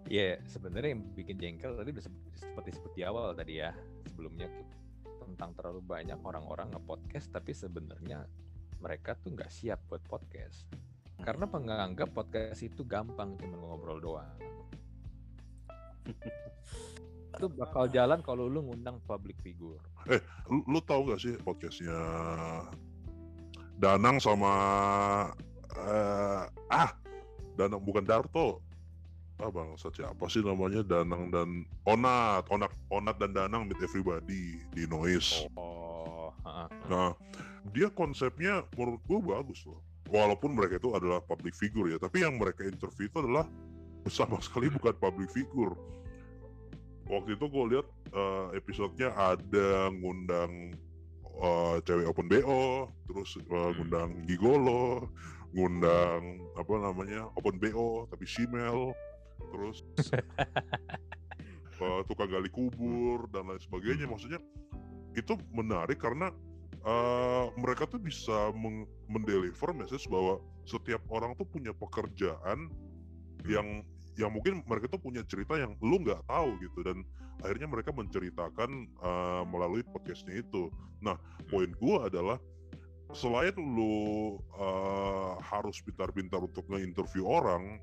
Ya 0.07 0.39
sebenarnya 0.47 0.95
yang 0.95 1.03
bikin 1.15 1.35
jengkel 1.35 1.75
tadi 1.75 1.91
udah 1.91 2.03
sep- 2.03 2.31
seperti 2.39 2.69
seperti 2.79 2.99
awal 3.03 3.35
tadi 3.35 3.59
ya 3.59 3.75
sebelumnya 4.07 4.47
tentang 5.19 5.51
terlalu 5.55 5.83
banyak 5.83 6.19
orang-orang 6.23 6.71
nge-podcast 6.71 7.35
tapi 7.35 7.51
sebenarnya 7.51 8.23
mereka 8.79 9.19
tuh 9.19 9.35
nggak 9.35 9.51
siap 9.51 9.83
buat 9.91 9.99
podcast. 10.07 10.63
Karena 11.21 11.45
penganggap 11.49 12.13
podcast 12.13 12.61
itu 12.61 12.85
gampang 12.85 13.35
cuma 13.37 13.57
ngobrol 13.57 13.99
doang. 13.99 14.37
itu 17.37 17.45
bakal 17.53 17.85
jalan 17.91 18.17
kalau 18.25 18.49
lu 18.49 18.65
ngundang 18.65 18.97
public 19.05 19.37
figure. 19.45 19.77
Lu, 20.49 20.63
lu 20.65 20.79
tahu 20.81 21.11
gak 21.13 21.21
sih 21.21 21.37
podcastnya 21.37 21.93
Danang 23.77 24.17
sama 24.17 24.53
eh, 25.77 26.43
ah 26.73 26.89
Danang 27.53 27.83
bukan 27.85 28.01
Darto 28.01 28.65
ah 29.37 29.53
bang 29.53 29.69
siapa 29.77 30.25
sih 30.33 30.41
namanya 30.41 30.81
Danang 30.81 31.29
dan 31.29 31.61
Onat 31.85 32.49
Onat 32.49 32.73
Onat 32.89 33.21
dan 33.21 33.37
Danang 33.37 33.69
meet 33.69 33.77
everybody 33.85 34.57
di 34.73 34.89
Noise 34.89 35.45
Oh, 35.53 36.33
ha-ha. 36.41 36.65
nah 36.89 37.13
dia 37.69 37.93
konsepnya 37.93 38.65
menurut 38.73 39.01
gue 39.05 39.19
bagus 39.21 39.61
loh 39.69 39.77
walaupun 40.07 40.55
mereka 40.55 40.79
itu 40.79 40.95
adalah 40.95 41.19
public 41.23 41.53
figure 41.55 41.91
ya 41.91 41.97
tapi 41.99 42.23
yang 42.23 42.39
mereka 42.39 42.63
interview 42.63 43.07
itu 43.07 43.17
adalah 43.19 43.45
sama 44.07 44.39
sekali 44.45 44.71
bukan 44.71 44.95
public 44.97 45.29
figure. 45.31 45.75
Waktu 47.07 47.39
itu 47.39 47.45
gue 47.47 47.63
lihat 47.71 47.87
eh, 48.11 48.47
episodenya 48.59 49.15
ada 49.15 49.87
ngundang 49.95 50.75
eh, 51.23 51.75
cewek 51.87 52.07
open 52.11 52.27
bo 52.27 52.91
terus 53.07 53.39
eh, 53.39 53.69
ngundang 53.79 54.27
gigolo 54.27 55.07
ngundang 55.55 56.43
apa 56.59 56.73
namanya 56.75 57.31
open 57.39 57.55
bo 57.55 58.11
tapi 58.11 58.27
female 58.27 58.91
terus 59.55 59.87
eh, 61.79 62.01
tukang 62.11 62.27
gali 62.27 62.51
kubur 62.51 63.27
dan 63.31 63.47
lain 63.47 63.61
sebagainya. 63.63 64.11
Maksudnya 64.11 64.43
itu 65.15 65.33
menarik 65.55 65.97
karena 65.97 66.29
eh, 66.87 67.45
mereka 67.59 67.83
tuh 67.85 67.99
bisa 67.99 68.55
meng- 68.55 68.87
mendeliver 69.11 69.75
message 69.75 70.07
bahwa 70.07 70.39
setiap 70.63 71.03
orang 71.11 71.35
tuh 71.35 71.47
punya 71.47 71.75
pekerjaan 71.75 72.71
yang 73.45 73.83
yang 74.17 74.33
mungkin 74.33 74.65
mereka 74.65 74.89
tuh 74.89 74.97
punya 74.97 75.21
cerita 75.29 75.61
yang 75.61 75.77
lu 75.83 76.01
nggak 76.01 76.25
tahu 76.25 76.57
gitu. 76.63 76.79
Dan 76.81 77.03
akhirnya 77.43 77.67
mereka 77.69 77.91
menceritakan 77.91 78.69
eh, 78.87 79.43
melalui 79.51 79.83
podcastnya 79.83 80.39
itu. 80.41 80.71
Nah, 81.03 81.19
poin 81.51 81.69
gua 81.77 82.07
adalah 82.09 82.39
selain 83.13 83.55
lu 83.55 84.39
eh, 84.55 85.31
harus 85.43 85.79
pintar-pintar 85.83 86.39
untuk 86.43 86.65
nge-interview 86.71 87.23
orang, 87.27 87.79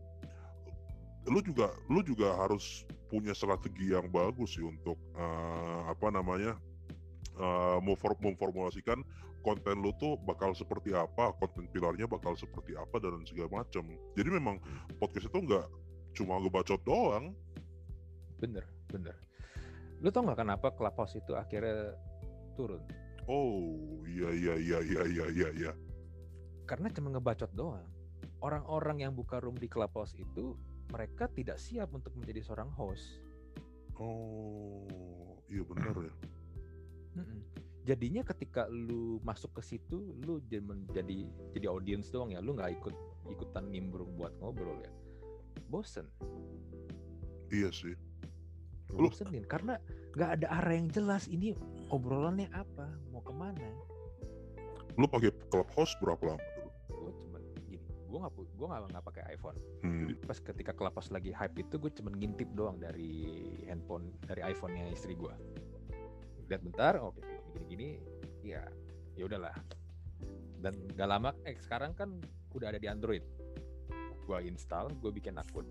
lu 1.29 1.41
juga 1.41 1.73
lu 1.89 2.05
juga 2.05 2.37
harus 2.37 2.85
punya 3.09 3.33
strategi 3.33 3.95
yang 3.95 4.11
bagus 4.11 4.59
sih 4.59 4.65
untuk 4.65 4.99
eh, 5.17 5.81
apa 5.89 6.13
namanya 6.13 6.59
memfor- 7.83 8.21
memformulasikan 8.23 9.03
konten 9.45 9.85
lu 9.85 9.93
tuh 10.01 10.17
bakal 10.25 10.57
seperti 10.57 10.97
apa, 10.97 11.37
konten 11.37 11.69
pilarnya 11.69 12.09
bakal 12.09 12.33
seperti 12.33 12.73
apa 12.79 12.97
dan 12.97 13.21
segala 13.29 13.61
macam. 13.61 13.85
Jadi 14.17 14.29
memang 14.33 14.57
podcast 14.97 15.29
itu 15.29 15.39
nggak 15.45 15.67
cuma 16.17 16.41
ngebacot 16.41 16.81
doang. 16.87 17.37
Bener, 18.41 18.65
bener. 18.89 19.13
Lu 20.01 20.09
tau 20.09 20.25
nggak 20.25 20.41
kenapa 20.41 20.73
Clubhouse 20.73 21.21
itu 21.21 21.37
akhirnya 21.37 21.93
turun? 22.57 22.81
Oh 23.29 24.01
iya 24.05 24.33
iya 24.33 24.55
iya 24.57 24.79
iya 24.81 25.03
iya 25.05 25.25
iya 25.29 25.49
iya. 25.53 25.73
Karena 26.65 26.89
cuma 26.89 27.13
ngebacot 27.13 27.53
doang. 27.53 27.89
Orang-orang 28.41 29.05
yang 29.05 29.13
buka 29.17 29.41
room 29.41 29.57
di 29.57 29.69
Clubhouse 29.69 30.17
itu 30.17 30.57
mereka 30.93 31.29
tidak 31.33 31.57
siap 31.57 31.93
untuk 31.97 32.13
menjadi 32.17 32.45
seorang 32.45 32.69
host. 32.73 33.21
Oh 33.97 35.41
iya 35.49 35.65
benar 35.65 35.97
ya. 36.01 36.15
Mm-mm. 37.15 37.41
Jadinya 37.85 38.25
ketika 38.25 38.65
lu 38.73 39.21
masuk 39.21 39.61
ke 39.61 39.63
situ, 39.77 40.17
lu 40.25 40.41
jadi 40.49 40.65
menjadi 40.65 41.29
jadi 41.53 41.67
audience 41.69 42.09
doang 42.09 42.33
ya, 42.33 42.41
lu 42.41 42.57
nggak 42.57 42.81
ikut 42.81 42.97
ikutan 43.29 43.69
nimbrung 43.69 44.17
buat 44.17 44.33
ngobrol 44.41 44.81
ya. 44.81 44.93
Bosen, 45.69 46.09
Iya 47.53 47.71
sih. 47.71 47.95
Lu- 48.95 49.11
bosenin 49.11 49.45
karena 49.47 49.79
nggak 50.15 50.31
ada 50.41 50.47
arah 50.63 50.75
yang 50.75 50.89
jelas. 50.91 51.27
Ini 51.27 51.55
obrolannya 51.91 52.49
apa, 52.55 52.87
mau 53.11 53.23
ke 53.23 53.35
mana? 53.35 53.69
Lu 54.95 55.11
pakai 55.11 55.35
Clubhouse 55.51 55.95
berapa 55.99 56.23
lama 56.35 56.43
dulu? 56.55 56.71
Gue 56.95 57.13
cuman 57.27 57.43
gini, 57.67 57.79
gue 57.83 58.19
nggak 58.23 58.33
gua 58.55 58.67
nggak 58.71 58.81
nggak 58.95 59.05
pakai 59.11 59.23
iPhone. 59.35 59.59
Hmm. 59.83 60.07
Pas 60.23 60.39
ketika 60.39 60.71
Clubhouse 60.71 61.11
lagi 61.11 61.35
hype 61.35 61.57
itu, 61.59 61.75
gue 61.79 61.91
cuman 61.91 62.15
ngintip 62.15 62.49
doang 62.55 62.79
dari 62.79 63.13
handphone 63.67 64.15
dari 64.23 64.47
iPhone-nya 64.47 64.95
istri 64.95 65.19
gue. 65.19 65.35
Lihat 66.49 66.63
bentar, 66.63 67.01
oke 67.01 67.21
gini-gini, 67.55 68.03
ya 68.43 68.67
ya 69.15 69.25
udahlah. 69.25 69.55
Dan 70.59 70.75
gak 70.97 71.09
lama, 71.09 71.31
eh 71.47 71.55
sekarang 71.61 71.95
kan 71.95 72.11
udah 72.57 72.75
ada 72.75 72.81
di 72.81 72.89
Android. 72.91 73.23
Gue 74.25 74.39
install, 74.49 74.91
gue 74.99 75.11
bikin 75.13 75.37
akun. 75.37 75.69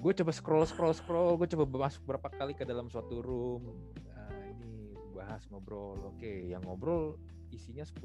Gue 0.00 0.12
coba 0.12 0.32
scroll 0.32 0.64
scroll 0.68 0.96
scroll, 0.96 1.36
gue 1.40 1.48
coba 1.54 1.88
masuk 1.88 2.02
berapa 2.04 2.28
kali 2.32 2.52
ke 2.56 2.64
dalam 2.66 2.88
suatu 2.88 3.20
room. 3.20 3.72
Ah, 4.12 4.42
ini 4.48 4.96
bahas 5.12 5.44
ngobrol, 5.48 6.00
oke, 6.12 6.32
yang 6.48 6.64
ngobrol 6.64 7.20
isinya 7.52 7.84
10, 7.84 8.00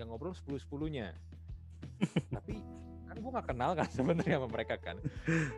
yang 0.00 0.10
ngobrol 0.10 0.34
10 0.34 0.60
10-nya. 0.68 1.12
Tapi 2.34 2.58
kan 3.14 3.22
gue 3.22 3.30
nggak 3.30 3.48
kenal 3.48 3.70
kan 3.72 3.88
sebenarnya 3.96 4.36
sama 4.42 4.48
mereka 4.50 4.74
kan. 4.76 4.96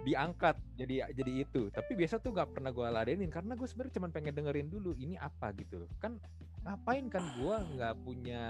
Diangkat 0.04 0.56
jadi 0.76 0.94
jadi 1.10 1.32
itu. 1.40 1.72
Tapi 1.72 1.92
biasa 1.96 2.20
tuh 2.20 2.30
nggak 2.30 2.52
pernah 2.52 2.70
gue 2.70 2.84
ladenin. 2.84 3.32
Karena 3.32 3.56
gue 3.56 3.64
sebenarnya 3.64 3.96
cuma 3.96 4.08
pengen 4.12 4.36
dengerin 4.36 4.68
dulu 4.68 4.92
ini 4.94 5.16
apa 5.16 5.56
gitu 5.56 5.80
loh. 5.80 5.90
Kan 5.96 6.20
ngapain 6.62 7.08
kan 7.08 7.24
gue 7.34 7.56
nggak 7.74 7.94
punya 8.04 8.44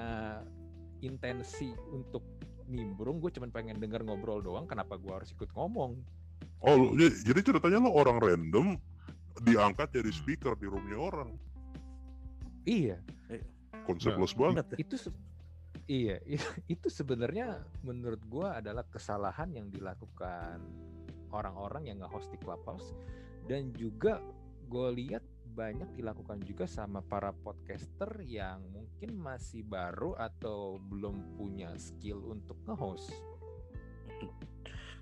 intensi 1.00 1.70
untuk 1.88 2.26
nimbrung. 2.66 3.22
Gue 3.22 3.30
cuma 3.30 3.46
pengen 3.46 3.78
denger 3.78 4.02
ngobrol 4.02 4.42
doang. 4.42 4.66
Kenapa 4.66 4.98
gue 4.98 5.12
harus 5.14 5.30
ikut 5.30 5.54
ngomong? 5.54 5.94
Oh 6.58 6.74
lu- 6.74 6.98
jadi, 6.98 7.30
jadi 7.30 7.40
ceritanya 7.46 7.78
lo 7.78 7.94
orang 7.94 8.18
random 8.18 8.74
diangkat 9.38 9.92
jadi 9.92 10.10
speaker 10.10 10.56
di 10.56 10.66
roomnya 10.66 10.98
orang. 10.98 11.30
iya. 12.66 12.98
Konsep 13.86 14.18
Nah, 14.18 14.26
banget. 14.26 14.66
itu 14.82 14.98
se- 14.98 15.14
iya 15.86 16.18
i- 16.26 16.38
itu 16.74 16.86
sebenarnya 16.90 17.62
menurut 17.82 18.20
gue 18.26 18.46
adalah 18.46 18.82
kesalahan 18.86 19.50
yang 19.54 19.70
dilakukan 19.70 20.60
orang-orang 21.30 21.90
yang 21.90 21.98
nge-host 22.02 22.30
di 22.30 22.38
Clubhouse. 22.38 22.94
Dan 23.46 23.70
juga 23.74 24.18
gue 24.66 24.88
lihat 24.98 25.22
banyak 25.56 25.88
dilakukan 25.96 26.42
juga 26.44 26.68
sama 26.68 27.00
para 27.00 27.32
podcaster 27.32 28.10
yang 28.20 28.60
mungkin 28.68 29.16
masih 29.16 29.64
baru 29.64 30.12
atau 30.18 30.76
belum 30.82 31.38
punya 31.38 31.72
skill 31.78 32.20
untuk 32.26 32.58
nge-host. 32.66 33.10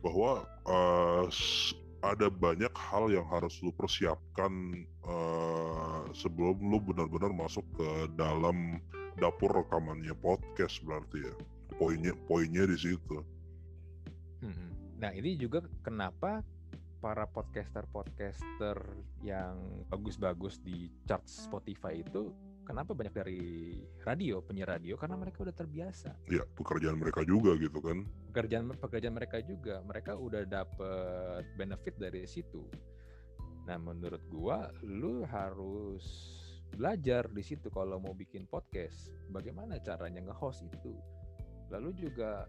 bahwa 0.05 0.45
eh, 0.69 1.25
s- 1.33 1.73
ada 2.05 2.29
banyak 2.29 2.69
hal 2.77 3.09
yang 3.09 3.25
harus 3.25 3.57
lu 3.65 3.73
persiapkan 3.73 4.53
eh, 4.85 6.03
sebelum 6.13 6.61
lu 6.61 6.77
benar-benar 6.77 7.33
masuk 7.33 7.65
ke 7.73 7.89
dalam 8.13 8.77
dapur 9.19 9.51
rekamannya 9.55 10.15
podcast 10.19 10.83
berarti 10.83 11.23
ya. 11.23 11.35
Poinnya 11.75 12.15
poinnya 12.27 12.65
di 12.71 12.79
situ. 12.79 13.19
Mm-mm. 14.43 14.71
Nah 15.03 15.11
ini 15.11 15.35
juga 15.35 15.65
kenapa 15.83 16.43
para 17.05 17.29
podcaster-podcaster 17.29 18.81
yang 19.21 19.85
bagus-bagus 19.93 20.57
di 20.65 20.89
chart 21.05 21.29
Spotify 21.29 22.01
itu 22.01 22.33
kenapa 22.65 22.97
banyak 22.97 23.13
dari 23.13 23.43
radio 24.01 24.41
penyiar 24.41 24.81
radio? 24.81 24.97
Karena 24.97 25.21
mereka 25.21 25.45
udah 25.45 25.53
terbiasa. 25.53 26.17
Ya 26.33 26.49
pekerjaan 26.57 26.97
mereka 26.97 27.21
juga 27.29 27.55
gitu 27.61 27.79
kan. 27.85 28.09
Pekerjaan 28.33 28.73
pekerjaan 28.73 29.15
mereka 29.15 29.45
juga. 29.45 29.85
Mereka 29.85 30.17
udah 30.17 30.43
dapet 30.49 31.45
benefit 31.61 31.95
dari 32.01 32.25
situ. 32.25 32.65
Nah 33.69 33.77
menurut 33.77 34.25
gua 34.33 34.73
lu 34.81 35.29
harus 35.29 36.05
belajar 36.75 37.31
di 37.31 37.43
situ 37.47 37.71
kalau 37.71 38.03
mau 38.03 38.13
bikin 38.13 38.45
podcast 38.51 39.15
bagaimana 39.31 39.79
caranya 39.81 40.21
nge-host 40.27 40.67
itu? 40.67 40.95
Lalu 41.73 41.91
juga 41.97 42.45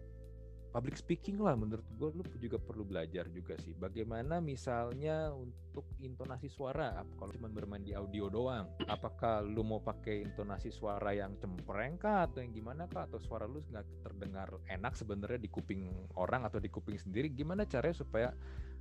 public 0.76 1.00
speaking 1.00 1.40
lah 1.40 1.56
menurut 1.56 1.88
gua 1.96 2.12
lu 2.12 2.20
juga 2.36 2.60
perlu 2.60 2.84
belajar 2.84 3.24
juga 3.32 3.56
sih. 3.64 3.72
Bagaimana 3.72 4.44
misalnya 4.44 5.32
untuk 5.32 5.88
intonasi 6.04 6.52
suara 6.52 7.00
kalau 7.16 7.32
cuma 7.32 7.48
bermain 7.48 7.80
di 7.80 7.96
audio 7.96 8.28
doang 8.28 8.68
apakah 8.84 9.40
lu 9.40 9.64
mau 9.64 9.80
pakai 9.80 10.20
intonasi 10.20 10.68
suara 10.68 11.16
yang 11.16 11.40
cempreng 11.40 11.96
kah 11.96 12.28
atau 12.28 12.44
yang 12.44 12.52
gimana 12.52 12.84
kah? 12.92 13.08
Atau 13.08 13.22
suara 13.24 13.48
lu 13.48 13.64
nggak 13.64 14.04
terdengar 14.04 14.52
enak 14.68 14.92
sebenarnya 14.92 15.40
di 15.40 15.48
kuping 15.48 16.12
orang 16.20 16.44
atau 16.44 16.60
di 16.60 16.68
kuping 16.68 17.00
sendiri? 17.00 17.32
Gimana 17.32 17.64
caranya 17.64 17.96
supaya 17.96 18.28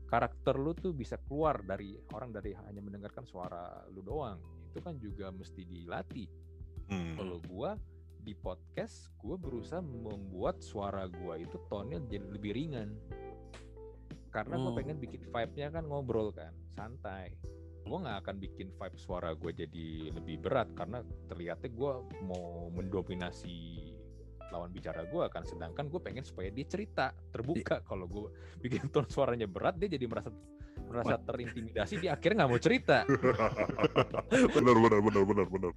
karakter 0.05 0.59
lu 0.59 0.75
tuh 0.75 0.91
bisa 0.91 1.15
keluar 1.23 1.63
dari 1.63 1.97
orang 2.11 2.29
dari 2.35 2.53
hanya 2.53 2.83
mendengarkan 2.83 3.23
suara 3.23 3.87
lu 3.89 4.03
doang 4.03 4.64
itu 4.75 4.83
kan 4.83 4.99
juga 4.99 5.31
mesti 5.31 5.63
dilatih. 5.63 6.27
Hmm. 6.85 7.15
kalau 7.17 7.41
gua 7.47 7.79
di 8.21 8.35
podcast 8.35 9.09
gua 9.17 9.39
berusaha 9.39 9.79
membuat 9.81 10.59
suara 10.61 11.07
gua 11.07 11.39
itu 11.39 11.55
tone-nya 11.71 12.03
jadi 12.11 12.27
lebih 12.27 12.51
ringan. 12.51 12.91
Karena 14.35 14.59
gua 14.59 14.75
Hmm. 14.75 14.79
pengen 14.83 14.97
bikin 14.99 15.23
vibe-nya 15.31 15.71
kan 15.71 15.87
ngobrol 15.87 16.35
kan 16.35 16.51
santai. 16.75 17.31
Gua 17.87 18.03
nggak 18.03 18.17
akan 18.27 18.35
bikin 18.37 18.67
vibe 18.75 18.97
suara 18.99 19.31
gua 19.31 19.55
jadi 19.55 20.11
lebih 20.11 20.43
berat 20.43 20.67
karena 20.75 20.99
terlihatnya 21.31 21.71
gua 21.71 22.03
mau 22.21 22.67
mendominasi 22.69 23.95
lawan 24.53 24.69
bicara 24.69 25.09
gue 25.09 25.25
kan. 25.33 25.41
Sedangkan 25.41 25.89
gue 25.89 25.97
pengen 25.97 26.21
supaya 26.21 26.53
dia 26.53 26.69
cerita 26.69 27.17
terbuka. 27.33 27.81
Kalau 27.89 28.05
gue 28.05 28.29
bikin 28.61 28.93
tone 28.93 29.09
suaranya 29.09 29.49
berat 29.49 29.81
dia 29.81 29.89
jadi 29.89 30.05
merasa 30.05 30.29
merasa 30.89 31.15
terintimidasi 31.19 31.93
dia 31.99 32.15
akhirnya 32.15 32.45
nggak 32.45 32.51
mau 32.51 32.61
cerita. 32.61 32.97
Benar 34.55 34.75
benar 34.79 34.99
benar 35.01 35.23
benar 35.23 35.47
benar. 35.49 35.71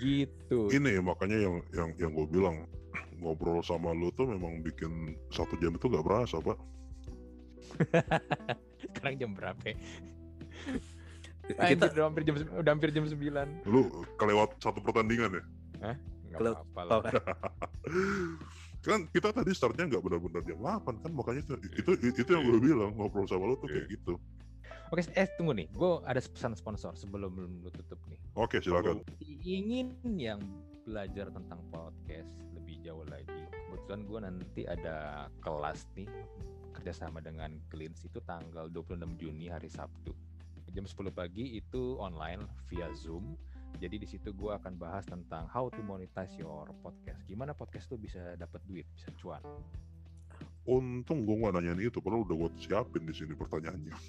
Gitu. 0.00 0.58
Ini 0.72 0.98
makanya 0.98 1.38
yang 1.38 1.56
yang 1.70 1.88
yang 1.98 2.10
gue 2.12 2.26
bilang 2.26 2.66
ngobrol 3.22 3.62
sama 3.62 3.94
lu 3.94 4.10
tuh 4.18 4.26
memang 4.26 4.60
bikin 4.66 5.14
satu 5.30 5.54
jam 5.62 5.78
itu 5.78 5.86
gak 5.86 6.02
berasa 6.02 6.42
pak. 6.42 6.58
Sekarang 8.82 9.14
jam 9.14 9.30
berapa 9.38 9.62
ya? 9.62 9.76
kita 11.42 11.58
Anjir, 11.58 11.90
udah 11.98 12.04
hampir 12.06 12.22
jam 12.22 12.34
udah 12.38 12.70
hampir 12.70 12.90
jam 12.94 13.02
9 13.02 13.66
lu 13.66 13.90
kelewat 14.14 14.54
satu 14.62 14.78
pertandingan 14.78 15.38
ya? 15.38 15.42
Nggak 15.82 16.38
Kalau- 16.38 16.54
apa-apa 16.54 16.82
lah 16.86 17.00
kan 18.82 19.06
kita 19.14 19.30
tadi 19.30 19.50
startnya 19.54 19.86
nggak 19.86 20.02
benar-benar 20.02 20.42
jam 20.42 20.58
8 20.58 21.02
kan 21.06 21.10
makanya 21.14 21.40
itu 21.46 21.54
itu, 21.78 21.90
itu 22.18 22.30
yang 22.34 22.42
gue 22.42 22.58
bilang 22.58 22.90
ngobrol 22.98 23.26
sama 23.30 23.46
lu 23.46 23.54
tuh 23.62 23.70
kayak 23.70 23.86
gitu. 23.94 24.18
Oke 24.90 25.06
eh 25.16 25.28
tunggu 25.38 25.54
nih 25.54 25.70
gue 25.70 25.90
ada 26.04 26.20
pesan 26.20 26.52
sponsor 26.58 26.92
sebelum 26.98 27.32
lu 27.32 27.70
tutup 27.70 28.02
nih. 28.10 28.18
Oke 28.34 28.58
silakan. 28.58 29.06
Ingin 29.46 29.94
yang 30.18 30.42
belajar 30.82 31.30
tentang 31.30 31.62
podcast 31.70 32.34
lebih 32.58 32.82
jauh 32.82 33.06
lagi 33.06 33.42
kebetulan 33.72 34.02
gue 34.04 34.18
nanti 34.20 34.62
ada 34.68 35.26
kelas 35.40 35.88
nih 35.96 36.10
kerjasama 36.76 37.22
dengan 37.22 37.56
Cleans 37.70 38.02
itu 38.04 38.18
tanggal 38.26 38.68
26 38.68 39.16
Juni 39.16 39.46
hari 39.48 39.70
Sabtu. 39.70 40.10
Jam 40.72 40.88
10 40.88 41.12
pagi 41.12 41.60
itu 41.60 42.00
online 42.00 42.48
via 42.68 42.88
Zoom 42.96 43.36
jadi 43.80 43.96
di 43.96 44.08
situ 44.08 44.32
gue 44.34 44.52
akan 44.52 44.76
bahas 44.76 45.04
tentang 45.06 45.48
how 45.48 45.70
to 45.70 45.80
monetize 45.84 46.32
your 46.36 46.68
podcast 46.84 47.22
gimana 47.24 47.54
podcast 47.56 47.88
tuh 47.88 48.00
bisa 48.00 48.36
dapat 48.36 48.60
duit 48.68 48.86
bisa 48.92 49.08
cuan 49.20 49.42
untung 50.62 51.26
gue 51.26 51.36
nggak 51.42 51.58
nanyain 51.58 51.90
itu 51.90 51.98
padahal 51.98 52.22
udah 52.22 52.36
gue 52.46 52.50
siapin 52.62 53.02
di 53.02 53.14
sini 53.14 53.34
pertanyaannya 53.34 53.94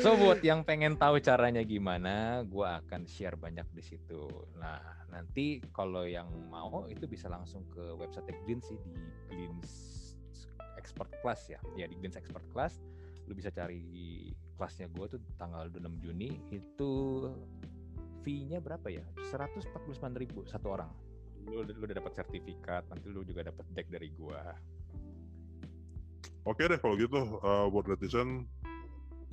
So 0.00 0.16
buat 0.16 0.40
yang 0.40 0.64
pengen 0.64 0.96
tahu 0.96 1.20
caranya 1.20 1.60
gimana, 1.64 2.44
gua 2.48 2.80
akan 2.84 3.04
share 3.04 3.36
banyak 3.36 3.66
di 3.74 3.82
situ. 3.84 4.26
Nah 4.58 4.80
nanti 5.12 5.62
kalau 5.70 6.06
yang 6.08 6.26
mau 6.50 6.86
itu 6.90 7.06
bisa 7.06 7.30
langsung 7.30 7.62
ke 7.70 7.94
website 7.94 8.30
Gleans 8.46 8.66
sih 8.66 8.78
di 8.82 8.94
Gleans 9.30 9.70
Expert 10.80 11.10
Class 11.22 11.46
ya, 11.50 11.60
ya 11.78 11.86
di 11.86 11.94
Gleans 11.98 12.18
Expert 12.18 12.44
Class. 12.50 12.80
Lu 13.26 13.32
bisa 13.36 13.50
cari 13.52 13.82
kelasnya 14.54 14.86
gua 14.94 15.06
tuh 15.10 15.20
tanggal 15.36 15.66
26 15.70 16.04
Juni 16.04 16.30
itu 16.54 16.92
fee-nya 18.24 18.58
berapa 18.62 18.88
ya? 18.88 19.04
149.000 19.30 20.22
ribu 20.22 20.46
satu 20.48 20.72
orang. 20.72 20.90
Lu, 21.44 21.60
lu 21.60 21.84
udah 21.84 22.00
dapat 22.00 22.12
sertifikat, 22.16 22.88
nanti 22.88 23.12
lu 23.12 23.20
juga 23.20 23.44
dapat 23.44 23.66
deck 23.76 23.88
dari 23.92 24.08
gua. 24.16 24.56
oke 26.44 26.60
deh 26.60 26.76
kalau 26.76 26.94
gitu 27.00 27.40
eh, 27.40 27.66
buat 27.72 27.88
netizen 27.88 28.44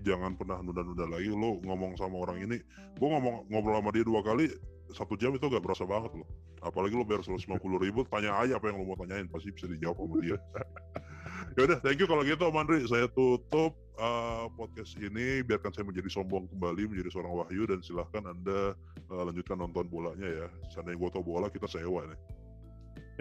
jangan 0.02 0.34
pernah 0.34 0.60
nunda-nunda 0.66 1.06
lagi 1.06 1.30
lo 1.30 1.62
ngomong 1.62 1.94
sama 1.98 2.26
orang 2.26 2.42
ini 2.42 2.58
gue 2.98 3.08
ngomong 3.08 3.52
ngobrol 3.54 3.78
sama 3.78 3.92
dia 3.94 4.06
dua 4.06 4.22
kali 4.26 4.50
satu 4.92 5.14
jam 5.16 5.32
itu 5.38 5.46
gak 5.48 5.62
berasa 5.64 5.86
banget 5.86 6.12
loh 6.18 6.28
apalagi 6.66 6.94
lo 6.98 7.06
bayar 7.06 7.22
150 7.26 7.58
ribu 7.82 8.06
tanya 8.10 8.34
aja 8.38 8.58
apa 8.58 8.70
yang 8.70 8.82
lo 8.82 8.86
mau 8.94 8.98
tanyain 8.98 9.30
pasti 9.30 9.54
bisa 9.54 9.70
dijawab 9.70 9.98
sama 10.02 10.16
dia 10.22 10.38
Yaudah, 11.60 11.84
thank 11.84 12.00
you 12.00 12.08
kalau 12.08 12.24
gitu 12.24 12.48
Om 12.48 12.64
Andri. 12.64 12.80
Saya 12.88 13.12
tutup 13.12 13.76
eh, 14.00 14.46
podcast 14.56 14.96
ini. 15.04 15.44
Biarkan 15.44 15.76
saya 15.76 15.84
menjadi 15.84 16.08
sombong 16.08 16.48
kembali 16.48 16.88
menjadi 16.88 17.12
seorang 17.12 17.44
wahyu 17.44 17.68
dan 17.68 17.84
silahkan 17.84 18.24
anda 18.24 18.72
eh, 18.96 19.24
lanjutkan 19.28 19.60
nonton 19.60 19.92
bolanya 19.92 20.28
ya. 20.28 20.48
Seandainya 20.72 21.04
gue 21.04 21.10
tau 21.12 21.24
bola 21.24 21.52
kita 21.52 21.68
sewa 21.68 22.08
nih 22.08 22.20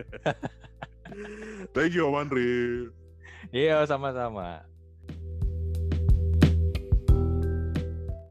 thank 1.74 1.92
you 1.92 2.06
Om 2.06 2.16
Andri. 2.22 2.86
Iya 3.50 3.82
sama-sama. 3.90 4.62